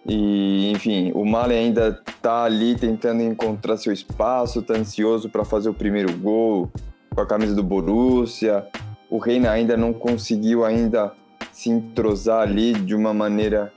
E, 0.07 0.73
enfim, 0.73 1.13
o 1.15 1.25
Malen 1.25 1.67
ainda 1.67 2.03
tá 2.23 2.45
ali 2.45 2.75
tentando 2.75 3.23
encontrar 3.23 3.77
seu 3.77 3.93
espaço, 3.93 4.63
tá 4.63 4.75
ansioso 4.75 5.29
para 5.29 5.45
fazer 5.45 5.69
o 5.69 5.75
primeiro 5.75 6.13
gol 6.19 6.71
com 7.15 7.21
a 7.21 7.27
camisa 7.27 7.55
do 7.55 7.63
Borussia. 7.63 8.67
O 9.09 9.19
Reina 9.19 9.51
ainda 9.51 9.77
não 9.77 9.93
conseguiu 9.93 10.65
ainda 10.65 11.13
se 11.53 11.71
entrosar 11.71 12.43
ali 12.43 12.73
de 12.73 12.95
uma 12.95 13.13
maneira 13.13 13.73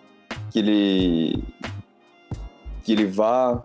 que 0.49 0.59
ele 0.59 1.43
que 2.83 2.91
ele 2.91 3.05
vá, 3.05 3.61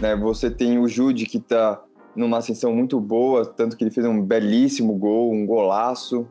né? 0.00 0.16
Você 0.16 0.50
tem 0.50 0.78
o 0.78 0.88
Jude 0.88 1.26
que 1.26 1.38
tá 1.38 1.82
numa 2.14 2.38
ascensão 2.38 2.72
muito 2.74 2.98
boa, 2.98 3.44
tanto 3.44 3.76
que 3.76 3.84
ele 3.84 3.90
fez 3.90 4.06
um 4.06 4.22
belíssimo 4.22 4.94
gol, 4.94 5.32
um 5.32 5.44
golaço. 5.44 6.26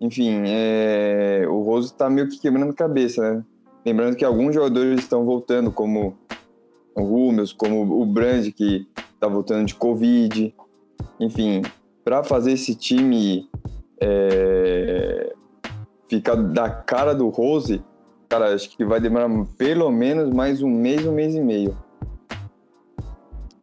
Enfim, 0.00 0.42
é... 0.46 1.44
o 1.48 1.60
Rose 1.62 1.92
tá 1.92 2.08
meio 2.08 2.28
que 2.28 2.38
quebrando 2.38 2.72
cabeça, 2.72 3.34
né? 3.34 3.44
Lembrando 3.84 4.16
que 4.16 4.24
alguns 4.24 4.54
jogadores 4.54 5.00
estão 5.00 5.24
voltando, 5.24 5.70
como 5.70 6.16
o 6.94 7.02
Rúmeus, 7.02 7.52
como 7.52 8.00
o 8.00 8.06
Brand, 8.06 8.50
que 8.50 8.86
está 9.14 9.26
voltando 9.26 9.66
de 9.66 9.74
Covid. 9.74 10.54
Enfim, 11.18 11.62
para 12.04 12.22
fazer 12.22 12.52
esse 12.52 12.74
time 12.74 13.48
é, 14.00 15.34
ficar 16.08 16.34
da 16.34 16.68
cara 16.68 17.14
do 17.14 17.28
Rose, 17.28 17.82
cara, 18.30 18.54
acho 18.54 18.70
que 18.70 18.84
vai 18.84 19.00
demorar 19.00 19.28
pelo 19.58 19.90
menos 19.90 20.32
mais 20.32 20.62
um 20.62 20.70
mês, 20.70 21.04
um 21.04 21.12
mês 21.12 21.34
e 21.34 21.40
meio. 21.40 21.76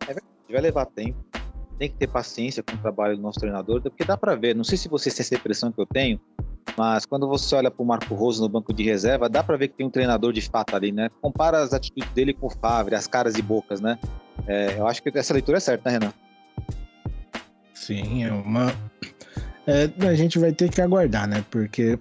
É 0.01 0.07
verdade, 0.07 0.27
vai 0.51 0.61
levar 0.61 0.85
tempo. 0.87 1.17
Tem 1.79 1.89
que 1.89 1.95
ter 1.95 2.07
paciência 2.07 2.61
com 2.61 2.75
o 2.75 2.77
trabalho 2.77 3.15
do 3.15 3.21
nosso 3.21 3.39
treinador, 3.39 3.81
porque 3.81 4.03
dá 4.03 4.17
para 4.17 4.35
ver. 4.35 4.53
Não 4.53 4.65
sei 4.65 4.77
se 4.77 4.89
vocês 4.89 5.15
têm 5.15 5.23
essa 5.23 5.35
impressão 5.35 5.71
que 5.71 5.79
eu 5.79 5.85
tenho, 5.85 6.19
mas 6.77 7.05
quando 7.05 7.27
você 7.29 7.55
olha 7.55 7.71
para 7.71 7.81
o 7.81 7.85
Marco 7.85 8.13
Rose 8.13 8.41
no 8.41 8.49
banco 8.49 8.73
de 8.73 8.83
reserva, 8.83 9.29
dá 9.29 9.41
para 9.41 9.55
ver 9.55 9.69
que 9.69 9.75
tem 9.75 9.85
um 9.85 9.89
treinador 9.89 10.33
de 10.33 10.41
fato 10.41 10.75
ali, 10.75 10.91
né? 10.91 11.09
Compara 11.21 11.61
as 11.61 11.73
atitudes 11.73 12.11
dele 12.11 12.33
com 12.33 12.47
o 12.47 12.49
Favre, 12.49 12.93
as 12.93 13.07
caras 13.07 13.35
e 13.35 13.41
bocas, 13.41 13.79
né? 13.79 13.97
É, 14.45 14.77
eu 14.77 14.85
acho 14.85 15.01
que 15.01 15.17
essa 15.17 15.33
leitura 15.33 15.57
é 15.57 15.61
certa, 15.61 15.89
né, 15.89 15.97
Renan? 15.97 16.13
Sim, 17.73 18.25
é 18.25 18.33
uma. 18.33 18.73
É, 19.65 19.89
a 20.05 20.15
gente 20.15 20.37
vai 20.37 20.51
ter 20.51 20.69
que 20.69 20.81
aguardar, 20.81 21.25
né? 21.25 21.45
Porque, 21.49 21.97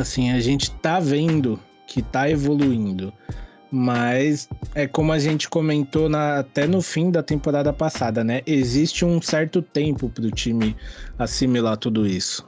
assim, 0.00 0.32
a 0.32 0.40
gente 0.40 0.72
tá 0.76 0.98
vendo 0.98 1.60
que 1.86 2.02
tá 2.02 2.28
evoluindo. 2.28 3.12
Mas 3.70 4.48
é 4.74 4.86
como 4.86 5.12
a 5.12 5.18
gente 5.18 5.48
comentou 5.48 6.08
na, 6.08 6.38
até 6.38 6.66
no 6.66 6.80
fim 6.80 7.10
da 7.10 7.22
temporada 7.22 7.72
passada, 7.72 8.22
né? 8.22 8.40
Existe 8.46 9.04
um 9.04 9.20
certo 9.20 9.60
tempo 9.60 10.08
para 10.08 10.24
o 10.24 10.30
time 10.30 10.76
assimilar 11.18 11.76
tudo 11.76 12.06
isso. 12.06 12.46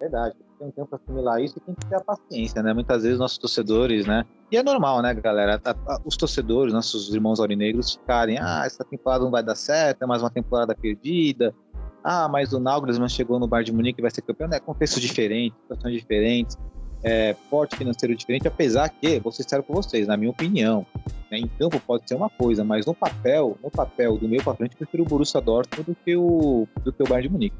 Verdade. 0.00 0.34
Tem 0.58 0.66
um 0.66 0.70
tempo 0.72 0.88
para 0.88 0.98
assimilar 0.98 1.40
isso 1.40 1.56
e 1.58 1.60
tem 1.60 1.74
que 1.76 1.86
ter 1.86 1.94
a 1.94 2.00
paciência, 2.00 2.60
né? 2.60 2.74
Muitas 2.74 3.04
vezes 3.04 3.20
nossos 3.20 3.38
torcedores, 3.38 4.06
né? 4.06 4.24
E 4.50 4.56
é 4.56 4.62
normal, 4.62 5.00
né, 5.00 5.14
galera? 5.14 5.60
Os 6.04 6.16
torcedores, 6.16 6.74
nossos 6.74 7.14
irmãos 7.14 7.38
aurinegros, 7.38 7.92
ficarem, 7.92 8.38
ah, 8.40 8.64
essa 8.66 8.84
temporada 8.84 9.22
não 9.22 9.30
vai 9.30 9.44
dar 9.44 9.54
certo, 9.54 10.02
é 10.02 10.06
mais 10.06 10.20
uma 10.20 10.30
temporada 10.30 10.74
perdida. 10.74 11.54
Ah, 12.02 12.28
mas 12.28 12.52
o 12.52 12.60
Nagelsmann 12.60 13.08
chegou 13.08 13.38
no 13.38 13.46
Bar 13.46 13.62
de 13.62 13.72
Munique 13.72 14.00
e 14.00 14.02
vai 14.02 14.10
ser 14.10 14.22
campeão. 14.22 14.48
É 14.52 14.60
contexto 14.60 15.00
diferente, 15.00 15.54
situações 15.62 15.94
diferentes, 15.94 16.56
é, 17.02 17.34
porte 17.50 17.76
financeiro 17.76 18.14
diferente, 18.14 18.48
apesar 18.48 18.88
que, 18.88 19.20
vou 19.20 19.32
ser 19.32 19.44
sério 19.44 19.64
com 19.64 19.74
vocês, 19.74 20.06
na 20.06 20.16
minha 20.16 20.30
opinião, 20.30 20.84
né, 21.30 21.38
em 21.38 21.48
campo 21.58 21.80
pode 21.80 22.08
ser 22.08 22.14
uma 22.14 22.28
coisa, 22.28 22.64
mas 22.64 22.86
no 22.86 22.94
papel, 22.94 23.56
no 23.62 23.70
papel 23.70 24.16
do 24.16 24.28
meio 24.28 24.42
para 24.42 24.54
frente, 24.54 24.72
eu 24.72 24.78
prefiro 24.78 25.02
o 25.04 25.06
Borussia 25.06 25.40
Dortmund 25.40 25.90
do 25.90 25.96
que 26.04 26.16
o, 26.16 26.66
do 26.82 26.92
que 26.92 27.02
o 27.02 27.06
Bayern 27.06 27.28
de 27.28 27.32
Munique. 27.32 27.56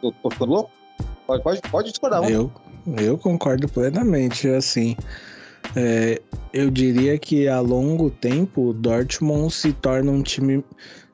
Tô, 0.00 0.12
tô 0.12 0.30
ficando 0.30 0.52
louco? 0.52 0.70
Pode, 1.26 1.42
pode, 1.42 1.60
pode 1.70 1.90
discordar. 1.90 2.28
Eu, 2.28 2.50
eu 2.98 3.16
concordo 3.16 3.68
plenamente. 3.68 4.48
Assim, 4.48 4.96
é, 5.76 6.20
eu 6.52 6.70
diria 6.70 7.18
que 7.18 7.46
a 7.46 7.60
longo 7.60 8.10
tempo 8.10 8.70
o 8.70 8.72
Dortmund 8.72 9.52
se 9.52 9.72
torna 9.72 10.10
um 10.10 10.22
time 10.22 10.64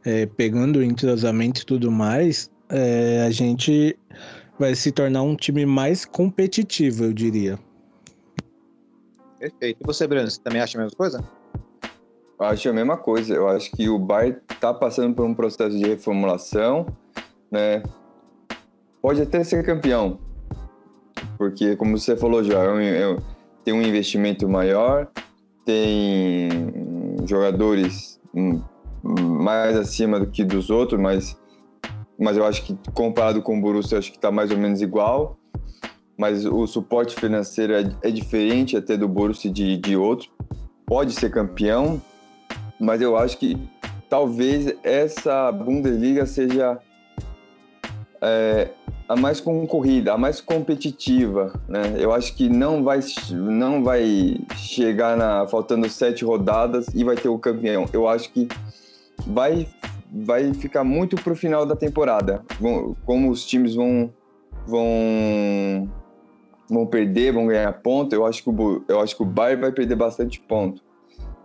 é, 0.05 0.25
pegando 0.25 0.79
o 0.79 0.83
entrosamento 0.83 1.61
e 1.61 1.67
tudo 1.67 1.91
mais. 1.91 2.51
É, 2.69 3.25
a 3.27 3.31
gente 3.31 3.99
vai 4.59 4.75
se 4.75 4.91
tornar 4.91 5.23
um 5.23 5.37
time 5.37 5.65
mais 5.67 6.05
competitivo, 6.05 7.05
eu 7.05 7.13
diria. 7.13 7.59
Perfeito. 9.39 9.79
E 9.81 9.87
você, 9.87 10.07
Breno, 10.07 10.31
você 10.31 10.41
também 10.41 10.61
acha 10.61 10.79
a 10.79 10.83
mesma 10.83 10.97
coisa? 10.97 11.25
Eu 12.39 12.47
acho 12.47 12.69
a 12.69 12.73
mesma 12.73 12.97
coisa. 12.97 13.35
Eu 13.35 13.49
acho 13.49 13.71
que 13.73 13.89
o 13.89 13.99
Bayern 13.99 14.41
está 14.51 14.73
passando 14.73 15.15
por 15.15 15.25
um 15.25 15.35
processo 15.35 15.77
de 15.77 15.87
reformulação, 15.87 16.87
né? 17.51 17.83
pode 19.07 19.23
até 19.23 19.45
ser 19.45 19.65
campeão, 19.65 20.19
porque, 21.39 21.77
como 21.77 21.97
você 21.97 22.17
falou 22.17 22.43
já, 22.43 22.61
é 22.83 23.03
é 23.03 23.17
tem 23.65 23.73
um 23.73 23.81
investimento 23.81 24.49
maior, 24.49 25.07
tem 25.65 26.49
jogadores 27.25 28.21
mais 29.05 29.77
acima 29.77 30.19
do 30.19 30.27
que 30.27 30.45
dos 30.45 30.71
outros, 30.71 31.01
mas, 31.01 31.39
mas 32.19 32.37
eu 32.37 32.45
acho 32.45 32.63
que 32.63 32.77
comparado 32.93 33.43
com 33.43 33.59
o 33.59 33.61
Borussia, 33.61 33.99
acho 33.99 34.11
que 34.11 34.19
está 34.19 34.31
mais 34.31 34.51
ou 34.51 34.59
menos 34.59 34.81
igual. 34.81 35.37
Mas 36.17 36.47
o 36.47 36.67
suporte 36.67 37.15
financeiro 37.15 37.75
é, 37.75 37.91
é 38.03 38.11
diferente 38.11 38.77
até 38.77 38.97
do 38.97 39.07
Borussia 39.07 39.51
de, 39.51 39.77
de 39.77 39.97
outros. 39.97 40.31
Pode 40.87 41.13
ser 41.13 41.31
campeão, 41.31 42.01
mas 42.81 43.03
eu 43.03 43.17
acho 43.17 43.37
que 43.37 43.57
talvez 44.09 44.73
essa 44.83 45.53
Bundesliga 45.53 46.25
seja 46.25 46.79
é, 48.23 48.71
a 49.09 49.15
mais 49.15 49.41
concorrida, 49.41 50.13
a 50.13 50.19
mais 50.19 50.41
competitiva, 50.41 51.61
né? 51.69 51.95
Eu 51.99 52.13
acho 52.13 52.35
que 52.35 52.49
não 52.49 52.83
vai, 52.83 53.01
não 53.31 53.85
vai 53.85 54.39
chegar 54.57 55.17
na 55.17 55.47
faltando 55.47 55.89
sete 55.89 56.25
rodadas 56.25 56.87
e 56.95 57.05
vai 57.05 57.15
ter 57.15 57.29
o 57.29 57.39
campeão. 57.39 57.87
Eu 57.93 58.09
acho 58.09 58.33
que 58.33 58.49
vai, 59.27 59.69
vai 60.13 60.53
ficar 60.55 60.85
muito 60.85 61.17
para 61.17 61.33
o 61.33 61.37
final 61.37 61.67
da 61.67 61.77
temporada, 61.77 62.45
como 63.05 63.31
os 63.31 63.45
times 63.45 63.75
vão, 63.75 64.13
vão, 64.67 65.91
vão 66.69 66.87
perder, 66.87 67.33
vão 67.33 67.47
ganhar 67.47 67.73
ponto. 67.75 68.15
Eu 68.15 68.27
acho 68.27 68.43
que 68.43 68.51
o, 68.51 68.85
eu 68.89 69.01
acho 69.01 69.17
que 69.17 69.23
o 69.23 69.27
Bayern 69.27 69.63
vai 69.63 69.73
perder 69.73 69.97
bastante 69.97 70.41
ponto. 70.41 70.83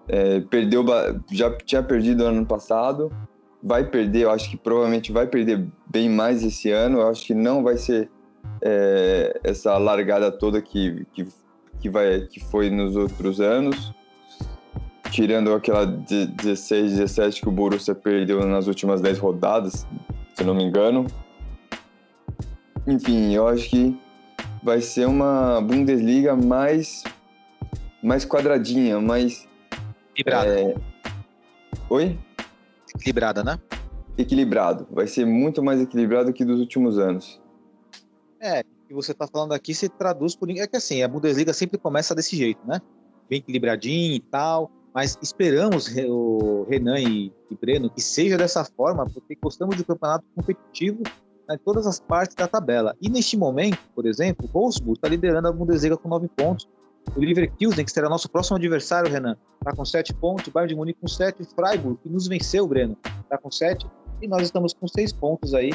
É, 0.08 0.42
perdeu, 0.42 0.86
já 1.32 1.56
tinha 1.58 1.82
perdido 1.82 2.26
ano 2.26 2.46
passado 2.46 3.12
vai 3.64 3.84
perder, 3.84 4.24
eu 4.24 4.32
acho 4.32 4.50
que 4.50 4.58
provavelmente 4.58 5.12
vai 5.12 5.28
perder 5.28 5.68
bem 5.88 6.10
mais 6.10 6.44
esse 6.44 6.72
ano. 6.72 7.00
Eu 7.00 7.10
acho 7.10 7.26
que 7.26 7.34
não 7.34 7.64
vai 7.64 7.78
ser 7.78 8.10
é, 8.62 9.40
essa 9.44 9.78
largada 9.78 10.32
toda 10.32 10.62
que, 10.62 11.06
que, 11.14 11.28
que, 11.80 11.90
vai, 11.90 12.22
que 12.22 12.40
foi 12.40 12.70
nos 12.70 12.96
outros 12.96 13.40
anos. 13.40 13.94
Tirando 15.12 15.54
aquela 15.54 15.86
16, 15.86 16.94
17 16.94 17.42
que 17.42 17.50
o 17.50 17.52
Borussia 17.52 17.94
perdeu 17.94 18.46
nas 18.46 18.68
últimas 18.68 19.02
10 19.02 19.20
rodadas, 19.20 19.86
se 20.34 20.44
não 20.44 20.56
me 20.56 20.64
engano. 20.64 21.06
Enfim, 22.88 23.34
eu 23.34 23.48
acho 23.48 23.70
que 23.70 24.00
vai 24.64 24.82
ser 24.82 25.06
uma 25.08 25.62
Bundesliga 25.62 26.36
mais, 26.36 27.04
mais 28.02 28.26
quadradinha, 28.26 29.00
mais. 29.00 29.48
Equilibrada. 30.12 30.60
É... 30.60 30.76
Oi? 31.90 32.18
equilibrada, 32.96 33.44
né? 33.44 33.60
Equilibrado. 34.18 34.88
Vai 34.92 35.08
ser 35.08 35.26
muito 35.26 35.64
mais 35.64 35.82
equilibrado 35.82 36.32
que 36.34 36.46
dos 36.46 36.60
últimos 36.60 36.98
anos. 36.98 37.42
É, 38.40 38.62
o 38.62 38.88
que 38.88 38.94
você 38.94 39.12
está 39.12 39.28
falando 39.28 39.54
aqui 39.54 39.74
se 39.74 39.90
traduz 39.90 40.36
por. 40.36 40.50
É 40.50 40.68
que 40.68 40.78
assim, 40.78 41.02
a 41.02 41.08
Bundesliga 41.08 41.54
sempre 41.54 41.78
começa 41.78 42.16
desse 42.16 42.36
jeito, 42.36 42.60
né? 42.66 42.82
Bem 43.30 43.40
equilibradinho 43.40 44.16
e 44.16 44.20
tal. 44.20 44.72
Mas 44.94 45.18
esperamos, 45.22 45.88
o 46.10 46.66
Renan 46.70 47.00
e, 47.00 47.32
Breno, 47.60 47.90
que 47.90 48.02
seja 48.02 48.38
dessa 48.38 48.66
forma, 48.66 49.06
porque 49.06 49.38
gostamos 49.42 49.76
de 49.76 49.84
um 49.84 49.86
campeonato 49.86 50.26
competitivo, 50.36 51.02
em 51.50 51.58
todas 51.60 51.88
as 51.88 52.00
partes 52.00 52.36
da 52.36 52.48
tabela. 52.48 52.96
E 53.02 53.10
neste 53.10 53.38
momento, 53.38 53.80
por 53.96 54.06
exemplo, 54.06 54.48
o 54.48 54.52
Wolfsburg 54.52 54.98
está 54.98 55.08
liderando 55.08 55.48
a 55.48 55.52
Bundesliga 55.52 55.98
com 55.98 56.10
nove 56.10 56.28
pontos. 56.30 56.68
O 57.16 57.20
Leverkusen, 57.20 57.84
que 57.84 57.92
será 57.92 58.08
nosso 58.08 58.30
próximo 58.30 58.58
adversário, 58.58 59.12
Renan, 59.12 59.36
está 59.60 59.76
com 59.76 59.84
sete 59.84 60.14
pontos. 60.14 60.48
O 60.48 60.52
Bayern 60.52 60.74
de 60.74 60.78
Munique 60.78 61.00
com 61.00 61.08
sete. 61.08 61.44
Freiburg, 61.56 61.98
que 62.04 62.10
nos 62.10 62.28
venceu, 62.28 62.68
Breno, 62.68 62.98
está 63.24 63.38
com 63.38 63.50
sete. 63.50 63.88
E 64.22 64.28
nós 64.28 64.44
estamos 64.44 64.74
com 64.74 64.88
seis 64.88 65.12
pontos 65.12 65.54
aí, 65.54 65.72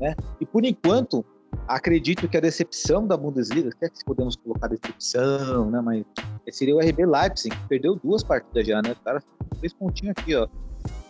né? 0.00 0.16
E 0.40 0.46
por 0.46 0.64
enquanto, 0.64 1.24
acredito 1.66 2.28
que 2.28 2.36
a 2.36 2.40
decepção 2.40 3.06
da 3.06 3.16
Bundesliga, 3.16 3.70
que 3.70 3.84
é 3.84 3.88
que 3.88 4.04
podemos 4.04 4.36
colocar 4.36 4.68
decepção, 4.68 5.70
né? 5.70 5.80
Mas 5.80 6.04
seria 6.56 6.74
o 6.74 6.80
RB 6.80 7.06
Leipzig, 7.06 7.54
que 7.54 7.68
perdeu 7.68 7.98
duas 8.02 8.22
partidas 8.22 8.66
já, 8.66 8.82
né? 8.82 8.92
O 8.92 9.04
cara 9.04 9.22
três 9.58 9.72
pontinhos 9.72 10.14
aqui, 10.16 10.34
ó. 10.34 10.48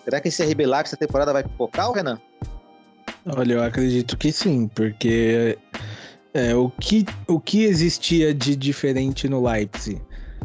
Será 0.04 0.20
que 0.20 0.28
esse 0.28 0.42
RB 0.42 0.66
Leipzig 0.66 0.88
essa 0.88 0.96
temporada 0.96 1.32
vai 1.32 1.42
pipocar, 1.42 1.90
Renan? 1.92 2.18
Olha, 3.26 3.54
eu 3.54 3.62
acredito 3.62 4.16
que 4.16 4.32
sim, 4.32 4.66
porque 4.68 5.58
é, 6.32 6.54
o, 6.54 6.70
que, 6.70 7.04
o 7.28 7.38
que 7.38 7.64
existia 7.64 8.32
de 8.32 8.56
diferente 8.56 9.28
no 9.28 9.46
Leipzig? 9.46 10.00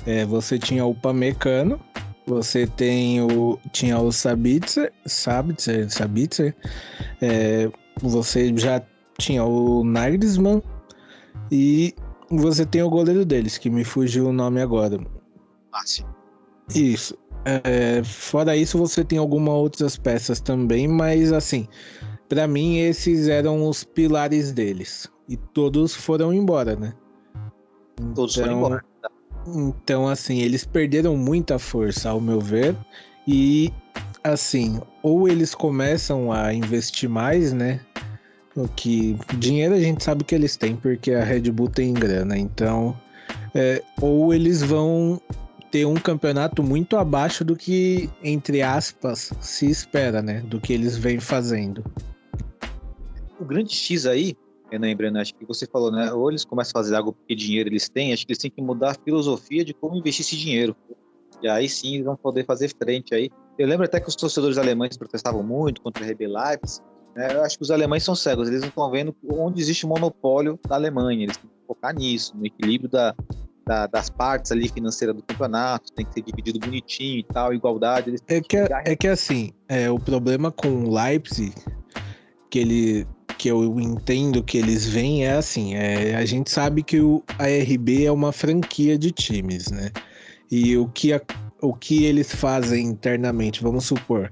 É, 0.06 0.26
você 0.26 0.60
tinha 0.60 0.86
o 0.86 0.94
Pamecano, 0.94 1.80
você 2.26 2.68
tem 2.68 3.22
o, 3.22 3.58
tinha 3.72 3.98
o 3.98 4.12
Sabitzer, 4.12 4.92
Sabitzer, 5.06 5.90
Sabitzer 5.90 6.56
é, 7.22 7.70
você 8.02 8.56
já 8.58 8.82
tinha 9.18 9.44
o 9.44 9.84
Nagelsmann 9.84 10.62
e 11.52 11.94
você 12.30 12.66
tem 12.66 12.82
o 12.82 12.90
goleiro 12.90 13.26
deles, 13.26 13.58
que 13.58 13.70
me 13.70 13.84
fugiu 13.84 14.28
o 14.28 14.34
nome 14.34 14.62
agora. 14.62 15.00
Fácil. 15.72 16.06
Isso. 16.74 17.18
É, 17.46 18.04
fora 18.04 18.56
isso, 18.56 18.78
você 18.78 19.04
tem 19.04 19.20
algumas 19.20 19.54
outras 19.54 19.98
peças 19.98 20.40
também, 20.40 20.88
mas 20.88 21.32
assim, 21.32 21.68
para 22.28 22.48
mim 22.48 22.78
esses 22.78 23.28
eram 23.28 23.68
os 23.68 23.84
pilares 23.84 24.52
deles. 24.52 25.08
E 25.30 25.38
todos 25.38 25.96
foram 25.96 26.34
embora, 26.34 26.76
né? 26.76 26.94
Todos 28.16 28.36
foram 28.36 28.58
embora. 28.58 28.86
Então, 29.48 30.08
assim, 30.08 30.40
eles 30.40 30.66
perderam 30.66 31.16
muita 31.16 31.60
força, 31.60 32.10
ao 32.10 32.20
meu 32.20 32.40
ver. 32.40 32.76
E, 33.28 33.72
assim, 34.24 34.82
ou 35.04 35.28
eles 35.28 35.54
começam 35.54 36.32
a 36.32 36.52
investir 36.54 37.08
mais, 37.08 37.54
né? 37.54 37.80
O 38.56 38.68
que 38.70 39.18
dinheiro 39.38 39.76
a 39.76 39.80
gente 39.80 40.04
sabe 40.04 40.24
que 40.24 40.34
eles 40.34 40.56
têm, 40.56 40.78
porque 40.78 41.12
a 41.12 41.24
Red 41.24 41.52
Bull 41.52 41.70
tem 41.70 41.94
grana. 41.94 42.38
Então, 42.38 42.98
é, 43.54 43.84
ou 44.02 44.34
eles 44.34 44.62
vão 44.62 45.22
ter 45.72 45.86
um 45.86 45.96
campeonato 45.96 46.64
muito 46.64 46.96
abaixo 46.96 47.44
do 47.44 47.56
que, 47.56 48.10
entre 48.24 48.62
aspas, 48.62 49.34
se 49.42 49.70
espera, 49.70 50.22
né? 50.22 50.40
Do 50.42 50.62
que 50.62 50.72
eles 50.72 50.98
vêm 50.98 51.20
fazendo. 51.20 51.84
O 53.38 53.44
grande 53.44 53.76
X 53.76 54.06
aí, 54.06 54.38
Renan 54.72 54.90
e 54.90 54.96
Breno, 54.96 55.20
acho 55.20 55.36
que 55.36 55.46
você 55.46 55.68
falou, 55.68 55.92
né? 55.92 56.14
Ou 56.14 56.30
eles 56.30 56.46
começam 56.46 56.72
a 56.80 56.82
fazer 56.82 56.96
algo 56.96 57.12
porque 57.12 57.36
dinheiro 57.36 57.68
eles 57.68 57.90
têm, 57.90 58.14
acho 58.14 58.26
que 58.26 58.32
eles 58.32 58.42
têm 58.42 58.50
que 58.50 58.62
mudar 58.62 58.92
a 58.92 58.96
filosofia 58.96 59.66
de 59.66 59.74
como 59.74 59.98
investir 59.98 60.26
esse 60.26 60.38
dinheiro. 60.38 60.74
E 61.42 61.48
aí 61.50 61.68
sim 61.68 61.96
eles 61.96 62.06
vão 62.06 62.16
poder 62.16 62.46
fazer 62.46 62.74
frente 62.82 63.14
aí. 63.14 63.30
Eu 63.60 63.68
lembro 63.68 63.86
até 63.86 64.00
que 64.00 64.08
os 64.08 64.16
torcedores 64.16 64.58
alemães 64.58 64.98
protestavam 64.98 65.44
muito 65.44 65.82
contra 65.82 66.06
a 66.06 66.10
RB 66.10 66.28
Leipzig. 66.28 66.82
Né? 67.16 67.34
Eu 67.34 67.44
acho 67.44 67.58
que 67.58 67.64
os 67.64 67.72
alemães 67.72 68.04
são 68.04 68.16
cegos, 68.16 68.48
eles 68.48 68.62
não 68.62 68.70
estão 68.70 68.92
vendo 68.92 69.16
onde 69.32 69.62
existe 69.62 69.86
o 69.86 69.90
monopólio 69.90 70.60
da 70.68 70.76
Alemanha. 70.76 71.24
Eles 71.24 71.38
têm 71.38 71.50
que 71.50 71.68
focar 71.68 71.96
nisso, 71.96 72.36
no 72.36 72.46
equilíbrio 72.46 72.90
da, 72.90 73.16
da, 73.66 73.88
das 73.88 74.10
partes 74.10 74.52
ali 74.52 74.68
financeiras 74.68 75.16
do 75.16 75.24
campeonato, 75.24 75.92
tem 75.94 76.06
que 76.06 76.14
ser 76.14 76.22
dividido 76.22 76.60
bonitinho 76.60 77.20
e 77.20 77.24
tal, 77.24 77.54
igualdade. 77.54 78.16
é, 78.28 78.42
que, 78.42 78.58
é, 78.58 78.68
é 78.86 78.96
que 78.96 79.08
assim, 79.08 79.52
é, 79.68 79.90
o 79.90 80.00
problema 80.00 80.52
com 80.52 80.68
o 80.68 80.94
Leipzig, 80.94 81.54
que 82.50 82.60
ele 82.60 83.08
que 83.38 83.50
eu 83.50 83.80
entendo 83.82 84.42
que 84.42 84.58
eles 84.58 84.86
veem 84.86 85.26
é 85.26 85.34
assim, 85.34 85.76
é, 85.76 86.16
a 86.16 86.24
gente 86.24 86.50
sabe 86.50 86.82
que 86.82 87.02
o, 87.02 87.22
a 87.38 87.48
RB 87.48 88.06
é 88.06 88.12
uma 88.12 88.32
franquia 88.32 88.98
de 88.98 89.12
times, 89.12 89.70
né? 89.70 89.92
E 90.50 90.78
o 90.78 90.88
que, 90.88 91.12
a, 91.12 91.22
o 91.62 91.74
que 91.74 92.06
eles 92.06 92.34
fazem 92.34 92.86
internamente, 92.86 93.62
vamos 93.62 93.84
supor, 93.86 94.32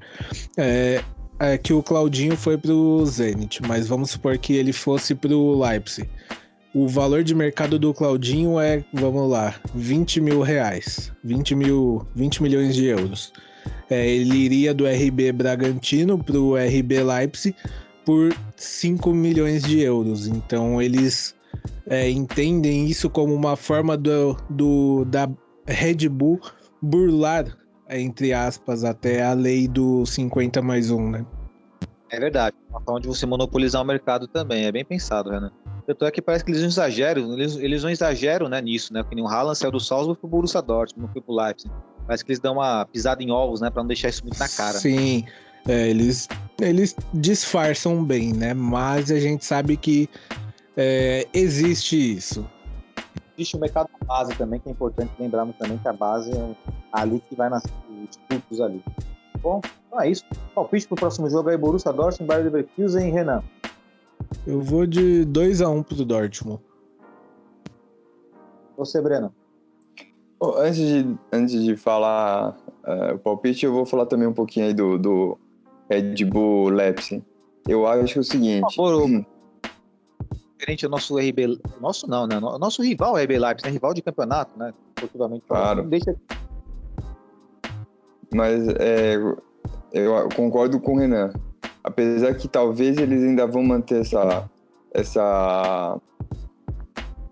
é, 0.58 1.04
é 1.46 1.58
que 1.58 1.74
o 1.74 1.84
Claudinho 1.84 2.36
foi 2.36 2.58
pro 2.58 3.06
Zenit, 3.06 3.62
mas 3.68 3.88
vamos 3.88 4.12
supor 4.12 4.38
que 4.38 4.54
ele 4.54 4.74
fosse 4.74 5.14
pro 5.14 5.60
Leipzig 5.60 6.10
o 6.74 6.88
valor 6.88 7.24
de 7.24 7.36
mercado 7.36 7.78
do 7.78 7.94
Claudinho 7.94 8.60
é, 8.60 8.84
vamos 8.92 9.30
lá, 9.30 9.56
20 9.76 10.20
mil 10.20 10.42
reais, 10.42 11.12
20, 11.24 11.56
mil, 11.56 12.06
20 12.16 12.42
milhões 12.42 12.76
de 12.76 12.86
euros. 12.86 13.32
É, 13.90 14.08
ele 14.10 14.36
iria 14.36 14.74
do 14.74 14.86
RB 14.88 15.32
Bragantino 15.32 16.22
para 16.22 16.38
o 16.38 16.56
RB 16.56 17.04
Leipzig 17.04 17.56
por 18.04 18.36
5 18.56 19.14
milhões 19.14 19.62
de 19.64 19.82
euros. 19.82 20.26
Então 20.26 20.82
eles 20.82 21.36
é, 21.88 22.10
entendem 22.10 22.88
isso 22.88 23.10
como 23.10 23.34
uma 23.36 23.56
forma 23.56 23.96
do, 23.96 24.36
do, 24.50 25.06
da 25.06 25.30
Red 25.68 26.10
Bull 26.10 26.42
burlar, 26.82 27.46
entre 27.88 28.34
aspas, 28.34 28.84
até 28.84 29.24
a 29.24 29.34
lei 29.34 29.68
do 29.68 30.06
50 30.06 30.62
mais 30.62 30.90
1, 30.90 31.10
né? 31.10 31.26
É 32.14 32.20
verdade. 32.20 32.56
Uma 32.70 32.80
forma 32.80 33.02
de 33.02 33.08
você 33.08 33.26
monopolizar 33.26 33.82
o 33.82 33.86
mercado 33.86 34.28
também. 34.28 34.66
É 34.66 34.72
bem 34.72 34.86
pensado, 34.86 35.32
Renan. 35.32 35.52
Tanto 35.88 36.06
é 36.06 36.12
que 36.12 36.22
parece 36.22 36.46
que 36.46 36.52
eles 36.52 36.62
não 36.62 36.70
exageram, 36.70 37.34
eles, 37.34 37.56
eles 37.56 37.82
não 37.82 37.90
exageram 37.90 38.48
né, 38.48 38.62
nisso, 38.62 38.94
né? 38.94 39.02
Porque 39.02 39.16
nem 39.16 39.26
o 39.26 39.28
Haaland 39.28 39.58
saiu 39.58 39.72
do 39.72 39.80
Salzburg 39.80 40.20
pro 40.20 40.30
Borussia 40.30 40.62
Dortmund, 40.62 41.08
não 41.08 41.12
foi 41.12 41.22
pro 41.24 41.34
Leipzig. 41.34 41.74
Parece 42.06 42.24
que 42.24 42.32
eles 42.32 42.40
dão 42.40 42.54
uma 42.54 42.86
pisada 42.86 43.24
em 43.24 43.32
ovos, 43.32 43.62
né? 43.62 43.72
Pra 43.72 43.82
não 43.82 43.88
deixar 43.88 44.10
isso 44.10 44.24
muito 44.24 44.38
na 44.38 44.48
cara. 44.48 44.78
Sim, 44.78 45.26
é, 45.68 45.90
eles, 45.90 46.30
eles 46.62 46.96
disfarçam 47.16 48.06
bem, 48.06 48.32
né? 48.32 48.54
Mas 48.54 49.10
a 49.10 49.20
gente 49.20 49.44
sabe 49.44 49.76
que 49.76 50.08
é, 50.78 51.28
existe 51.34 52.16
isso. 52.16 52.48
Existe 53.36 53.58
o 53.58 53.60
mercado 53.60 53.90
base 54.06 54.36
também, 54.36 54.60
que 54.60 54.70
é 54.70 54.72
importante 54.72 55.12
lembrarmos 55.18 55.56
também 55.58 55.80
que 55.80 55.88
a 55.88 55.94
base 55.94 56.32
é 56.32 56.56
ali 56.92 57.20
que 57.28 57.36
vai 57.36 57.50
nascer 57.50 57.72
os 57.90 58.20
frutos 58.28 58.62
ali. 58.62 58.84
Bom, 59.44 59.60
então 59.88 60.02
é 60.02 60.10
isso. 60.10 60.24
Palpite 60.56 60.88
pro 60.88 60.96
próximo 60.96 61.30
jogo 61.30 61.50
aí, 61.50 61.58
Borussia 61.58 61.92
Dortmund, 61.92 62.26
Bayern 62.26 62.50
Leverkusen 62.50 63.10
e 63.10 63.12
Renan. 63.12 63.44
Eu 64.48 64.62
vou 64.62 64.88
de 64.88 65.26
2x1 65.26 65.80
um 65.80 65.84
pro 65.84 66.06
Dortmund. 66.06 66.62
Você, 68.78 69.02
Breno? 69.02 69.36
Oh, 70.40 70.56
antes, 70.58 70.78
de, 70.78 71.18
antes 71.32 71.62
de 71.62 71.76
falar 71.76 72.58
uh, 72.86 73.16
o 73.16 73.20
palpite, 73.20 73.66
eu 73.66 73.74
vou 73.74 73.86
falar 73.86 74.06
também 74.06 74.28
um 74.28 74.34
pouquinho 74.34 74.68
aí 74.68 74.74
do, 74.74 74.98
do 74.98 75.38
Red 75.90 76.16
Bull 76.26 76.70
Leipzig. 76.70 77.22
Eu 77.68 77.86
acho 77.86 78.14
que 78.14 78.20
é 78.20 78.22
o 78.22 78.24
seguinte... 78.24 78.62
Por 78.62 78.74
favor, 78.74 79.10
hum. 79.10 79.26
ao 80.84 80.90
nosso 80.90 81.18
RB... 81.18 81.60
Nosso 81.82 82.10
não, 82.10 82.26
né? 82.26 82.40
Nosso 82.40 82.82
rival 82.82 83.16
RB 83.16 83.38
Leipzig, 83.38 83.68
né? 83.68 83.74
Rival 83.74 83.94
de 83.94 84.02
campeonato, 84.02 84.58
né? 84.58 84.74
Claro. 85.48 85.84
Deixa... 85.84 86.16
Mas 88.34 88.68
é, 88.80 89.16
eu 89.94 90.30
concordo 90.36 90.80
com 90.80 90.94
o 90.94 91.00
Renan 91.00 91.32
apesar 91.84 92.34
que 92.36 92.48
talvez 92.48 92.98
eles 92.98 93.22
ainda 93.22 93.46
vão 93.46 93.62
manter 93.62 94.02
essa 94.02 94.50
essa 94.94 96.00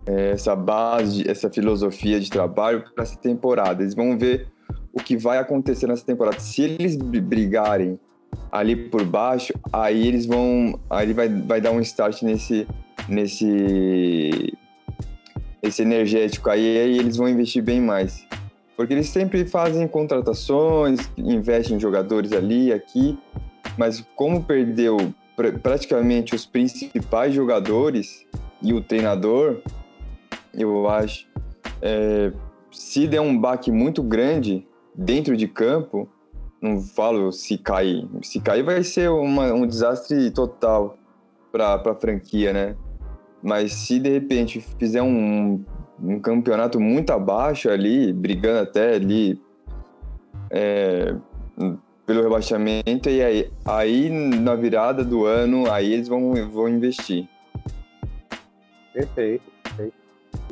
é, 0.06 0.32
essa 0.32 0.56
base, 0.56 1.30
essa 1.30 1.50
filosofia 1.50 2.20
de 2.20 2.30
trabalho 2.30 2.84
para 2.94 3.04
essa 3.04 3.16
temporada. 3.18 3.84
Eles 3.84 3.94
vão 3.94 4.18
ver 4.18 4.48
o 4.92 4.98
que 5.02 5.16
vai 5.16 5.38
acontecer 5.38 5.88
nessa 5.88 6.04
temporada. 6.04 6.40
Se 6.40 6.64
eles 6.64 6.98
brigarem 6.98 8.00
ali 8.52 8.76
por 8.76 9.06
baixo, 9.06 9.54
aí 9.72 10.08
eles 10.08 10.26
vão, 10.26 10.80
aí 10.90 11.14
vai, 11.14 11.30
vai 11.30 11.62
dar 11.62 11.72
um 11.72 11.80
start 11.80 12.24
nesse 12.24 12.68
nesse 13.08 14.54
esse 15.62 15.84
energético 15.84 16.50
aí, 16.50 16.80
aí 16.80 16.98
eles 16.98 17.18
vão 17.18 17.30
investir 17.30 17.64
bem 17.64 17.80
mais. 17.80 18.26
Porque 18.82 18.96
eles 18.96 19.10
sempre 19.10 19.46
fazem 19.46 19.88
contratações, 19.88 21.08
investem 21.16 21.78
em 21.78 21.80
jogadores 21.80 22.32
ali, 22.32 22.74
aqui, 22.74 23.16
mas 23.78 24.04
como 24.16 24.44
perdeu 24.44 24.98
pr 25.38 25.60
praticamente 25.62 26.34
os 26.34 26.48
principais 26.48 27.32
jogadores 27.32 28.26
e 28.60 28.74
o 28.74 28.82
treinador, 28.82 29.62
eu 30.52 30.90
acho, 30.90 31.28
é, 31.80 32.32
se 32.72 33.08
der 33.08 33.22
um 33.22 33.38
baque 33.38 33.72
muito 33.72 34.02
grande 34.02 34.66
dentro 34.96 35.38
de 35.38 35.48
campo, 35.48 36.10
não 36.60 36.82
falo 36.82 37.32
se 37.32 37.60
cair, 37.60 38.08
se 38.24 38.40
cair 38.40 38.64
vai 38.64 38.84
ser 38.84 39.12
uma, 39.12 39.54
um 39.54 39.68
desastre 39.68 40.32
total 40.32 40.98
para 41.52 41.76
a 41.76 41.94
franquia, 41.94 42.52
né? 42.52 42.76
Mas 43.44 43.74
se 43.74 44.00
de 44.00 44.10
repente 44.10 44.60
fizer 44.80 45.04
um, 45.04 45.64
um 46.04 46.20
campeonato 46.20 46.80
muito 46.80 47.12
abaixo 47.12 47.70
ali, 47.70 48.12
brigando 48.12 48.60
até 48.60 48.96
ali 48.96 49.40
é, 50.50 51.16
pelo 52.06 52.24
rebaixamento 52.24 53.10
e 53.10 53.22
aí, 53.22 53.52
aí 53.66 54.10
na 54.10 54.56
virada 54.56 55.04
do 55.04 55.26
ano 55.26 55.72
aí 55.72 55.94
eles 55.94 56.08
vão, 56.08 56.34
vão 56.50 56.68
investir. 56.68 57.28
Perfeito, 58.94 59.44
perfeito. 59.64 59.94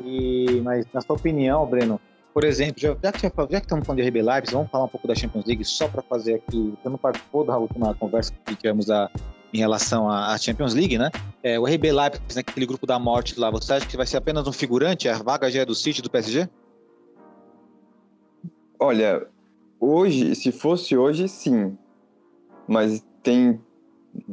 E, 0.04 0.60
mas 0.62 0.86
na 0.92 1.00
sua 1.00 1.16
opinião, 1.16 1.66
Breno, 1.66 2.00
por 2.32 2.44
exemplo, 2.44 2.80
já, 2.80 2.96
já, 3.02 3.12
que, 3.12 3.20
já 3.20 3.30
que 3.30 3.66
estamos 3.66 3.86
falando 3.86 4.02
de 4.02 4.08
RB 4.08 4.22
Leipzig, 4.22 4.54
vamos 4.54 4.70
falar 4.70 4.84
um 4.84 4.88
pouco 4.88 5.06
da 5.06 5.14
Champions 5.14 5.44
League 5.44 5.64
só 5.64 5.88
para 5.88 6.00
fazer 6.02 6.34
aqui, 6.34 6.74
você 6.80 6.88
não 6.88 6.96
participou 6.96 7.44
da 7.44 7.58
última 7.58 7.94
conversa 7.94 8.32
que 8.46 8.54
tivemos 8.54 8.88
a, 8.88 9.10
em 9.52 9.58
relação 9.58 10.08
à 10.08 10.36
Champions 10.38 10.74
League, 10.74 10.96
né? 10.96 11.10
É, 11.42 11.58
o 11.58 11.64
RB 11.64 11.92
Leipzig, 11.92 12.36
naquele 12.36 12.66
grupo 12.66 12.86
da 12.86 12.98
morte 12.98 13.38
lá, 13.38 13.50
você 13.50 13.74
acha 13.74 13.86
que 13.86 13.96
vai 13.96 14.06
ser 14.06 14.16
apenas 14.16 14.46
um 14.46 14.52
figurante? 14.52 15.08
A 15.08 15.18
vaga 15.18 15.50
já 15.50 15.62
é 15.62 15.64
do 15.64 15.74
City, 15.74 16.00
do 16.00 16.10
PSG? 16.10 16.48
Olha, 18.78 19.26
hoje, 19.78 20.34
se 20.34 20.52
fosse 20.52 20.96
hoje, 20.96 21.28
sim. 21.28 21.76
Mas 22.68 23.04
tem, 23.22 23.60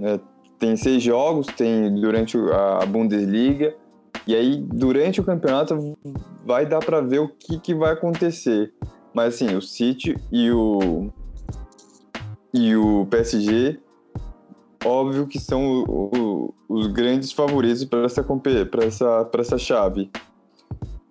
é, 0.01 0.19
tem 0.59 0.75
seis 0.75 1.01
jogos, 1.01 1.47
tem 1.47 1.93
durante 1.95 2.37
a 2.37 2.85
Bundesliga, 2.85 3.75
e 4.27 4.35
aí 4.35 4.57
durante 4.57 5.19
o 5.19 5.23
campeonato 5.23 5.97
vai 6.45 6.65
dar 6.65 6.79
para 6.79 7.01
ver 7.01 7.19
o 7.19 7.27
que, 7.27 7.59
que 7.59 7.73
vai 7.73 7.93
acontecer. 7.93 8.73
Mas 9.13 9.35
assim, 9.35 9.55
o 9.55 9.61
City 9.61 10.15
e 10.31 10.51
o 10.51 11.09
e 12.53 12.75
o 12.75 13.05
PSG 13.07 13.79
óbvio 14.83 15.27
que 15.27 15.39
são 15.39 15.83
o, 15.83 16.09
o, 16.15 16.53
os 16.67 16.87
grandes 16.87 17.31
favoritos 17.31 17.83
para 17.85 18.05
essa, 18.05 18.25
essa, 18.83 19.29
essa 19.33 19.57
chave. 19.57 20.09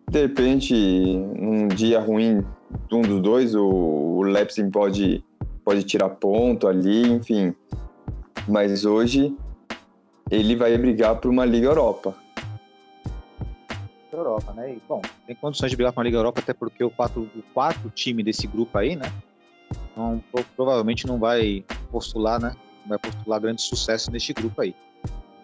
De 0.08 0.20
repente, 0.20 0.74
num 0.74 1.68
dia 1.68 2.00
ruim 2.00 2.44
de 2.88 2.94
um 2.94 3.02
dos 3.02 3.20
dois, 3.20 3.54
o, 3.54 3.64
o 3.64 4.22
pode, 4.72 5.24
pode 5.64 5.82
tirar 5.82 6.10
ponto 6.10 6.68
ali, 6.68 7.06
enfim. 7.12 7.54
Mas 8.48 8.84
hoje 8.84 9.34
ele 10.30 10.56
vai 10.56 10.76
brigar 10.78 11.16
por 11.16 11.30
uma 11.30 11.44
Liga 11.44 11.66
Europa. 11.66 12.14
Europa, 14.12 14.52
né? 14.52 14.74
E, 14.74 14.82
bom, 14.88 15.02
tem 15.26 15.36
condições 15.36 15.70
de 15.70 15.76
brigar 15.76 15.92
com 15.92 16.00
a 16.00 16.04
Liga 16.04 16.16
Europa, 16.16 16.40
até 16.40 16.54
porque 16.54 16.82
o 16.82 16.90
quarto, 16.90 17.28
o 17.34 17.42
quarto 17.52 17.90
time 17.90 18.22
desse 18.22 18.46
grupo 18.46 18.78
aí, 18.78 18.96
né? 18.96 19.12
Não, 19.96 20.22
provavelmente 20.56 21.06
não 21.06 21.18
vai 21.18 21.64
postular, 21.90 22.40
né? 22.40 22.54
Vai 22.88 22.98
postular 22.98 23.40
grande 23.40 23.62
sucesso 23.62 24.10
neste 24.10 24.32
grupo 24.32 24.60
aí. 24.60 24.74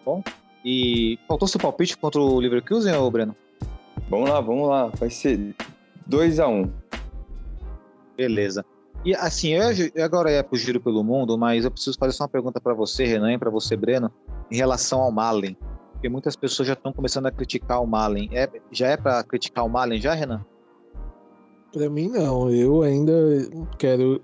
Bom, 0.05 0.23
e 0.65 1.19
faltou 1.27 1.49
seu 1.49 1.61
palpite 1.61 1.97
contra 1.97 2.21
o 2.21 2.39
Leverkusen, 2.39 2.95
ou 2.95 3.11
Breno? 3.11 3.37
Vamos 4.09 4.31
lá, 4.31 4.41
vamos 4.41 4.69
lá. 4.69 4.87
Vai 4.99 5.11
ser 5.11 5.55
2 6.07 6.41
a 6.41 6.49
1 6.49 6.61
um. 6.61 6.73
Beleza. 8.17 8.65
E 9.05 9.15
assim, 9.15 9.55
eu 9.55 10.05
agora 10.05 10.31
ia 10.31 10.45
pro 10.45 10.57
giro 10.57 10.81
pelo 10.81 11.03
mundo, 11.03 11.37
mas 11.37 11.65
eu 11.65 11.71
preciso 11.71 11.99
fazer 11.99 12.13
só 12.13 12.25
uma 12.25 12.29
pergunta 12.29 12.61
para 12.61 12.73
você, 12.73 13.05
Renan, 13.05 13.33
e 13.33 13.39
para 13.39 13.51
você, 13.51 13.77
Breno, 13.77 14.13
em 14.51 14.57
relação 14.57 15.01
ao 15.01 15.11
Malen. 15.11 15.57
Porque 15.93 16.09
muitas 16.09 16.37
pessoas 16.37 16.69
já 16.69 16.75
estão 16.75 16.93
começando 16.93 17.27
a 17.27 17.31
criticar 17.33 17.83
o 17.83 17.87
Malen. 17.87 18.29
É, 18.33 18.49
já 18.71 18.89
é 18.89 18.97
para 18.97 19.23
criticar 19.25 19.65
o 19.65 19.69
Malen 19.69 20.01
já, 20.01 20.15
Renan? 20.15 20.45
Para 21.73 21.89
mim 21.89 22.09
não. 22.09 22.51
Eu 22.51 22.83
ainda 22.83 23.13
quero 23.79 24.23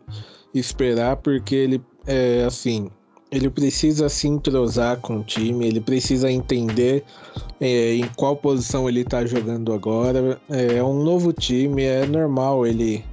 esperar 0.54 1.16
porque 1.16 1.54
ele 1.54 1.82
é 2.06 2.44
assim, 2.44 2.88
ele 3.30 3.50
precisa 3.50 4.08
se 4.08 4.26
entrosar 4.26 4.98
com 4.98 5.18
o 5.18 5.24
time, 5.24 5.66
ele 5.66 5.80
precisa 5.80 6.30
entender 6.30 7.04
é, 7.60 7.94
em 7.94 8.08
qual 8.16 8.36
posição 8.36 8.88
ele 8.88 9.00
está 9.00 9.24
jogando 9.26 9.72
agora. 9.72 10.40
É, 10.48 10.76
é 10.76 10.84
um 10.84 11.02
novo 11.02 11.32
time, 11.32 11.82
é 11.82 12.06
normal 12.06 12.66
ele 12.66 13.04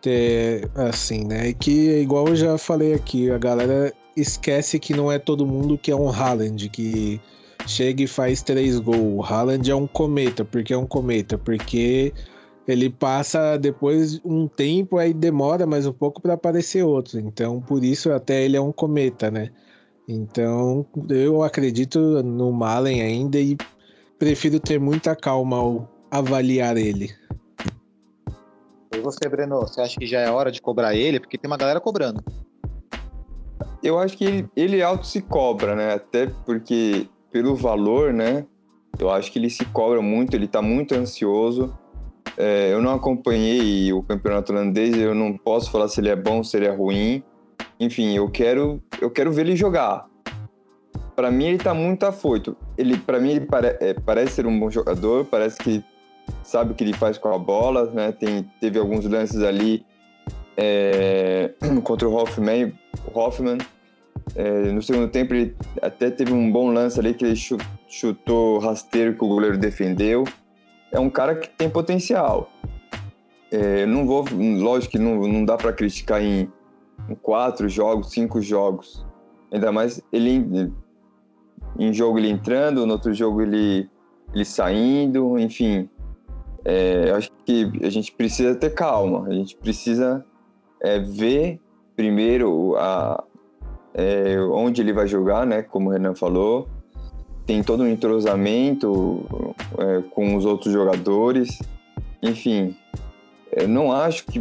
ter 0.00 0.68
assim, 0.74 1.24
né? 1.24 1.52
Que 1.52 2.00
igual 2.00 2.28
eu 2.28 2.36
já 2.36 2.58
falei 2.58 2.94
aqui, 2.94 3.30
a 3.30 3.38
galera 3.38 3.92
esquece 4.16 4.78
que 4.78 4.94
não 4.94 5.10
é 5.10 5.18
todo 5.18 5.46
mundo 5.46 5.78
que 5.78 5.90
é 5.90 5.96
um 5.96 6.10
Haaland, 6.10 6.68
que 6.68 7.20
chega 7.66 8.02
e 8.02 8.06
faz 8.06 8.42
três 8.42 8.78
gols. 8.78 8.98
O 9.18 9.22
Haaland 9.22 9.70
é 9.70 9.74
um 9.74 9.86
cometa, 9.86 10.44
porque 10.44 10.72
é 10.72 10.76
um 10.76 10.86
cometa, 10.86 11.38
porque 11.38 12.12
ele 12.66 12.88
passa 12.88 13.56
depois 13.56 14.20
um 14.24 14.46
tempo, 14.46 14.98
aí 14.98 15.12
demora 15.12 15.66
mais 15.66 15.86
um 15.86 15.92
pouco 15.92 16.20
para 16.20 16.34
aparecer 16.34 16.84
outro. 16.84 17.18
Então, 17.18 17.60
por 17.60 17.82
isso 17.82 18.12
até 18.12 18.44
ele 18.44 18.56
é 18.56 18.60
um 18.60 18.72
cometa, 18.72 19.30
né? 19.30 19.50
Então, 20.08 20.86
eu 21.08 21.42
acredito 21.42 21.98
no 22.22 22.52
Malen 22.52 23.02
ainda 23.02 23.38
e 23.38 23.56
prefiro 24.18 24.60
ter 24.60 24.78
muita 24.78 25.16
calma 25.16 25.56
ao 25.56 25.88
avaliar 26.10 26.76
ele. 26.76 27.10
E 28.94 28.98
você, 29.00 29.28
Breno, 29.28 29.60
você 29.60 29.80
acha 29.80 29.98
que 29.98 30.06
já 30.06 30.20
é 30.20 30.30
hora 30.30 30.52
de 30.52 30.60
cobrar 30.60 30.94
ele? 30.94 31.18
Porque 31.18 31.38
tem 31.38 31.50
uma 31.50 31.56
galera 31.56 31.80
cobrando. 31.80 32.22
Eu 33.82 33.98
acho 33.98 34.16
que 34.16 34.24
ele, 34.24 34.48
ele 34.54 34.82
auto 34.82 35.06
se 35.06 35.22
cobra, 35.22 35.74
né? 35.74 35.94
Até 35.94 36.26
porque, 36.44 37.08
pelo 37.30 37.56
valor, 37.56 38.12
né? 38.12 38.46
Eu 38.98 39.10
acho 39.10 39.32
que 39.32 39.38
ele 39.38 39.48
se 39.48 39.64
cobra 39.64 40.02
muito, 40.02 40.34
ele 40.34 40.46
tá 40.46 40.60
muito 40.60 40.94
ansioso. 40.94 41.76
É, 42.36 42.72
eu 42.72 42.80
não 42.80 42.92
acompanhei 42.92 43.92
o 43.92 44.02
campeonato 44.02 44.52
holandês, 44.52 44.96
eu 44.96 45.14
não 45.14 45.36
posso 45.36 45.70
falar 45.70 45.88
se 45.88 46.00
ele 46.00 46.08
é 46.08 46.16
bom, 46.16 46.42
se 46.42 46.56
ele 46.56 46.66
é 46.66 46.70
ruim. 46.70 47.22
Enfim, 47.78 48.14
eu 48.14 48.30
quero, 48.30 48.82
eu 49.00 49.10
quero 49.10 49.32
ver 49.32 49.42
ele 49.42 49.56
jogar. 49.56 50.06
Para 51.14 51.30
mim 51.30 51.46
ele 51.46 51.58
tá 51.58 51.74
muito 51.74 52.04
afoito. 52.04 52.56
Ele, 52.78 52.96
para 52.96 53.20
mim 53.20 53.32
ele 53.32 53.40
pare, 53.46 53.76
é, 53.80 53.94
parece 53.94 54.34
ser 54.34 54.46
um 54.46 54.58
bom 54.58 54.70
jogador, 54.70 55.26
parece 55.26 55.58
que 55.58 55.84
sabe 56.42 56.72
o 56.72 56.74
que 56.74 56.84
ele 56.84 56.94
faz 56.94 57.18
com 57.18 57.28
a 57.28 57.38
bola, 57.38 57.90
né? 57.90 58.12
Tem, 58.12 58.48
teve 58.60 58.78
alguns 58.78 59.04
lances 59.04 59.42
ali 59.42 59.84
é, 60.56 61.50
contra 61.84 62.08
o 62.08 62.14
Hoffman. 62.14 62.72
Hoffman 63.12 63.58
é, 64.34 64.72
no 64.72 64.80
segundo 64.80 65.08
tempo 65.08 65.34
ele 65.34 65.54
até 65.82 66.10
teve 66.10 66.32
um 66.32 66.50
bom 66.50 66.72
lance 66.72 66.98
ali 66.98 67.12
que 67.12 67.24
ele 67.24 67.36
chutou 67.88 68.58
rasteiro 68.58 69.14
que 69.14 69.24
o 69.24 69.28
goleiro 69.28 69.58
defendeu 69.58 70.24
é 70.92 71.00
um 71.00 71.10
cara 71.10 71.34
que 71.34 71.48
tem 71.48 71.68
potencial. 71.68 72.50
É, 73.50 73.84
não 73.86 74.06
vou, 74.06 74.24
lógico 74.60 74.92
que 74.92 74.98
não, 74.98 75.26
não 75.26 75.44
dá 75.44 75.56
para 75.56 75.72
criticar 75.72 76.22
em, 76.22 76.50
quatro 77.20 77.68
jogos, 77.68 78.10
cinco 78.10 78.40
jogos. 78.40 79.04
Ainda 79.50 79.72
mais 79.72 80.00
ele 80.12 80.72
em 81.78 81.92
jogo 81.92 82.18
ele 82.18 82.30
entrando, 82.30 82.86
no 82.86 82.92
outro 82.92 83.12
jogo 83.12 83.42
ele, 83.42 83.88
ele 84.34 84.44
saindo, 84.44 85.38
enfim. 85.38 85.88
É, 86.64 87.10
acho 87.10 87.30
que 87.44 87.70
a 87.82 87.90
gente 87.90 88.12
precisa 88.12 88.54
ter 88.54 88.70
calma, 88.70 89.26
a 89.26 89.32
gente 89.32 89.56
precisa 89.56 90.24
é, 90.80 90.98
ver 91.00 91.60
primeiro 91.96 92.76
a, 92.76 93.22
é, 93.94 94.38
onde 94.40 94.80
ele 94.80 94.92
vai 94.92 95.06
jogar, 95.06 95.44
né? 95.44 95.62
Como 95.62 95.88
o 95.88 95.92
Renan 95.92 96.14
falou, 96.14 96.68
tem 97.46 97.62
todo 97.62 97.82
um 97.82 97.88
entrosamento 97.88 99.54
é, 99.78 100.02
com 100.10 100.36
os 100.36 100.44
outros 100.44 100.72
jogadores. 100.72 101.58
Enfim, 102.22 102.76
eu 103.54 103.68
não 103.68 103.92
acho 103.92 104.24
que 104.24 104.40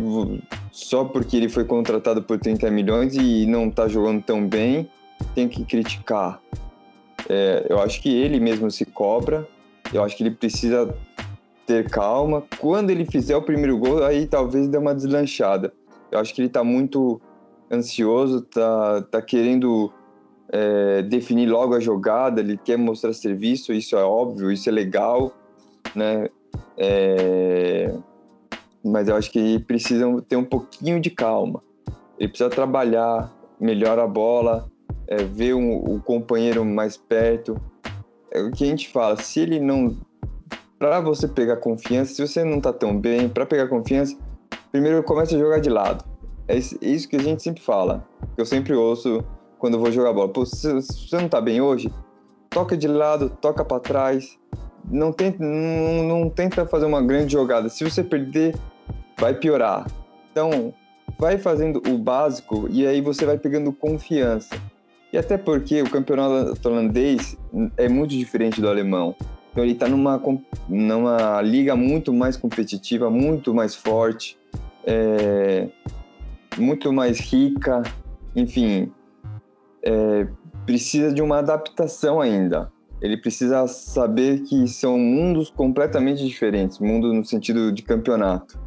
só 0.71 1.03
porque 1.03 1.35
ele 1.35 1.49
foi 1.49 1.65
contratado 1.65 2.23
por 2.23 2.39
30 2.39 2.69
milhões 2.71 3.15
e 3.15 3.45
não 3.45 3.67
está 3.67 3.87
jogando 3.87 4.23
tão 4.23 4.47
bem, 4.47 4.89
tem 5.35 5.47
que 5.47 5.65
criticar. 5.65 6.39
É, 7.29 7.65
eu 7.69 7.79
acho 7.79 8.01
que 8.01 8.09
ele 8.09 8.39
mesmo 8.39 8.69
se 8.69 8.85
cobra, 8.85 9.47
eu 9.93 10.03
acho 10.03 10.15
que 10.15 10.23
ele 10.23 10.31
precisa 10.31 10.95
ter 11.65 11.89
calma. 11.89 12.43
Quando 12.59 12.89
ele 12.89 13.05
fizer 13.05 13.35
o 13.35 13.41
primeiro 13.41 13.77
gol, 13.77 14.03
aí 14.03 14.25
talvez 14.25 14.67
dê 14.67 14.77
uma 14.77 14.93
deslanchada. 14.95 15.73
Eu 16.11 16.19
acho 16.19 16.33
que 16.33 16.41
ele 16.41 16.47
está 16.47 16.63
muito 16.63 17.21
ansioso, 17.71 18.41
tá, 18.41 19.01
tá 19.03 19.21
querendo 19.21 19.91
é, 20.51 21.01
definir 21.03 21.47
logo 21.47 21.73
a 21.73 21.79
jogada, 21.79 22.41
ele 22.41 22.57
quer 22.57 22.77
mostrar 22.77 23.13
serviço, 23.13 23.71
isso 23.71 23.95
é 23.95 24.03
óbvio, 24.03 24.51
isso 24.51 24.67
é 24.67 24.71
legal, 24.71 25.31
né? 25.95 26.27
É, 26.77 27.93
mas 28.83 29.07
eu 29.07 29.15
acho 29.15 29.31
que 29.31 29.59
precisam 29.59 30.19
ter 30.19 30.35
um 30.35 30.43
pouquinho 30.43 30.99
de 30.99 31.09
calma. 31.09 31.63
Ele 32.19 32.27
precisa 32.27 32.49
trabalhar 32.49 33.31
melhor 33.59 33.97
a 33.97 34.05
bola, 34.05 34.69
é, 35.07 35.17
ver 35.23 35.53
um, 35.53 35.77
o 35.77 36.01
companheiro 36.01 36.65
mais 36.65 36.97
perto. 36.97 37.59
É 38.31 38.41
o 38.41 38.51
que 38.51 38.63
a 38.63 38.67
gente 38.67 38.89
fala, 38.89 39.15
se 39.17 39.39
ele 39.39 39.59
não. 39.59 39.95
Para 40.77 40.99
você 40.99 41.27
pegar 41.27 41.57
confiança, 41.57 42.13
se 42.13 42.27
você 42.27 42.43
não 42.43 42.59
tá 42.59 42.73
tão 42.73 42.97
bem, 42.97 43.29
para 43.29 43.45
pegar 43.45 43.67
confiança, 43.67 44.17
primeiro 44.71 45.03
começa 45.03 45.35
a 45.35 45.39
jogar 45.39 45.59
de 45.59 45.69
lado. 45.69 46.03
É 46.47 46.57
isso 46.57 47.07
que 47.07 47.15
a 47.15 47.21
gente 47.21 47.43
sempre 47.43 47.61
fala. 47.61 48.05
Eu 48.35 48.45
sempre 48.45 48.73
ouço 48.73 49.23
quando 49.61 49.75
eu 49.75 49.79
vou 49.79 49.91
jogar 49.91 50.11
bola. 50.11 50.27
Pô, 50.27 50.43
se 50.43 50.73
você 50.73 51.15
não 51.15 51.29
tá 51.29 51.39
bem 51.39 51.61
hoje, 51.61 51.93
toca 52.49 52.75
de 52.75 52.87
lado, 52.87 53.29
toca 53.29 53.63
para 53.63 53.79
trás. 53.79 54.37
Não 54.89 55.13
tenta, 55.13 55.37
não, 55.43 56.03
não 56.03 56.29
tenta 56.29 56.65
fazer 56.65 56.87
uma 56.87 57.01
grande 57.01 57.33
jogada. 57.33 57.69
Se 57.69 57.83
você 57.83 58.03
perder, 58.03 58.55
vai 59.19 59.35
piorar. 59.35 59.85
Então, 60.31 60.73
vai 61.19 61.37
fazendo 61.37 61.79
o 61.87 61.95
básico 61.95 62.67
e 62.71 62.87
aí 62.87 63.01
você 63.01 63.23
vai 63.23 63.37
pegando 63.37 63.71
confiança. 63.71 64.59
E 65.13 65.17
até 65.17 65.37
porque 65.37 65.79
o 65.83 65.89
campeonato 65.89 66.67
holandês 66.67 67.37
é 67.77 67.87
muito 67.87 68.17
diferente 68.17 68.59
do 68.59 68.67
alemão. 68.67 69.15
Então 69.51 69.63
ele 69.63 69.73
está 69.73 69.87
numa, 69.87 70.19
numa 70.67 71.41
liga 71.41 71.75
muito 71.75 72.11
mais 72.11 72.35
competitiva, 72.35 73.11
muito 73.11 73.53
mais 73.53 73.75
forte, 73.75 74.39
é, 74.85 75.67
muito 76.57 76.91
mais 76.91 77.19
rica. 77.19 77.83
Enfim, 78.33 78.91
é, 79.83 80.27
precisa 80.65 81.13
de 81.13 81.21
uma 81.21 81.39
adaptação 81.39 82.21
ainda. 82.21 82.71
Ele 83.01 83.17
precisa 83.17 83.65
saber 83.67 84.43
que 84.43 84.67
são 84.67 84.97
mundos 84.97 85.49
completamente 85.49 86.23
diferentes, 86.25 86.77
mundo 86.79 87.11
no 87.11 87.25
sentido 87.25 87.71
de 87.71 87.81
campeonato. 87.81 88.59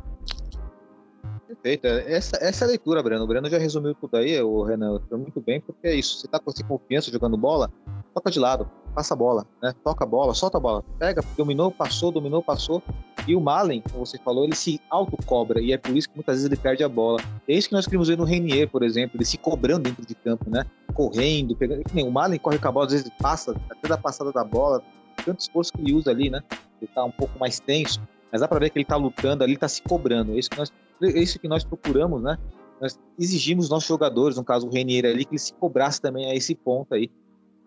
Perfeito. 1.47 1.87
Essa, 1.87 2.37
essa 2.41 2.65
é 2.65 2.67
a 2.67 2.69
leitura, 2.69 3.03
Breno. 3.03 3.25
O 3.25 3.27
Breno 3.27 3.49
já 3.49 3.59
resumiu 3.59 3.95
tudo 3.95 4.17
aí, 4.17 4.39
o 4.43 4.63
Renan, 4.65 5.01
muito 5.13 5.41
bem, 5.41 5.61
porque 5.61 5.87
é 5.87 5.95
isso. 5.95 6.19
Você 6.19 6.29
tá 6.29 6.39
com 6.39 6.51
essa 6.51 6.65
confiança 6.65 7.11
jogando 7.11 7.37
bola, 7.37 7.71
toca 8.13 8.31
de 8.31 8.39
lado, 8.39 8.69
passa 8.95 9.15
a 9.15 9.17
bola, 9.17 9.47
né? 9.63 9.73
Toca 9.83 10.05
a 10.05 10.07
bola, 10.07 10.35
solta 10.35 10.59
a 10.59 10.61
bola, 10.61 10.85
pega, 10.99 11.23
dominou, 11.37 11.71
passou, 11.71 12.11
dominou, 12.11 12.43
passou. 12.43 12.83
E 13.27 13.35
o 13.35 13.41
Malen, 13.41 13.81
como 13.81 14.05
você 14.05 14.19
falou, 14.19 14.45
ele 14.45 14.55
se 14.55 14.81
autocobra, 14.91 15.61
e 15.61 15.73
é 15.73 15.79
por 15.79 15.97
isso 15.97 16.09
que 16.09 16.15
muitas 16.15 16.37
vezes 16.37 16.47
ele 16.47 16.61
perde 16.61 16.85
a 16.85 16.89
bola. 16.89 17.19
É 17.49 17.55
isso 17.55 17.69
que 17.69 17.75
nós 17.75 17.87
queremos 17.87 18.09
ver 18.09 18.19
no 18.19 18.25
Renier, 18.25 18.69
por 18.69 18.83
exemplo, 18.83 19.17
ele 19.17 19.25
se 19.25 19.39
cobrando 19.39 19.85
dentro 19.85 20.05
de 20.05 20.15
campo, 20.15 20.51
né? 20.51 20.67
Correndo, 20.93 21.57
pegando. 21.57 21.83
O 22.07 22.11
Malen 22.11 22.39
corre 22.39 22.59
com 22.59 22.69
a 22.69 22.73
bola, 22.73 22.87
às 22.87 22.93
vezes 22.93 23.11
passa, 23.21 23.55
até 23.71 23.89
da 23.89 23.97
passada 23.97 24.31
da 24.31 24.45
bola, 24.45 24.83
tanto 25.25 25.41
esforço 25.41 25.73
que 25.73 25.81
ele 25.81 25.95
usa 25.95 26.11
ali, 26.11 26.29
né? 26.29 26.43
Ele 26.81 26.91
tá 26.95 27.03
um 27.05 27.11
pouco 27.11 27.39
mais 27.39 27.59
tenso, 27.59 28.01
mas 28.31 28.41
dá 28.43 28.49
para 28.49 28.59
ver 28.59 28.71
que 28.71 28.79
ele 28.79 28.85
tá 28.85 28.97
lutando 28.97 29.43
ali, 29.43 29.57
tá 29.57 29.69
se 29.69 29.81
cobrando. 29.83 30.33
É 30.33 30.39
isso 30.39 30.51
que 30.51 30.59
nós, 30.59 30.73
é 31.03 31.21
isso 31.21 31.39
que 31.39 31.49
nós 31.49 31.65
procuramos, 31.65 32.23
né? 32.23 32.37
Nós 32.81 32.99
exigimos 33.19 33.71
nossos 33.71 33.89
jogadores, 33.89 34.37
no 34.37 34.45
caso 34.45 34.67
o 34.67 34.71
Renier 34.71 35.07
ali, 35.07 35.25
que 35.25 35.33
ele 35.33 35.39
se 35.39 35.55
cobrasse 35.55 36.01
também 36.01 36.31
a 36.31 36.35
esse 36.35 36.55
ponto 36.55 36.95
aí. 36.95 37.11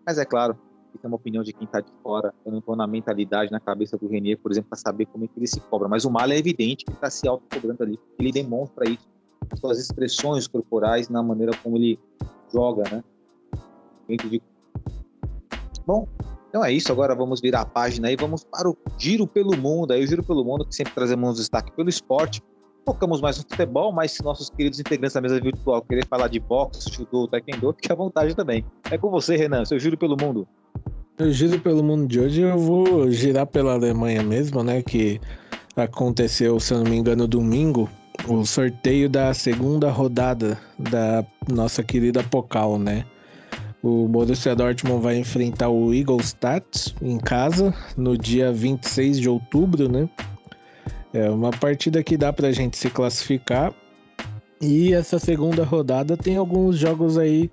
Mas 0.06 0.18
é 0.18 0.24
claro, 0.24 0.56
isso 0.98 1.06
é 1.06 1.08
uma 1.08 1.16
opinião 1.16 1.42
de 1.44 1.52
quem 1.52 1.66
tá 1.66 1.80
de 1.80 1.92
fora. 2.02 2.34
Eu 2.44 2.52
não 2.52 2.60
tô 2.60 2.74
na 2.74 2.86
mentalidade, 2.86 3.52
na 3.52 3.60
cabeça 3.60 3.96
do 3.96 4.08
Renier, 4.08 4.38
por 4.38 4.50
exemplo, 4.50 4.68
para 4.68 4.78
saber 4.78 5.06
como 5.06 5.24
é 5.24 5.28
que 5.28 5.38
ele 5.38 5.46
se 5.46 5.60
cobra. 5.60 5.88
Mas 5.88 6.04
o 6.04 6.10
Mal 6.10 6.28
é 6.30 6.36
evidente 6.36 6.84
que 6.84 6.90
ele 6.90 6.98
tá 6.98 7.08
se 7.08 7.26
auto-cobrando 7.28 7.82
ali. 7.82 7.98
Ele 8.18 8.32
demonstra 8.32 8.88
isso, 8.88 9.06
suas 9.60 9.78
expressões 9.78 10.48
corporais, 10.48 11.08
na 11.08 11.22
maneira 11.22 11.52
como 11.62 11.76
ele 11.76 11.98
joga, 12.52 12.82
né? 12.90 13.04
De... 14.08 14.42
Bom, 15.86 16.08
então 16.48 16.64
é 16.64 16.72
isso, 16.72 16.90
agora 16.90 17.14
vamos 17.14 17.40
virar 17.40 17.60
a 17.60 17.66
página 17.66 18.10
e 18.10 18.16
vamos 18.16 18.42
para 18.42 18.68
o 18.68 18.76
Giro 18.98 19.26
pelo 19.26 19.56
Mundo. 19.56 19.92
Aí 19.92 20.02
o 20.02 20.06
Giro 20.06 20.24
pelo 20.24 20.44
Mundo, 20.44 20.66
que 20.66 20.74
sempre 20.74 20.92
trazemos 20.94 21.30
um 21.30 21.34
destaque 21.34 21.70
pelo 21.72 21.88
esporte. 21.88 22.42
Focamos 22.84 23.20
mais 23.20 23.36
no 23.36 23.42
futebol, 23.42 23.92
mas 23.92 24.12
se 24.12 24.24
nossos 24.24 24.48
queridos 24.48 24.80
integrantes 24.80 25.12
da 25.12 25.20
mesa 25.20 25.38
virtual 25.38 25.82
querer 25.82 26.06
falar 26.06 26.28
de 26.28 26.40
boxe, 26.40 26.90
judô, 26.90 27.28
taekwondo, 27.28 27.74
fique 27.74 27.92
à 27.92 27.94
vontade 27.94 28.34
também. 28.34 28.64
É 28.90 28.96
com 28.96 29.10
você, 29.10 29.36
Renan, 29.36 29.66
seu 29.66 29.78
Giro 29.78 29.98
pelo 29.98 30.16
Mundo. 30.18 30.48
O 31.20 31.32
Giro 31.32 31.58
pelo 31.58 31.82
Mundo 31.82 32.06
de 32.06 32.20
hoje 32.20 32.42
eu 32.42 32.56
vou 32.56 33.10
girar 33.10 33.44
pela 33.44 33.72
Alemanha 33.72 34.22
mesmo, 34.22 34.62
né? 34.62 34.80
Que 34.82 35.20
aconteceu, 35.74 36.60
se 36.60 36.72
eu 36.72 36.78
não 36.78 36.88
me 36.88 36.96
engano, 36.96 37.26
domingo, 37.26 37.90
o 38.28 38.46
sorteio 38.46 39.10
da 39.10 39.34
segunda 39.34 39.90
rodada 39.90 40.56
da 40.78 41.26
nossa 41.52 41.82
querida 41.82 42.22
Pokal, 42.22 42.78
né? 42.78 43.04
O 43.82 44.06
Borussia 44.06 44.54
Dortmund 44.54 45.02
vai 45.02 45.16
enfrentar 45.16 45.70
o 45.70 45.92
Ingolstadt 45.92 46.94
em 47.02 47.18
casa 47.18 47.74
no 47.96 48.16
dia 48.16 48.52
26 48.52 49.18
de 49.18 49.28
outubro, 49.28 49.88
né? 49.88 50.08
É 51.12 51.28
uma 51.28 51.50
partida 51.50 52.00
que 52.00 52.16
dá 52.16 52.32
pra 52.32 52.52
gente 52.52 52.76
se 52.78 52.90
classificar. 52.90 53.74
E 54.60 54.94
essa 54.94 55.18
segunda 55.18 55.64
rodada 55.64 56.16
tem 56.16 56.36
alguns 56.36 56.78
jogos 56.78 57.18
aí 57.18 57.50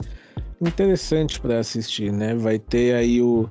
interessantes 0.61 1.39
para 1.39 1.59
assistir, 1.59 2.11
né? 2.11 2.35
Vai 2.35 2.59
ter 2.59 2.93
aí 2.93 3.21
o 3.21 3.49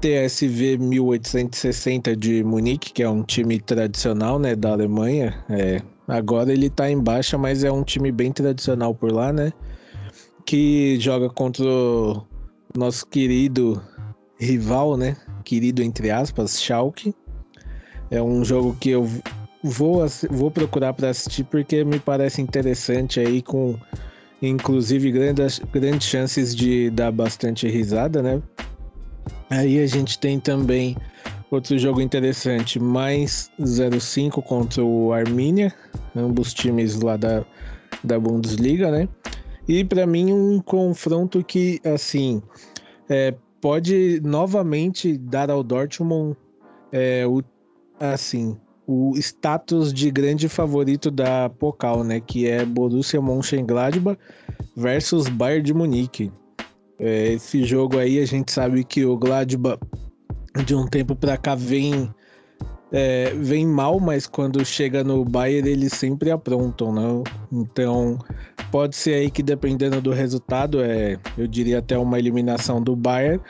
TSV 0.00 0.78
1860 0.78 2.16
de 2.16 2.42
Munique, 2.44 2.92
que 2.92 3.02
é 3.02 3.08
um 3.08 3.22
time 3.22 3.60
tradicional, 3.60 4.38
né, 4.38 4.54
da 4.54 4.72
Alemanha. 4.72 5.44
É, 5.48 5.82
agora 6.06 6.52
ele 6.52 6.70
tá 6.70 6.90
em 6.90 7.00
baixa, 7.00 7.36
mas 7.36 7.64
é 7.64 7.72
um 7.72 7.82
time 7.82 8.12
bem 8.12 8.32
tradicional 8.32 8.94
por 8.94 9.12
lá, 9.12 9.32
né? 9.32 9.52
que 10.48 10.98
joga 10.98 11.28
contra 11.28 11.62
o 11.62 12.26
nosso 12.74 13.06
querido 13.06 13.82
rival, 14.40 14.96
né? 14.96 15.14
Querido 15.44 15.82
entre 15.82 16.10
aspas, 16.10 16.58
Schalke. 16.58 17.14
É 18.10 18.22
um 18.22 18.42
jogo 18.42 18.74
que 18.80 18.88
eu 18.88 19.06
vou, 19.62 20.06
vou 20.30 20.50
procurar 20.50 20.94
para 20.94 21.10
assistir 21.10 21.44
porque 21.44 21.84
me 21.84 21.98
parece 21.98 22.40
interessante 22.40 23.20
aí 23.20 23.42
com 23.42 23.76
inclusive 24.40 25.10
grandes, 25.10 25.58
grandes 25.70 26.08
chances 26.08 26.56
de 26.56 26.88
dar 26.88 27.12
bastante 27.12 27.68
risada, 27.68 28.22
né? 28.22 28.40
Aí 29.50 29.78
a 29.78 29.86
gente 29.86 30.18
tem 30.18 30.38
também 30.38 30.96
outro 31.50 31.78
jogo 31.78 32.00
interessante, 32.00 32.78
mais 32.78 33.50
05 33.58 34.42
contra 34.42 34.84
o 34.84 35.12
Arminia, 35.12 35.72
ambos 36.14 36.52
times 36.52 37.00
lá 37.00 37.16
da, 37.16 37.44
da 38.04 38.18
Bundesliga, 38.18 38.90
né? 38.90 39.08
E 39.66 39.84
para 39.84 40.06
mim 40.06 40.32
um 40.32 40.60
confronto 40.60 41.44
que 41.44 41.80
assim 41.84 42.42
é, 43.08 43.34
pode 43.60 44.20
novamente 44.22 45.16
dar 45.16 45.50
ao 45.50 45.62
Dortmund 45.62 46.36
é, 46.92 47.26
o, 47.26 47.42
assim 48.00 48.56
o 48.86 49.12
status 49.18 49.92
de 49.92 50.10
grande 50.10 50.48
favorito 50.48 51.10
da 51.10 51.50
Pokal, 51.50 52.02
né? 52.02 52.20
Que 52.20 52.46
é 52.46 52.64
Borussia 52.64 53.20
Mönchengladbach 53.20 54.18
versus 54.74 55.28
Bayern 55.28 55.62
de 55.62 55.74
Munique. 55.74 56.32
É, 56.98 57.32
esse 57.32 57.64
jogo 57.64 57.98
aí 57.98 58.18
a 58.18 58.26
gente 58.26 58.50
sabe 58.50 58.82
que 58.84 59.04
o 59.04 59.16
Gladbach 59.16 59.78
de 60.64 60.74
um 60.74 60.86
tempo 60.86 61.14
para 61.14 61.36
cá 61.36 61.54
vem 61.54 62.12
é, 62.90 63.30
vem 63.34 63.66
mal, 63.66 64.00
mas 64.00 64.26
quando 64.26 64.64
chega 64.64 65.04
no 65.04 65.24
Bayern 65.24 65.68
eles 65.68 65.92
sempre 65.92 66.30
aprontam, 66.30 66.92
né? 66.92 67.22
Então 67.52 68.18
pode 68.70 68.96
ser 68.96 69.14
aí 69.14 69.30
que 69.30 69.42
dependendo 69.42 70.00
do 70.00 70.10
resultado, 70.10 70.82
é, 70.82 71.18
eu 71.36 71.46
diria 71.46 71.78
até 71.78 71.98
uma 71.98 72.18
eliminação 72.18 72.82
do 72.82 72.96
Bayern, 72.96 73.40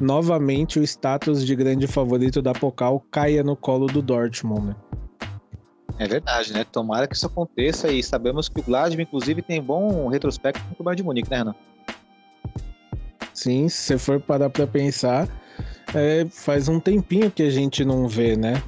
novamente 0.00 0.78
o 0.78 0.82
status 0.82 1.44
de 1.44 1.56
grande 1.56 1.86
favorito 1.86 2.42
da 2.42 2.52
Pokal 2.52 3.02
caia 3.10 3.42
no 3.42 3.56
colo 3.56 3.86
do 3.86 4.02
Dortmund, 4.02 4.68
né? 4.68 4.76
É 5.98 6.08
verdade, 6.08 6.52
né? 6.52 6.64
Tomara 6.64 7.06
que 7.06 7.14
isso 7.14 7.26
aconteça 7.26 7.88
e 7.88 8.02
sabemos 8.02 8.48
que 8.48 8.60
o 8.60 8.62
Gladbach, 8.62 9.00
inclusive, 9.00 9.40
tem 9.40 9.62
bom 9.62 10.08
retrospecto 10.08 10.60
com 10.74 10.82
o 10.82 10.84
Bayern 10.84 10.96
de 10.96 11.02
Munique, 11.04 11.30
né, 11.30 11.38
Renan? 11.38 11.54
Sim, 13.34 13.68
se 13.68 13.76
você 13.76 13.98
for 13.98 14.20
parar 14.20 14.48
pra 14.48 14.66
pensar, 14.66 15.28
é, 15.94 16.26
faz 16.30 16.68
um 16.68 16.80
tempinho 16.80 17.30
que 17.30 17.42
a 17.42 17.50
gente 17.50 17.84
não 17.84 18.08
vê, 18.08 18.36
né? 18.36 18.62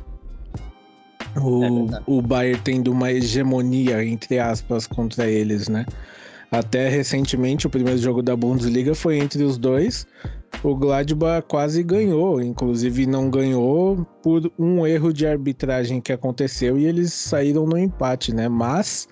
o, 1.41 1.89
é 1.95 2.03
o 2.07 2.23
Bayern 2.23 2.61
tendo 2.63 2.93
uma 2.93 3.13
hegemonia, 3.13 4.05
entre 4.05 4.39
aspas, 4.39 4.87
contra 4.87 5.27
eles, 5.29 5.69
né? 5.69 5.85
Até 6.51 6.89
recentemente, 6.89 7.67
o 7.67 7.71
primeiro 7.71 7.99
jogo 7.99 8.23
da 8.23 8.37
Bundesliga 8.37 8.95
foi 8.95 9.19
entre 9.19 9.43
os 9.43 9.59
dois. 9.59 10.07
O 10.63 10.75
Gladbach 10.75 11.47
quase 11.49 11.83
ganhou, 11.83 12.41
inclusive 12.41 13.07
não 13.07 13.29
ganhou 13.29 14.07
por 14.23 14.51
um 14.59 14.87
erro 14.87 15.13
de 15.13 15.27
arbitragem 15.27 16.01
que 16.01 16.13
aconteceu 16.13 16.79
e 16.79 16.87
eles 16.87 17.13
saíram 17.13 17.67
no 17.67 17.77
empate, 17.77 18.33
né? 18.33 18.49
Mas, 18.49 19.09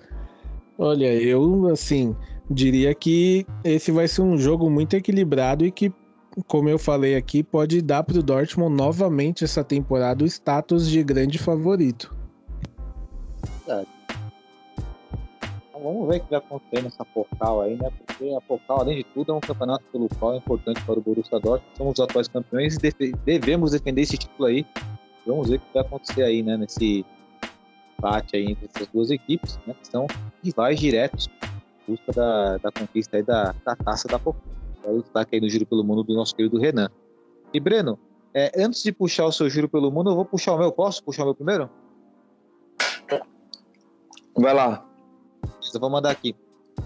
olha, 0.77 1.13
eu 1.13 1.67
assim 1.67 2.15
diria 2.49 2.93
que 2.93 3.45
esse 3.63 3.91
vai 3.91 4.07
ser 4.07 4.21
um 4.21 4.37
jogo 4.37 4.69
muito 4.69 4.95
equilibrado 4.95 5.65
e 5.65 5.71
que, 5.71 5.91
como 6.47 6.69
eu 6.69 6.77
falei 6.77 7.15
aqui, 7.15 7.43
pode 7.43 7.81
dar 7.81 8.03
para 8.03 8.19
o 8.19 8.23
Dortmund 8.23 8.75
novamente 8.75 9.43
essa 9.43 9.63
temporada 9.63 10.23
o 10.23 10.27
status 10.27 10.89
de 10.89 11.03
grande 11.03 11.37
favorito. 11.37 12.15
Então, 13.63 13.85
vamos 15.81 16.07
ver 16.07 16.17
o 16.17 16.23
que 16.23 16.29
vai 16.29 16.39
acontecer 16.39 16.83
nessa 16.83 17.05
Pocal 17.05 17.61
aí, 17.61 17.75
né? 17.75 17.89
Porque 18.05 18.33
a 18.33 18.41
Pocal, 18.41 18.81
além 18.81 18.97
de 18.97 19.03
tudo, 19.05 19.31
é 19.31 19.35
um 19.35 19.39
campeonato 19.39 19.83
pelo 19.91 20.07
qual 20.19 20.33
é 20.33 20.37
importante 20.37 20.81
para 20.83 20.99
o 20.99 21.01
Borussia 21.01 21.39
Dortmund. 21.39 21.77
Somos 21.77 21.93
os 21.93 21.99
atuais 21.99 22.27
campeões 22.27 22.75
e 22.75 23.13
devemos 23.25 23.71
defender 23.71 24.01
esse 24.01 24.17
título 24.17 24.47
aí. 24.47 24.65
Vamos 25.25 25.49
ver 25.49 25.55
o 25.55 25.59
que 25.59 25.73
vai 25.73 25.83
acontecer 25.83 26.23
aí, 26.23 26.43
né? 26.43 26.57
Nesse 26.57 27.03
empate 27.97 28.35
aí 28.35 28.51
entre 28.51 28.69
essas 28.73 28.87
duas 28.87 29.09
equipes, 29.09 29.59
né? 29.65 29.73
Que 29.81 29.87
são 29.87 30.05
rivais 30.43 30.79
diretos 30.79 31.27
busca 31.87 32.11
da, 32.11 32.57
da 32.57 32.71
conquista 32.71 33.17
aí 33.17 33.23
da, 33.23 33.53
da 33.63 33.75
taça 33.75 34.07
da 34.07 34.19
Pocal. 34.19 34.41
o 34.85 35.01
destaque 35.01 35.35
aí 35.35 35.41
no 35.41 35.49
Giro 35.49 35.65
pelo 35.65 35.83
Mundo 35.83 36.03
do 36.03 36.13
nosso 36.15 36.35
querido 36.35 36.57
Renan. 36.57 36.89
E 37.53 37.59
Breno, 37.59 37.99
é, 38.33 38.51
antes 38.57 38.83
de 38.83 38.91
puxar 38.91 39.25
o 39.25 39.31
seu 39.31 39.49
Giro 39.49 39.69
pelo 39.69 39.91
Mundo, 39.91 40.11
eu 40.11 40.15
vou 40.15 40.25
puxar 40.25 40.53
o 40.53 40.57
meu. 40.57 40.71
Posso 40.71 41.03
puxar 41.03 41.23
o 41.23 41.25
meu 41.27 41.35
primeiro? 41.35 41.69
Vai 44.37 44.53
lá. 44.53 44.85
Eu 45.73 45.79
vou 45.79 45.89
mandar 45.89 46.11
aqui. 46.11 46.35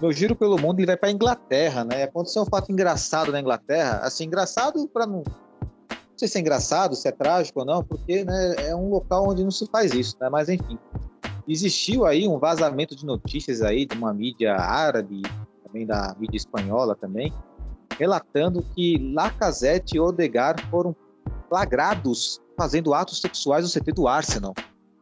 Meu 0.00 0.12
giro 0.12 0.34
pelo 0.34 0.58
mundo 0.58 0.78
ele 0.78 0.86
vai 0.86 0.96
para 0.96 1.10
Inglaterra, 1.10 1.84
né? 1.84 2.04
Aconteceu 2.04 2.42
um 2.42 2.46
fato 2.46 2.70
engraçado 2.70 3.32
na 3.32 3.40
Inglaterra. 3.40 4.00
Assim, 4.02 4.24
engraçado 4.24 4.88
para 4.88 5.06
não. 5.06 5.22
Não 5.22 6.16
sei 6.16 6.28
se 6.28 6.38
é 6.38 6.40
engraçado, 6.40 6.94
se 6.94 7.08
é 7.08 7.12
trágico 7.12 7.60
ou 7.60 7.66
não, 7.66 7.82
porque 7.82 8.24
né, 8.24 8.54
é 8.58 8.74
um 8.74 8.88
local 8.88 9.28
onde 9.28 9.42
não 9.42 9.50
se 9.50 9.66
faz 9.66 9.92
isso, 9.92 10.16
né? 10.20 10.28
Mas 10.28 10.48
enfim. 10.48 10.78
Existiu 11.50 12.06
aí 12.06 12.28
um 12.28 12.38
vazamento 12.38 12.94
de 12.94 13.04
notícias 13.04 13.60
aí 13.60 13.84
de 13.84 13.98
uma 13.98 14.14
mídia 14.14 14.54
árabe, 14.54 15.20
também 15.66 15.84
da 15.84 16.14
mídia 16.16 16.36
espanhola 16.36 16.94
também, 16.94 17.34
relatando 17.98 18.64
que 18.72 18.96
Lacazette 19.12 19.96
e 19.96 20.00
Odegar 20.00 20.54
foram 20.70 20.94
flagrados 21.48 22.40
fazendo 22.56 22.94
atos 22.94 23.20
sexuais 23.20 23.64
no 23.64 23.80
CT 23.80 23.90
do 23.90 24.06
Arsenal. 24.06 24.54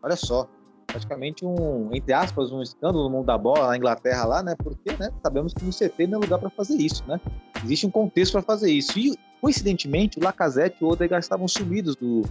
Olha 0.02 0.16
só 0.16 0.48
praticamente 0.86 1.44
um, 1.44 1.90
entre 1.92 2.14
aspas, 2.14 2.50
um 2.50 2.62
escândalo 2.62 3.04
no 3.04 3.10
mundo 3.10 3.26
da 3.26 3.36
bola 3.36 3.68
na 3.68 3.76
Inglaterra 3.76 4.24
lá, 4.24 4.42
né? 4.42 4.54
Porque 4.56 4.90
né, 4.98 5.10
sabemos 5.22 5.52
que 5.52 5.62
no 5.62 5.70
CT 5.70 6.06
não 6.06 6.18
é 6.18 6.22
lugar 6.22 6.38
para 6.38 6.48
fazer 6.48 6.76
isso, 6.76 7.04
né? 7.06 7.20
Existe 7.62 7.86
um 7.86 7.90
contexto 7.90 8.32
para 8.32 8.42
fazer 8.42 8.72
isso. 8.72 8.98
E, 8.98 9.14
coincidentemente, 9.38 10.18
o 10.18 10.24
Lacazette 10.24 10.78
e 10.80 10.84
o 10.86 10.96
estavam 11.18 11.46
sumidos 11.46 11.94
do 11.94 12.22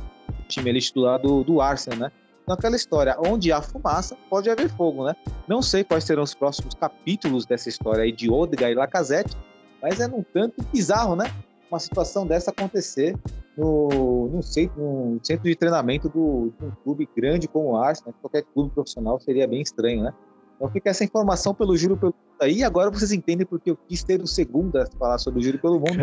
time 0.48 0.74
titular 0.80 1.22
do, 1.22 1.44
do 1.44 1.62
Arsenal, 1.62 2.00
né? 2.00 2.12
Então, 2.48 2.56
aquela 2.56 2.78
história, 2.78 3.14
onde 3.20 3.52
há 3.52 3.62
fumaça, 3.62 4.16
pode 4.30 4.50
haver 4.50 4.70
fogo, 4.70 5.06
né? 5.06 5.14
Não 5.50 5.62
sei 5.62 5.84
quais 5.84 6.06
serão 6.06 6.24
os 6.24 6.34
próximos 6.34 6.74
capítulos 6.76 7.46
dessa 7.46 7.68
história 7.68 8.06
aí 8.06 8.12
de 8.14 8.32
Odegaard 8.32 8.72
e 8.72 8.78
Lacazette, 8.78 9.36
mas 9.82 10.00
é 10.00 10.08
num 10.08 10.24
tanto 10.24 10.64
bizarro, 10.72 11.14
né? 11.14 11.26
Uma 11.70 11.78
situação 11.78 12.26
dessa 12.26 12.52
acontecer 12.52 13.18
no, 13.58 14.30
no, 14.30 14.42
centro, 14.42 14.82
no 14.82 15.20
centro 15.22 15.44
de 15.44 15.58
treinamento 15.58 16.08
do, 16.08 16.54
de 16.58 16.66
um 16.68 16.72
clube 16.86 17.10
grande 17.14 17.50
como 17.50 17.72
o 17.72 17.76
Arsenal, 17.76 18.16
qualquer 18.22 18.44
clube 18.54 18.72
profissional 18.74 19.20
seria 19.20 19.46
bem 19.46 19.62
estranho, 19.62 20.04
né? 20.04 20.14
Então 20.56 20.70
fica 20.70 20.90
essa 20.90 21.04
informação 21.04 21.54
pelo 21.54 21.76
Juro 21.76 21.98
pelo 21.98 22.14
Mundo 22.14 22.42
aí, 22.42 22.64
agora 22.64 22.90
vocês 22.90 23.12
entendem 23.12 23.46
porque 23.46 23.72
eu 23.72 23.76
quis 23.76 24.06
ter 24.06 24.22
o 24.22 24.28
segundo 24.28 24.78
a 24.78 24.86
falar 24.98 25.18
sobre 25.18 25.42
o 25.42 25.44
Juro 25.44 25.60
pelo 25.60 25.82
Mundo. 25.82 25.98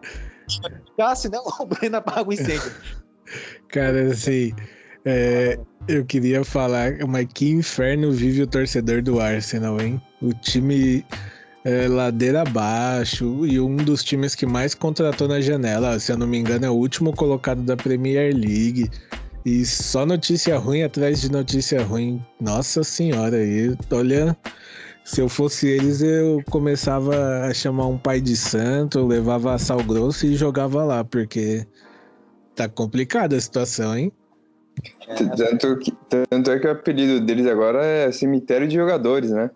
Ficasse, 0.88 1.28
né? 1.28 1.38
O 1.60 1.66
Breno 1.66 1.98
apaga 1.98 2.26
o 2.26 2.32
incêndio. 2.32 2.72
Cara, 3.68 4.12
assim, 4.12 4.54
é, 5.04 5.58
eu 5.86 6.04
queria 6.04 6.44
falar, 6.44 6.98
mas 7.06 7.26
que 7.32 7.50
inferno 7.50 8.12
vive 8.12 8.42
o 8.42 8.46
torcedor 8.46 9.02
do 9.02 9.20
Arsenal, 9.20 9.80
hein? 9.80 10.00
O 10.20 10.32
time 10.32 11.04
é, 11.64 11.88
ladeira 11.88 12.42
abaixo 12.42 13.46
e 13.46 13.60
um 13.60 13.76
dos 13.76 14.02
times 14.04 14.34
que 14.34 14.46
mais 14.46 14.74
contratou 14.74 15.28
na 15.28 15.40
janela, 15.40 15.98
se 15.98 16.12
eu 16.12 16.18
não 16.18 16.26
me 16.26 16.38
engano, 16.38 16.66
é 16.66 16.70
o 16.70 16.74
último 16.74 17.12
colocado 17.12 17.62
da 17.62 17.76
Premier 17.76 18.34
League. 18.34 18.90
E 19.44 19.64
só 19.64 20.04
notícia 20.04 20.58
ruim 20.58 20.82
atrás 20.82 21.20
de 21.20 21.30
notícia 21.30 21.82
ruim. 21.82 22.22
Nossa 22.40 22.84
senhora, 22.84 23.42
e 23.42 23.74
olha, 23.90 24.36
se 25.04 25.22
eu 25.22 25.28
fosse 25.28 25.68
eles, 25.68 26.02
eu 26.02 26.42
começava 26.50 27.46
a 27.46 27.54
chamar 27.54 27.86
um 27.86 27.96
pai 27.96 28.20
de 28.20 28.36
santo, 28.36 29.06
levava 29.06 29.56
sal 29.58 29.82
grosso 29.82 30.26
e 30.26 30.36
jogava 30.36 30.84
lá, 30.84 31.02
porque 31.02 31.66
tá 32.54 32.68
complicada 32.68 33.36
a 33.36 33.40
situação, 33.40 33.96
hein? 33.96 34.12
Tanto, 35.36 35.78
que, 35.78 35.92
tanto 36.28 36.50
é 36.50 36.58
que 36.58 36.66
o 36.66 36.70
apelido 36.70 37.24
deles 37.24 37.46
agora 37.46 37.84
é 37.84 38.12
cemitério 38.12 38.68
de 38.68 38.74
jogadores, 38.74 39.30
né? 39.30 39.50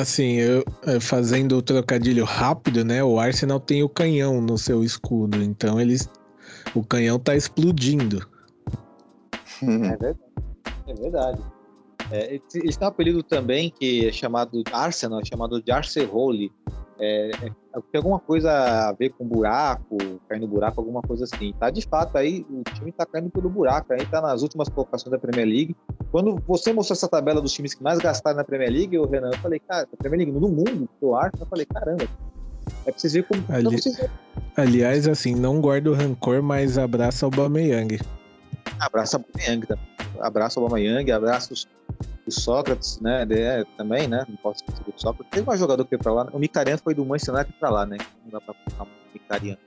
Assim, 0.00 0.38
eu, 0.38 0.64
é, 0.86 0.98
fazendo 0.98 1.56
o 1.56 1.62
trocadilho 1.62 2.24
rápido, 2.24 2.84
né? 2.84 3.02
O 3.02 3.20
Arsenal 3.20 3.60
tem 3.60 3.82
o 3.82 3.88
canhão 3.88 4.40
no 4.40 4.58
seu 4.58 4.82
escudo, 4.82 5.40
então 5.42 5.80
eles. 5.80 6.08
O 6.74 6.84
canhão 6.84 7.18
tá 7.18 7.36
explodindo. 7.36 8.26
É 9.62 9.96
verdade. 9.96 10.18
É 10.86 10.94
verdade. 10.94 11.42
É, 12.10 12.40
eles 12.54 12.76
têm 12.76 12.86
um 12.86 12.90
apelido 12.90 13.22
também 13.22 13.70
que 13.70 14.06
é 14.06 14.12
chamado 14.12 14.62
Arsenal, 14.72 15.20
é 15.20 15.24
chamado 15.24 15.62
de 15.62 15.70
Arcerole. 15.70 16.50
É, 16.98 17.30
é, 17.30 17.50
tem 17.80 17.98
alguma 17.98 18.18
coisa 18.18 18.50
a 18.50 18.92
ver 18.92 19.10
com 19.10 19.26
buraco, 19.26 19.96
cair 20.28 20.40
no 20.40 20.46
buraco, 20.46 20.80
alguma 20.80 21.00
coisa 21.02 21.24
assim. 21.24 21.54
Tá 21.58 21.70
de 21.70 21.86
fato 21.86 22.18
aí, 22.18 22.46
o 22.50 22.62
time 22.74 22.92
tá 22.92 23.06
caindo 23.06 23.30
pelo 23.30 23.48
buraco, 23.48 23.92
aí 23.92 24.04
tá 24.06 24.20
nas 24.20 24.42
últimas 24.42 24.68
colocações 24.68 25.10
da 25.10 25.18
Premier 25.18 25.46
League. 25.46 25.76
Quando 26.10 26.42
você 26.46 26.72
mostrou 26.72 26.94
essa 26.94 27.08
tabela 27.08 27.40
dos 27.40 27.52
times 27.52 27.74
que 27.74 27.82
mais 27.82 27.98
gastaram 27.98 28.36
na 28.36 28.44
Premier 28.44 28.70
League, 28.70 28.94
eu, 28.94 29.08
Renan, 29.08 29.30
eu 29.30 29.38
falei, 29.38 29.58
cara, 29.60 29.88
a 29.90 29.96
Premier 29.96 30.26
League 30.26 30.32
no 30.32 30.48
mundo, 30.48 30.88
eu 31.00 31.16
acho, 31.16 31.36
eu 31.40 31.46
falei, 31.46 31.64
caramba, 31.64 32.04
é 32.84 32.90
pra 32.90 32.98
vocês 32.98 33.12
verem 33.12 33.28
como. 33.28 33.44
Ali... 33.48 33.80
Vocês... 33.80 33.98
Aliás, 34.56 35.08
assim, 35.08 35.34
não 35.34 35.60
guardo 35.60 35.94
rancor, 35.94 36.42
mas 36.42 36.76
abraça 36.76 37.26
o 37.26 37.30
Bameyang. 37.30 37.98
Abraça 38.78 39.18
Bameyang 39.18 39.66
também. 39.66 39.86
Abraça 40.20 40.60
o 40.60 40.68
Bameyang, 40.68 41.10
abraça 41.10 41.52
os 41.52 41.66
o 42.26 42.30
Sócrates, 42.30 43.00
né, 43.00 43.26
é, 43.30 43.64
também, 43.76 44.06
né, 44.06 44.24
não 44.28 44.36
posso 44.36 44.62
esquecer 44.62 44.84
do 44.84 44.92
Sócrates. 44.96 45.30
Teve 45.30 45.50
um 45.50 45.56
jogador 45.56 45.84
que 45.84 45.90
foi 45.90 45.98
pra 45.98 46.12
lá, 46.12 46.28
o 46.32 46.38
Micariano 46.38 46.80
foi 46.82 46.94
do 46.94 47.04
Manchester 47.04 47.34
United 47.34 47.56
pra 47.58 47.70
lá, 47.70 47.86
né, 47.86 47.98
não 48.24 48.30
dá 48.30 48.40
pra 48.40 48.54
falar 48.70 48.84
o 48.84 49.12
Micariano. 49.12 49.58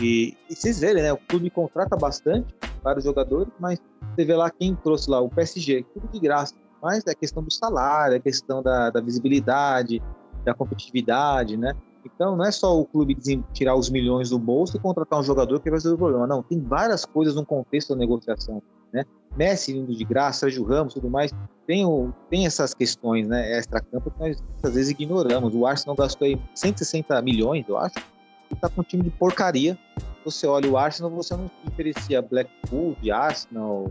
E, 0.00 0.34
e 0.48 0.54
vocês 0.54 0.80
verem, 0.80 1.02
né, 1.02 1.12
o 1.12 1.18
clube 1.18 1.50
contrata 1.50 1.96
bastante 1.96 2.54
vários 2.82 3.04
jogadores, 3.04 3.52
mas 3.58 3.78
você 4.14 4.24
vê 4.24 4.34
lá 4.34 4.50
quem 4.50 4.74
trouxe 4.74 5.10
lá, 5.10 5.20
o 5.20 5.28
PSG, 5.28 5.84
tudo 5.94 6.08
de 6.08 6.18
graça. 6.18 6.54
Mas 6.82 7.06
é 7.06 7.14
questão 7.14 7.42
do 7.42 7.52
salário, 7.52 8.16
é 8.16 8.18
questão 8.18 8.60
da, 8.60 8.90
da 8.90 9.00
visibilidade, 9.00 10.02
da 10.44 10.52
competitividade, 10.52 11.56
né? 11.56 11.76
Então 12.04 12.36
não 12.36 12.44
é 12.44 12.50
só 12.50 12.78
o 12.78 12.84
clube 12.84 13.16
tirar 13.52 13.74
os 13.74 13.90
milhões 13.90 14.30
do 14.30 14.38
bolso 14.38 14.76
e 14.76 14.80
contratar 14.80 15.18
um 15.18 15.22
jogador 15.22 15.60
que 15.60 15.70
vai 15.70 15.78
resolver 15.78 15.94
o 15.94 15.98
problema. 15.98 16.26
Não, 16.26 16.42
tem 16.42 16.60
várias 16.60 17.04
coisas 17.04 17.34
no 17.34 17.44
contexto 17.44 17.90
da 17.90 17.96
negociação. 17.96 18.62
Né? 18.92 19.04
Messi 19.36 19.76
indo 19.76 19.94
de 19.94 20.04
graça, 20.04 20.40
Sérgio 20.40 20.64
Ramos, 20.64 20.94
tudo 20.94 21.08
mais, 21.08 21.32
tem, 21.66 21.86
o, 21.86 22.12
tem 22.28 22.44
essas 22.44 22.74
questões, 22.74 23.26
né, 23.26 23.56
extra-campo 23.56 24.10
que 24.10 24.20
nós 24.20 24.44
às 24.62 24.74
vezes 24.74 24.90
ignoramos. 24.90 25.54
O 25.54 25.66
Arsenal 25.66 25.96
gastou 25.96 26.26
aí 26.26 26.38
160 26.54 27.20
milhões, 27.22 27.64
eu 27.66 27.78
acho, 27.78 27.94
e 28.50 28.56
tá 28.56 28.68
com 28.68 28.82
um 28.82 28.84
time 28.84 29.02
de 29.04 29.10
porcaria. 29.10 29.78
Você 30.24 30.46
olha 30.46 30.70
o 30.70 30.76
Arsenal, 30.76 31.10
você 31.10 31.34
não 31.34 31.50
diferencia 31.64 32.20
Blackpool 32.20 32.94
de 33.00 33.10
Arsenal. 33.10 33.90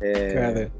É, 0.00 0.34
Cara, 0.34 0.72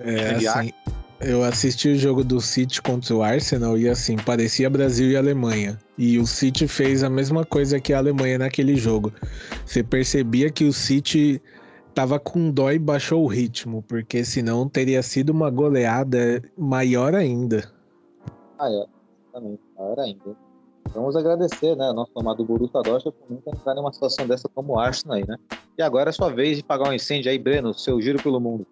é, 0.00 0.30
assim, 0.34 0.72
eu 1.20 1.42
assisti 1.42 1.88
o 1.88 1.96
jogo 1.96 2.24
do 2.24 2.40
City 2.40 2.82
contra 2.82 3.14
o 3.14 3.22
Arsenal 3.22 3.78
e 3.78 3.88
assim, 3.88 4.16
parecia 4.16 4.68
Brasil 4.68 5.10
e 5.10 5.16
Alemanha. 5.16 5.78
E 5.96 6.18
o 6.18 6.26
City 6.26 6.66
fez 6.66 7.02
a 7.02 7.10
mesma 7.10 7.44
coisa 7.44 7.80
que 7.80 7.92
a 7.92 7.98
Alemanha 7.98 8.38
naquele 8.38 8.76
jogo. 8.76 9.12
Você 9.64 9.82
percebia 9.82 10.50
que 10.50 10.64
o 10.64 10.72
City 10.72 11.40
tava 11.94 12.18
com 12.18 12.50
dó 12.50 12.72
e 12.72 12.78
baixou 12.78 13.22
o 13.22 13.28
ritmo, 13.28 13.82
porque 13.82 14.24
senão 14.24 14.68
teria 14.68 15.02
sido 15.02 15.30
uma 15.30 15.50
goleada 15.50 16.42
maior 16.58 17.14
ainda. 17.14 17.72
Ah, 18.58 18.68
é, 18.68 18.84
também, 19.32 19.58
maior 19.78 20.00
ainda. 20.00 20.36
Vamos 20.92 21.16
agradecer, 21.16 21.74
né, 21.76 21.92
nosso 21.92 22.12
amado 22.16 22.44
Boruto 22.44 22.80
Dortmund 22.82 23.16
por 23.18 23.30
nunca 23.30 23.50
entrar 23.50 23.74
numa 23.74 23.92
situação 23.92 24.26
dessa 24.26 24.48
como 24.48 24.74
o 24.74 24.78
Arsenal 24.78 25.16
aí, 25.16 25.26
né? 25.26 25.36
E 25.78 25.82
agora 25.82 26.10
é 26.10 26.12
sua 26.12 26.28
vez 26.28 26.56
de 26.56 26.62
pagar 26.62 26.90
um 26.90 26.92
incêndio 26.92 27.30
aí, 27.30 27.38
Breno, 27.38 27.72
seu 27.72 28.00
giro 28.00 28.22
pelo 28.22 28.40
mundo. 28.40 28.66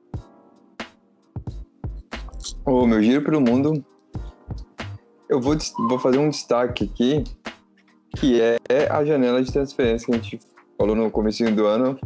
O 2.65 2.87
meu 2.87 3.03
giro 3.03 3.25
pelo 3.25 3.41
mundo, 3.41 3.85
eu 5.29 5.41
vou, 5.41 5.57
vou 5.89 5.99
fazer 5.99 6.19
um 6.19 6.31
destaque 6.31 6.85
aqui, 6.85 7.25
que 8.17 8.41
é 8.41 8.89
a 8.91 9.05
janela 9.05 9.43
de 9.43 9.53
transferência 9.53 10.07
que 10.07 10.13
a 10.13 10.17
gente 10.17 10.41
falou 10.77 10.95
no 10.95 11.11
começo 11.11 11.45
do 11.51 11.67
ano, 11.67 11.99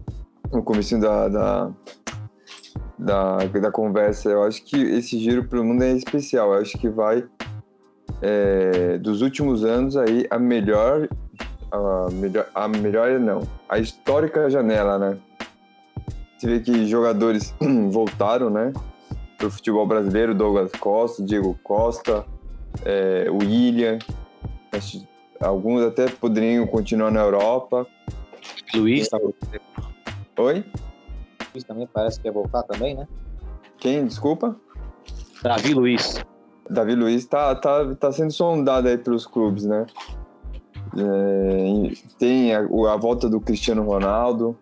no 0.53 0.63
começo 0.63 0.99
da, 0.99 1.29
da, 1.29 1.71
da, 2.99 3.37
da, 3.39 3.71
conversa, 3.71 4.31
eu 4.31 4.43
acho 4.43 4.65
que 4.65 4.77
esse 4.77 5.19
giro 5.19 5.45
pelo 5.45 5.65
mundo 5.65 5.83
é 5.83 5.93
especial. 5.93 6.53
Eu 6.53 6.61
acho 6.61 6.79
que 6.79 6.89
vai, 6.89 7.25
é, 8.23 8.99
dos 8.99 9.23
últimos 9.23 9.65
anos, 9.65 9.97
aí, 9.97 10.27
a 10.31 10.39
melhor, 10.39 11.09
a 11.71 12.11
melhor, 12.13 12.47
a 12.55 12.69
melhor 12.69 13.19
não, 13.21 13.41
a 13.69 13.79
histórica 13.79 14.49
janela, 14.49 14.99
né? 14.99 15.19
Você 16.39 16.47
vê 16.47 16.61
que 16.61 16.87
jogadores 16.87 17.55
voltaram, 17.91 18.51
né? 18.51 18.73
Pro 19.39 19.51
futebol 19.51 19.87
brasileiro, 19.87 20.35
Douglas 20.35 20.73
Costa, 20.73 21.23
Diego 21.23 21.59
Costa, 21.63 22.25
é, 22.85 23.27
o 23.31 23.39
William, 23.39 23.99
alguns 25.41 25.83
até 25.83 26.09
poderiam 26.09 26.67
continuar 26.67 27.11
na 27.11 27.21
Europa. 27.21 27.87
Luiz, 28.75 29.09
tá 29.09 29.19
Oi? 30.39 30.65
Luiz 31.53 31.65
também 31.65 31.87
parece 31.93 32.21
que 32.21 32.29
ia 32.29 32.33
voltar 32.33 32.63
também, 32.65 32.95
né? 32.95 33.07
Quem? 33.79 34.07
Desculpa? 34.07 34.57
Davi 35.43 35.75
Luiz. 35.75 36.25
Davi 36.69 36.95
Luiz 36.95 37.27
tá, 37.27 37.55
tá, 37.55 37.95
tá 37.95 38.13
sendo 38.13 38.33
sondado 38.33 38.89
aí 38.89 38.99
pelos 38.99 39.27
clubes, 39.27 39.65
né? 39.65 39.87
É, 40.97 41.93
tem 42.19 42.55
a, 42.55 42.61
a, 42.61 42.97
volta 42.97 43.29
do 43.29 43.41
Cristiano 43.41 43.83
Ronaldo. 43.83 44.57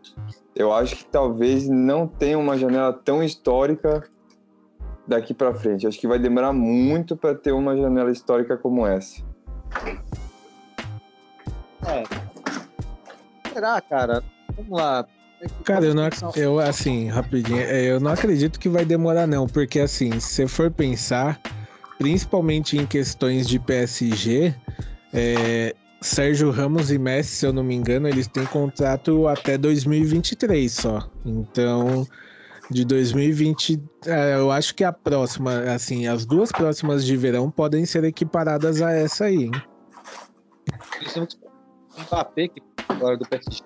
Eu 0.54 0.72
acho 0.72 0.96
que 0.96 1.04
talvez 1.06 1.68
não 1.68 2.06
tenha 2.06 2.38
uma 2.38 2.58
janela 2.58 2.92
tão 2.92 3.22
histórica 3.22 4.04
daqui 5.06 5.34
para 5.34 5.54
frente. 5.54 5.86
Acho 5.86 5.98
que 5.98 6.06
vai 6.06 6.18
demorar 6.18 6.52
muito 6.52 7.16
para 7.16 7.34
ter 7.34 7.52
uma 7.52 7.76
janela 7.76 8.10
histórica 8.10 8.56
como 8.56 8.86
essa. 8.86 9.22
É. 11.86 12.02
Será, 13.52 13.80
cara? 13.80 14.22
Vamos 14.56 14.80
lá. 14.80 15.06
Cara, 15.64 15.84
eu 15.84 15.94
não, 15.94 16.08
eu 16.36 16.58
assim, 16.58 17.08
rapidinho, 17.08 17.60
é, 17.60 17.84
eu 17.84 18.00
não 18.00 18.10
acredito 18.10 18.58
que 18.58 18.68
vai 18.68 18.84
demorar 18.84 19.26
não, 19.26 19.46
porque 19.46 19.78
assim, 19.78 20.18
se 20.18 20.32
você 20.32 20.46
for 20.46 20.70
pensar, 20.70 21.38
principalmente 21.98 22.78
em 22.78 22.86
questões 22.86 23.46
de 23.46 23.58
PSG, 23.58 24.54
é, 25.12 25.74
Sérgio 26.00 26.50
Ramos 26.50 26.90
e 26.90 26.98
Messi, 26.98 27.30
se 27.30 27.46
eu 27.46 27.52
não 27.52 27.62
me 27.62 27.74
engano, 27.74 28.08
eles 28.08 28.26
têm 28.26 28.46
contrato 28.46 29.26
até 29.28 29.58
2023 29.58 30.72
só. 30.72 31.08
Então, 31.24 32.06
de 32.70 32.84
2020, 32.84 33.82
é, 34.06 34.36
eu 34.36 34.50
acho 34.50 34.74
que 34.74 34.84
a 34.84 34.92
próxima, 34.92 35.52
assim, 35.72 36.06
as 36.06 36.24
duas 36.24 36.50
próximas 36.50 37.04
de 37.04 37.16
verão 37.16 37.50
podem 37.50 37.84
ser 37.84 38.04
equiparadas 38.04 38.80
a 38.80 38.90
essa 38.92 39.26
aí, 39.26 39.44
hein? 39.44 39.52
Mbappé, 41.98 42.48
que 42.48 42.62
agora 42.88 43.16
do 43.16 43.28
PSG, 43.28 43.62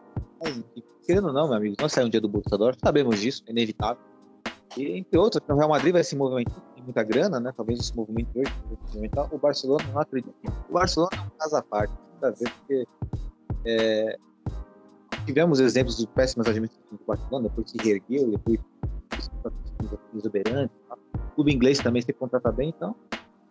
querendo 1.06 1.28
ou 1.28 1.32
não, 1.32 1.48
meu 1.48 1.56
amigo, 1.56 1.76
nós 1.80 1.92
saímos 1.92 2.08
um 2.08 2.10
dia 2.10 2.20
do 2.20 2.28
Borussia 2.28 2.58
sabemos 2.82 3.20
disso, 3.20 3.42
é 3.46 3.50
inevitável. 3.50 4.02
E, 4.76 4.98
entre 4.98 5.18
outros, 5.18 5.42
o 5.48 5.54
Real 5.54 5.70
Madrid 5.70 5.92
vai 5.92 6.04
se 6.04 6.14
movimentar, 6.14 6.60
tem 6.74 6.84
muita 6.84 7.02
grana, 7.02 7.40
né? 7.40 7.52
Talvez 7.56 7.80
esse 7.80 7.96
movimento 7.96 8.28
hoje, 8.38 8.52
movimentar. 8.86 9.32
O 9.34 9.38
Barcelona 9.38 9.84
não 9.92 10.00
acredita. 10.00 10.34
O 10.68 10.74
Barcelona 10.74 11.10
é 11.16 11.20
um 11.20 11.30
caso 11.38 11.56
à 11.56 11.62
parte, 11.62 11.94
a 12.22 12.30
ver, 12.30 12.50
porque 12.50 12.86
é, 13.64 14.18
tivemos 15.24 15.60
exemplos 15.60 15.96
de 15.96 16.06
péssimas 16.08 16.46
administrações 16.46 17.00
do 17.00 17.06
Barcelona, 17.06 17.48
depois 17.48 17.70
se 17.70 17.76
reergueu, 17.78 18.30
depois 18.30 18.60
exuberantes. 20.14 20.76
Tá? 20.88 20.96
O 21.14 21.34
clube 21.34 21.52
inglês 21.52 21.78
também 21.78 22.02
se 22.02 22.12
contrata 22.12 22.50
bem, 22.50 22.68
então. 22.68 22.94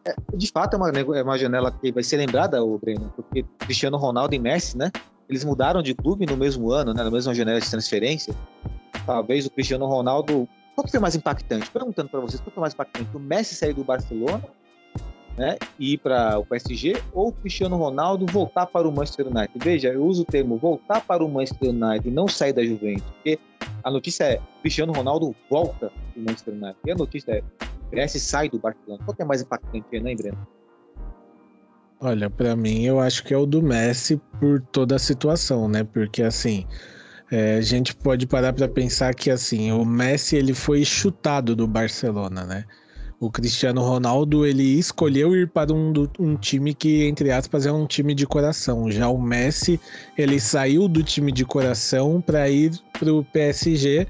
É, 0.05 0.15
de 0.35 0.51
fato, 0.51 0.75
é 0.75 0.77
uma, 0.77 1.17
é 1.17 1.23
uma 1.23 1.37
janela 1.37 1.71
que 1.71 1.91
vai 1.91 2.03
ser 2.03 2.17
lembrada, 2.17 2.63
o 2.63 2.77
Breno, 2.77 3.11
porque 3.15 3.43
Cristiano 3.59 3.97
Ronaldo 3.97 4.33
e 4.35 4.39
Messi, 4.39 4.77
né? 4.77 4.91
Eles 5.27 5.43
mudaram 5.43 5.81
de 5.81 5.93
clube 5.93 6.25
no 6.25 6.37
mesmo 6.37 6.71
ano, 6.71 6.93
né? 6.93 7.03
Na 7.03 7.11
mesma 7.11 7.33
janela 7.33 7.59
de 7.59 7.69
transferência. 7.69 8.33
Talvez 9.05 9.45
o 9.45 9.51
Cristiano 9.51 9.85
Ronaldo. 9.85 10.47
Qual 10.75 10.85
que 10.85 10.91
foi 10.91 10.99
mais 10.99 11.15
impactante? 11.15 11.69
Perguntando 11.71 12.09
para 12.09 12.19
vocês, 12.19 12.39
qual 12.39 12.53
foi 12.53 12.61
mais 12.61 12.73
impactante? 12.73 13.09
O 13.15 13.19
Messi 13.19 13.55
sair 13.55 13.73
do 13.73 13.83
Barcelona 13.83 14.43
né, 15.37 15.57
e 15.77 15.93
ir 15.93 15.97
para 15.99 16.39
o 16.39 16.45
PSG 16.45 17.01
ou 17.13 17.29
o 17.29 17.31
Cristiano 17.31 17.77
Ronaldo 17.77 18.25
voltar 18.25 18.65
para 18.65 18.87
o 18.87 18.91
Manchester 18.91 19.27
United. 19.27 19.51
Veja, 19.55 19.89
eu 19.89 20.03
uso 20.03 20.23
o 20.23 20.25
termo 20.25 20.57
voltar 20.57 21.01
para 21.01 21.23
o 21.23 21.29
Manchester 21.29 21.69
United 21.69 22.07
e 22.07 22.11
não 22.11 22.27
sair 22.27 22.53
da 22.53 22.63
Juventus, 22.63 23.03
porque 23.11 23.39
a 23.83 23.91
notícia 23.91 24.23
é 24.23 24.41
Cristiano 24.61 24.93
Ronaldo 24.93 25.35
volta 25.49 25.89
para 25.89 26.19
o 26.19 26.23
Manchester 26.23 26.53
United. 26.53 26.77
E 26.85 26.91
a 26.91 26.95
notícia 26.95 27.31
é 27.31 27.43
Messi 27.91 28.19
sai 28.19 28.49
do 28.49 28.59
Barcelona. 28.59 29.03
Qual 29.05 29.15
que 29.15 29.21
é 29.21 29.25
mais 29.25 29.41
impactante, 29.41 29.99
né, 29.99 30.15
Breno? 30.15 30.47
Olha, 31.99 32.29
para 32.29 32.55
mim 32.55 32.83
eu 32.83 32.99
acho 32.99 33.23
que 33.23 33.33
é 33.33 33.37
o 33.37 33.45
do 33.45 33.61
Messi 33.61 34.21
por 34.39 34.61
toda 34.61 34.95
a 34.95 34.99
situação, 34.99 35.67
né? 35.67 35.83
Porque 35.83 36.21
assim, 36.21 36.65
é, 37.31 37.57
a 37.57 37.61
gente 37.61 37.95
pode 37.95 38.27
parar 38.27 38.53
para 38.53 38.67
pensar 38.67 39.15
que 39.15 39.31
assim, 39.31 39.71
o 39.71 39.83
Messi 39.83 40.35
ele 40.35 40.53
foi 40.53 40.85
chutado 40.85 41.55
do 41.55 41.67
Barcelona, 41.67 42.45
né? 42.45 42.65
O 43.19 43.31
Cristiano 43.31 43.81
Ronaldo 43.81 44.45
ele 44.45 44.77
escolheu 44.77 45.35
ir 45.35 45.49
para 45.49 45.73
um, 45.73 45.91
um 46.19 46.35
time 46.35 46.75
que, 46.75 47.05
entre 47.05 47.31
aspas, 47.31 47.65
é 47.65 47.71
um 47.71 47.87
time 47.87 48.13
de 48.13 48.27
coração. 48.27 48.91
Já 48.91 49.09
o 49.09 49.19
Messi 49.19 49.79
ele 50.15 50.39
saiu 50.39 50.87
do 50.87 51.01
time 51.01 51.31
de 51.31 51.43
coração 51.43 52.21
para 52.21 52.47
ir 52.47 52.79
para 52.93 53.11
o 53.11 53.23
PSG 53.23 54.07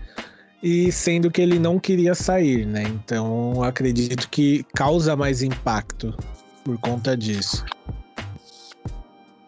e 0.62 0.91
sendo 0.91 1.32
que 1.32 1.41
ele 1.41 1.58
não 1.58 1.80
queria 1.80 2.14
sair, 2.14 2.66
né? 2.66 2.84
Então 2.84 3.64
acredito 3.64 4.30
que 4.30 4.66
causa 4.76 5.16
mais 5.16 5.41
impacto 5.41 6.14
por 6.66 6.78
conta 6.78 7.16
disso. 7.16 7.64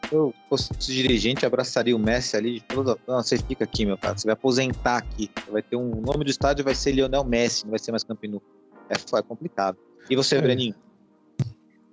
Eu 0.09 0.33
fosse 0.49 0.71
dirigente, 0.77 1.45
abraçaria 1.45 1.95
o 1.95 1.99
Messi 1.99 2.37
ali. 2.37 2.63
Não, 3.05 3.21
você 3.21 3.37
fica 3.37 3.65
aqui, 3.65 3.85
meu 3.85 3.97
cara. 3.97 4.17
Você 4.17 4.25
vai 4.25 4.33
aposentar 4.33 4.97
aqui. 4.97 5.29
Vai 5.51 5.61
ter 5.61 5.75
um 5.75 5.97
o 5.97 6.01
nome 6.01 6.23
do 6.23 6.31
estádio 6.31 6.63
vai 6.63 6.73
ser 6.73 6.93
Lionel 6.93 7.25
Messi, 7.25 7.65
não 7.65 7.71
vai 7.71 7.79
ser 7.79 7.91
mais 7.91 8.05
Campinu 8.05 8.41
é, 8.89 9.17
é 9.17 9.21
complicado. 9.21 9.77
E 10.09 10.15
você, 10.15 10.37
é. 10.37 10.41
Breninho? 10.41 10.75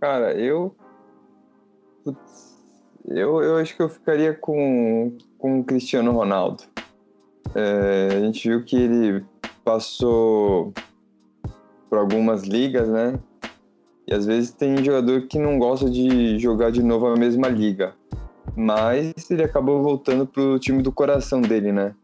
Cara, 0.01 0.35
eu. 0.35 0.75
Eu, 3.09 3.43
eu 3.43 3.57
acho 3.57 3.77
que 3.77 3.83
eu 3.83 3.89
ficaria 3.89 4.35
com, 4.35 5.17
com 5.39 5.61
o 5.61 5.65
Cristiano 5.65 6.13
Ronaldo. 6.13 6.65
É, 7.55 8.09
a 8.17 8.21
gente 8.21 8.49
viu 8.49 8.65
que 8.65 8.77
ele 8.77 9.25
passou 9.65 10.73
por 11.89 11.99
algumas 11.99 12.43
ligas, 12.43 12.89
né? 12.89 13.19
E 14.07 14.15
às 14.15 14.27
vezes 14.27 14.51
tem 14.53 14.85
jogador 14.85 15.23
que 15.23 15.39
não 15.39 15.59
gosta 15.59 15.91
de 15.91 16.39
jogar 16.39 16.71
de 16.71 16.83
novo 16.83 17.07
a 17.07 17.17
mesma 17.17 17.49
liga. 17.49 17.95
Mas 18.57 19.31
ele 19.31 19.43
acabou 19.43 19.83
voltando 19.83 20.27
pro 20.27 20.59
time 20.59 20.83
do 20.83 20.93
coração 20.93 21.41
dele, 21.41 21.73
né? 21.73 21.95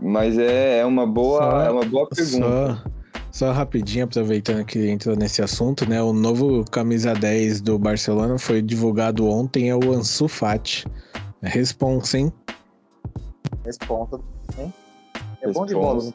Mas 0.00 0.38
é, 0.38 0.78
é 0.78 0.84
uma 0.84 1.06
boa, 1.06 1.38
só, 1.38 1.62
é 1.62 1.70
uma 1.70 1.84
boa 1.84 2.08
pergunta. 2.08 2.76
Só, 2.76 2.93
só 3.34 3.50
rapidinho, 3.50 4.04
aproveitando 4.04 4.64
que 4.64 4.88
entrou 4.88 5.16
nesse 5.16 5.42
assunto, 5.42 5.88
né? 5.90 6.00
O 6.00 6.12
novo 6.12 6.64
camisa 6.70 7.12
10 7.14 7.62
do 7.62 7.76
Barcelona 7.76 8.38
foi 8.38 8.62
divulgado 8.62 9.26
ontem, 9.26 9.70
é 9.70 9.74
o 9.74 9.92
Ansu 9.92 10.28
Fati. 10.28 10.86
Responsa, 11.42 12.16
hein? 12.16 12.32
Responsa, 13.64 14.20
hein? 14.56 14.72
É 15.42 15.50
bom 15.50 15.66
de 15.66 15.74
bola. 15.74 16.04
Né? 16.04 16.12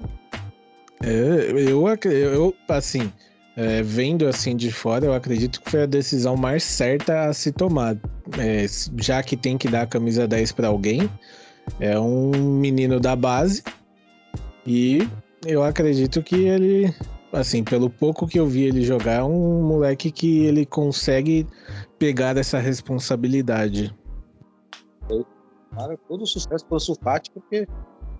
É, 1.03 1.51
eu, 1.51 1.85
eu, 1.85 2.55
assim, 2.69 3.11
é, 3.57 3.83
vendo 3.83 4.25
assim 4.25 4.55
de 4.55 4.71
fora, 4.71 5.05
eu 5.05 5.13
acredito 5.13 5.59
que 5.59 5.71
foi 5.71 5.83
a 5.83 5.85
decisão 5.85 6.37
mais 6.37 6.63
certa 6.63 7.25
a 7.27 7.33
se 7.33 7.51
tomar. 7.51 7.97
É, 8.37 8.65
já 8.95 9.21
que 9.21 9.35
tem 9.35 9.57
que 9.57 9.67
dar 9.67 9.81
a 9.81 9.87
camisa 9.87 10.25
10 10.25 10.53
para 10.53 10.69
alguém, 10.69 11.09
é 11.81 11.99
um 11.99 12.31
menino 12.31 12.97
da 12.97 13.13
base 13.13 13.61
e 14.65 15.05
eu 15.45 15.63
acredito 15.63 16.21
que 16.21 16.35
ele, 16.35 16.93
assim, 17.31 17.63
pelo 17.63 17.89
pouco 17.89 18.27
que 18.27 18.39
eu 18.39 18.47
vi 18.47 18.63
ele 18.63 18.81
jogar, 18.81 19.19
é 19.19 19.23
um 19.23 19.63
moleque 19.63 20.11
que 20.11 20.45
ele 20.45 20.65
consegue 20.65 21.47
pegar 21.97 22.37
essa 22.37 22.59
responsabilidade. 22.59 23.95
Cara, 25.75 25.97
todo 26.07 26.25
sucesso 26.25 26.65
pelo 26.65 26.79
Sulfate, 26.79 27.31
porque 27.31 27.67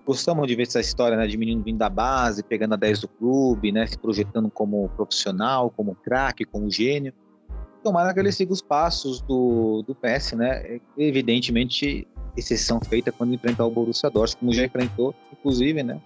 gostamos 0.06 0.46
de 0.46 0.54
ver 0.54 0.62
essa 0.62 0.80
história 0.80 1.16
né, 1.16 1.26
de 1.26 1.36
menino 1.36 1.62
vindo 1.62 1.78
da 1.78 1.90
base, 1.90 2.42
pegando 2.42 2.74
a 2.74 2.76
10 2.76 3.00
do 3.00 3.08
clube, 3.08 3.72
né, 3.72 3.86
se 3.86 3.98
projetando 3.98 4.50
como 4.50 4.88
profissional, 4.90 5.70
como 5.70 5.94
craque, 5.94 6.44
como 6.44 6.70
gênio. 6.70 7.12
Tomara 7.82 8.12
que 8.12 8.20
ele 8.20 8.30
siga 8.30 8.52
os 8.52 8.62
passos 8.62 9.20
do, 9.22 9.82
do 9.86 9.94
PS, 9.94 10.32
né? 10.32 10.80
Evidentemente, 10.98 12.06
exceção 12.36 12.78
feita 12.78 13.10
quando 13.10 13.32
enfrentar 13.32 13.64
o 13.64 13.70
Borussia 13.70 14.10
Dortmund, 14.10 14.38
como 14.38 14.52
já 14.52 14.66
enfrentou, 14.66 15.14
inclusive, 15.32 15.82
né? 15.82 15.98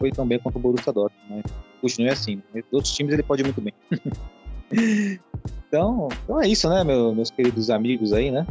Foi 0.00 0.10
tão 0.10 0.26
bem 0.26 0.38
quanto 0.38 0.56
o 0.56 0.58
Borussia 0.58 0.92
Dortmund, 0.92 1.28
mas 1.28 1.52
continue 1.80 2.08
assim. 2.08 2.42
Outros 2.72 2.92
times 2.94 3.12
ele 3.12 3.22
pode 3.22 3.42
ir 3.42 3.44
muito 3.44 3.60
bem. 3.60 3.74
então, 5.68 6.08
então 6.24 6.40
é 6.40 6.48
isso, 6.48 6.68
né, 6.68 6.82
meu, 6.82 7.14
meus 7.14 7.30
queridos 7.30 7.68
amigos 7.68 8.12
aí, 8.14 8.30
né? 8.30 8.46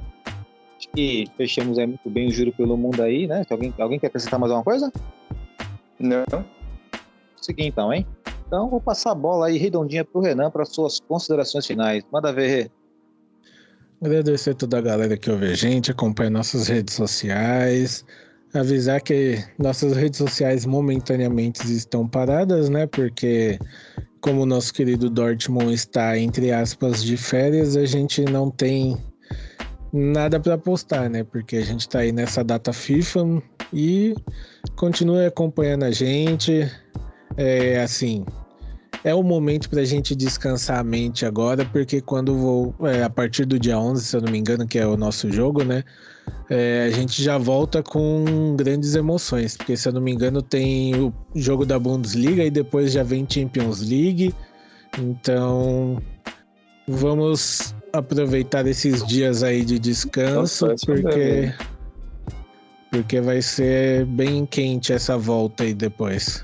Acho 0.77 0.87
que 0.95 1.27
fechamos 1.35 1.79
aí 1.79 1.87
muito 1.87 2.09
bem 2.09 2.27
o 2.27 2.31
Juro 2.31 2.53
pelo 2.53 2.77
Mundo 2.77 3.01
aí, 3.01 3.27
né? 3.27 3.43
Alguém, 3.49 3.73
alguém 3.79 3.99
quer 3.99 4.07
acrescentar 4.07 4.39
mais 4.39 4.51
alguma 4.51 4.63
coisa? 4.63 4.93
Não. 5.99 6.23
Seguir 7.41 7.65
então, 7.65 7.91
hein? 7.91 8.05
Então 8.47 8.69
vou 8.69 8.79
passar 8.79 9.11
a 9.11 9.15
bola 9.15 9.47
aí 9.47 9.57
redondinha 9.57 10.05
pro 10.05 10.21
Renan 10.21 10.49
para 10.51 10.63
suas 10.65 10.99
considerações 10.99 11.65
finais. 11.65 12.05
Manda 12.11 12.31
ver, 12.31 12.47
Rê. 12.47 12.71
Agradecer 14.01 14.51
a 14.51 14.55
toda 14.55 14.77
a 14.77 14.81
galera 14.81 15.17
que 15.17 15.29
ouve 15.29 15.47
a 15.47 15.53
gente, 15.53 15.91
acompanha 15.91 16.29
nossas 16.29 16.67
redes 16.67 16.93
sociais, 16.93 18.05
avisar 18.53 19.01
que 19.01 19.43
nossas 19.57 19.95
redes 19.95 20.17
sociais 20.17 20.65
momentaneamente 20.65 21.61
estão 21.71 22.07
paradas, 22.07 22.69
né? 22.69 22.87
Porque 22.87 23.59
como 24.21 24.41
o 24.41 24.45
nosso 24.45 24.73
querido 24.73 25.09
Dortmund 25.09 25.73
está 25.73 26.17
entre 26.17 26.51
aspas 26.51 27.03
de 27.03 27.15
férias, 27.15 27.77
a 27.77 27.85
gente 27.85 28.23
não 28.25 28.49
tem 28.49 28.97
nada 29.93 30.39
para 30.39 30.57
postar, 30.57 31.09
né? 31.09 31.23
Porque 31.23 31.57
a 31.57 31.65
gente 31.65 31.81
está 31.81 31.99
aí 31.99 32.11
nessa 32.11 32.43
data 32.43 32.73
FIFA 32.73 33.41
e 33.73 34.15
continue 34.75 35.25
acompanhando 35.25 35.83
a 35.83 35.91
gente. 35.91 36.69
É 37.37 37.81
assim, 37.81 38.25
é 39.03 39.13
o 39.13 39.23
momento 39.23 39.69
para 39.69 39.81
a 39.81 39.85
gente 39.85 40.15
descansar 40.15 40.79
a 40.79 40.83
mente 40.83 41.25
agora, 41.25 41.65
porque 41.65 42.01
quando 42.01 42.35
vou, 42.35 42.75
é, 42.87 43.03
a 43.03 43.09
partir 43.09 43.45
do 43.45 43.57
dia 43.57 43.79
11, 43.79 44.05
se 44.05 44.15
eu 44.15 44.21
não 44.21 44.31
me 44.31 44.37
engano, 44.37 44.67
que 44.67 44.77
é 44.77 44.85
o 44.85 44.97
nosso 44.97 45.31
jogo, 45.31 45.63
né? 45.63 45.83
É, 46.49 46.89
a 46.91 46.95
gente 46.95 47.23
já 47.23 47.37
volta 47.37 47.81
com 47.81 48.55
grandes 48.55 48.95
emoções, 48.95 49.55
porque 49.55 49.77
se 49.77 49.87
eu 49.87 49.93
não 49.93 50.01
me 50.01 50.11
engano, 50.11 50.41
tem 50.41 50.95
o 50.95 51.13
jogo 51.35 51.65
da 51.65 51.79
Bundesliga 51.79 52.43
e 52.43 52.51
depois 52.51 52.91
já 52.91 53.03
vem 53.03 53.25
Champions 53.29 53.81
League. 53.81 54.33
Então, 54.97 56.01
vamos 56.87 57.73
aproveitar 57.93 58.65
esses 58.67 59.05
dias 59.05 59.43
aí 59.43 59.63
de 59.63 59.79
descanso, 59.79 60.67
Nossa, 60.67 60.85
porque 60.85 61.53
porque 62.91 63.21
vai 63.21 63.39
ser 63.41 64.05
bem 64.05 64.47
quente 64.47 64.91
essa 64.91 65.15
volta 65.15 65.63
aí 65.63 65.73
depois. 65.73 66.43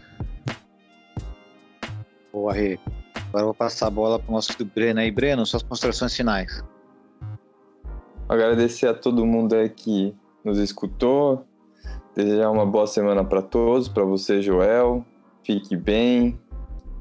Rê. 2.53 2.79
Agora 3.29 3.43
eu 3.43 3.45
vou 3.45 3.53
passar 3.53 3.87
a 3.87 3.89
bola 3.89 4.19
para 4.19 4.29
o 4.29 4.33
nosso 4.33 4.53
Breno 4.65 4.99
aí. 4.99 5.11
Breno, 5.11 5.45
suas 5.45 5.63
considerações 5.63 6.15
finais. 6.15 6.63
Agradecer 8.27 8.87
a 8.87 8.93
todo 8.93 9.25
mundo 9.25 9.53
aí 9.55 9.69
que 9.69 10.15
nos 10.43 10.57
escutou. 10.57 11.45
Desejar 12.15 12.49
uma 12.49 12.65
boa 12.65 12.87
semana 12.87 13.23
para 13.23 13.41
todos, 13.41 13.87
para 13.89 14.03
você, 14.03 14.41
Joel. 14.41 15.05
Fique 15.43 15.75
bem. 15.75 16.39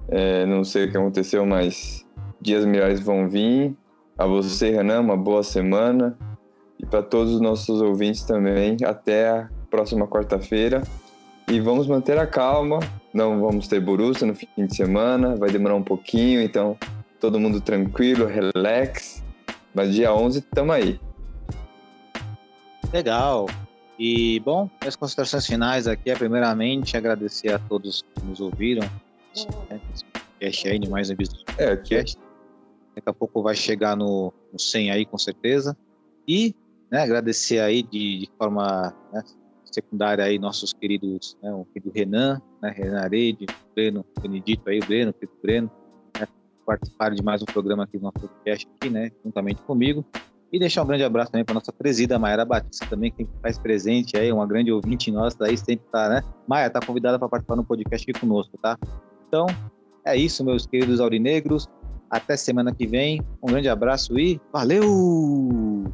É, 0.09 0.45
não 0.45 0.65
sei 0.65 0.85
o 0.87 0.91
que 0.91 0.97
aconteceu, 0.97 1.47
mas 1.47 2.05
dias 2.41 2.65
melhores 2.65 3.01
vão 3.01 3.29
vir. 3.29 3.77
A 4.19 4.27
você, 4.27 4.71
Renan, 4.71 5.01
uma 5.01 5.17
boa 5.17 5.43
semana. 5.43 6.19
E 6.79 6.85
para 6.85 7.03
todos 7.03 7.35
os 7.35 7.41
nossos 7.41 7.81
ouvintes 7.81 8.25
também. 8.25 8.77
Até 8.85 9.29
a 9.31 9.49
próxima 9.71 10.07
quarta-feira. 10.07 10.83
E 11.49 11.61
vamos 11.61 11.87
manter 11.87 12.19
a 12.19 12.27
calma, 12.27 12.81
não 13.13 13.41
vamos 13.41 13.69
ter 13.69 13.81
Borussia 13.81 14.27
no 14.27 14.35
fim 14.35 14.49
de 14.57 14.75
semana, 14.75 15.37
vai 15.37 15.51
demorar 15.51 15.75
um 15.75 15.83
pouquinho, 15.83 16.41
então 16.41 16.77
todo 17.21 17.39
mundo 17.39 17.61
tranquilo, 17.61 18.27
relax. 18.27 19.23
Mas 19.75 19.95
dia 19.95 20.15
11 20.15 20.39
estamos 20.39 20.75
aí. 20.75 21.01
Legal. 22.93 23.47
E, 23.99 24.41
bom, 24.41 24.69
as 24.81 24.97
considerações 24.97 25.47
finais 25.47 25.87
aqui 25.87 26.11
é, 26.11 26.17
primeiramente, 26.17 26.97
agradecer 26.97 27.53
a 27.53 27.59
todos 27.59 28.03
que 28.15 28.25
nos 28.25 28.41
ouviram. 28.41 28.89
Né, 29.69 29.81
podcast 30.45 30.69
aí, 30.69 30.89
mais 30.89 31.11
um 31.11 31.13
episódio 31.13 31.45
é, 31.59 31.73
aqui. 31.73 31.97
Daqui 31.97 33.09
a 33.09 33.13
pouco 33.13 33.43
vai 33.43 33.55
chegar 33.55 33.97
no, 33.97 34.33
no 34.53 34.59
100 34.59 34.91
aí, 34.91 35.05
com 35.05 35.19
certeza. 35.19 35.77
E 36.27 36.55
né, 36.91 37.03
agradecer 37.03 37.61
aí 37.61 37.83
de, 37.83 38.21
de 38.21 38.31
forma 38.39 38.95
né, 39.13 39.23
secundária 39.75 40.25
aí 40.25 40.39
nossos 40.39 40.73
queridos, 40.73 41.37
né, 41.43 41.53
o 41.53 41.65
querido 41.67 41.93
Renan, 41.95 42.41
né, 42.63 42.71
Renan 42.75 43.01
Arede, 43.01 43.47
Breno, 43.75 44.05
Benedito 44.21 44.69
aí, 44.69 44.79
o 44.79 44.87
Breno, 44.87 45.11
o 45.11 45.15
querido 45.15 45.39
Breno, 45.43 45.71
né, 46.19 46.27
participaram 46.65 47.15
de 47.15 47.23
mais 47.23 47.43
um 47.43 47.47
programa 47.47 47.85
aqui 47.85 47.99
do 47.99 48.05
nosso 48.05 48.21
podcast 48.21 48.69
aqui, 48.77 48.91
né, 48.91 49.11
juntamente 49.25 49.61
comigo. 49.63 50.05
E 50.53 50.59
deixar 50.59 50.85
um 50.85 50.87
grande 50.87 51.03
abraço 51.03 51.33
também 51.33 51.45
para 51.45 51.55
nossa 51.55 51.73
presida 51.73 52.17
Maera 52.17 52.45
Batista 52.45 52.87
também, 52.87 53.11
que 53.11 53.27
faz 53.43 53.59
presente 53.59 54.17
aí, 54.17 54.31
uma 54.31 54.47
grande 54.47 54.71
ouvinte 54.71 55.11
nossa 55.11 55.45
aí, 55.45 55.59
sempre 55.59 55.85
tá, 55.91 56.09
né? 56.09 56.23
Maia, 56.47 56.71
tá 56.71 56.79
convidada 56.79 57.19
para 57.19 57.29
participar 57.29 57.57
no 57.57 57.65
podcast 57.65 58.09
aqui 58.09 58.21
conosco, 58.21 58.57
tá? 58.59 58.79
Então, 59.27 59.47
é 60.07 60.17
isso, 60.17 60.45
meus 60.45 60.65
queridos 60.65 61.01
aurinegros. 61.01 61.67
Até 62.09 62.37
semana 62.37 62.73
que 62.73 62.87
vem. 62.87 63.21
Um 63.43 63.49
grande 63.49 63.69
abraço 63.69 64.17
e 64.17 64.41
valeu! 64.53 65.93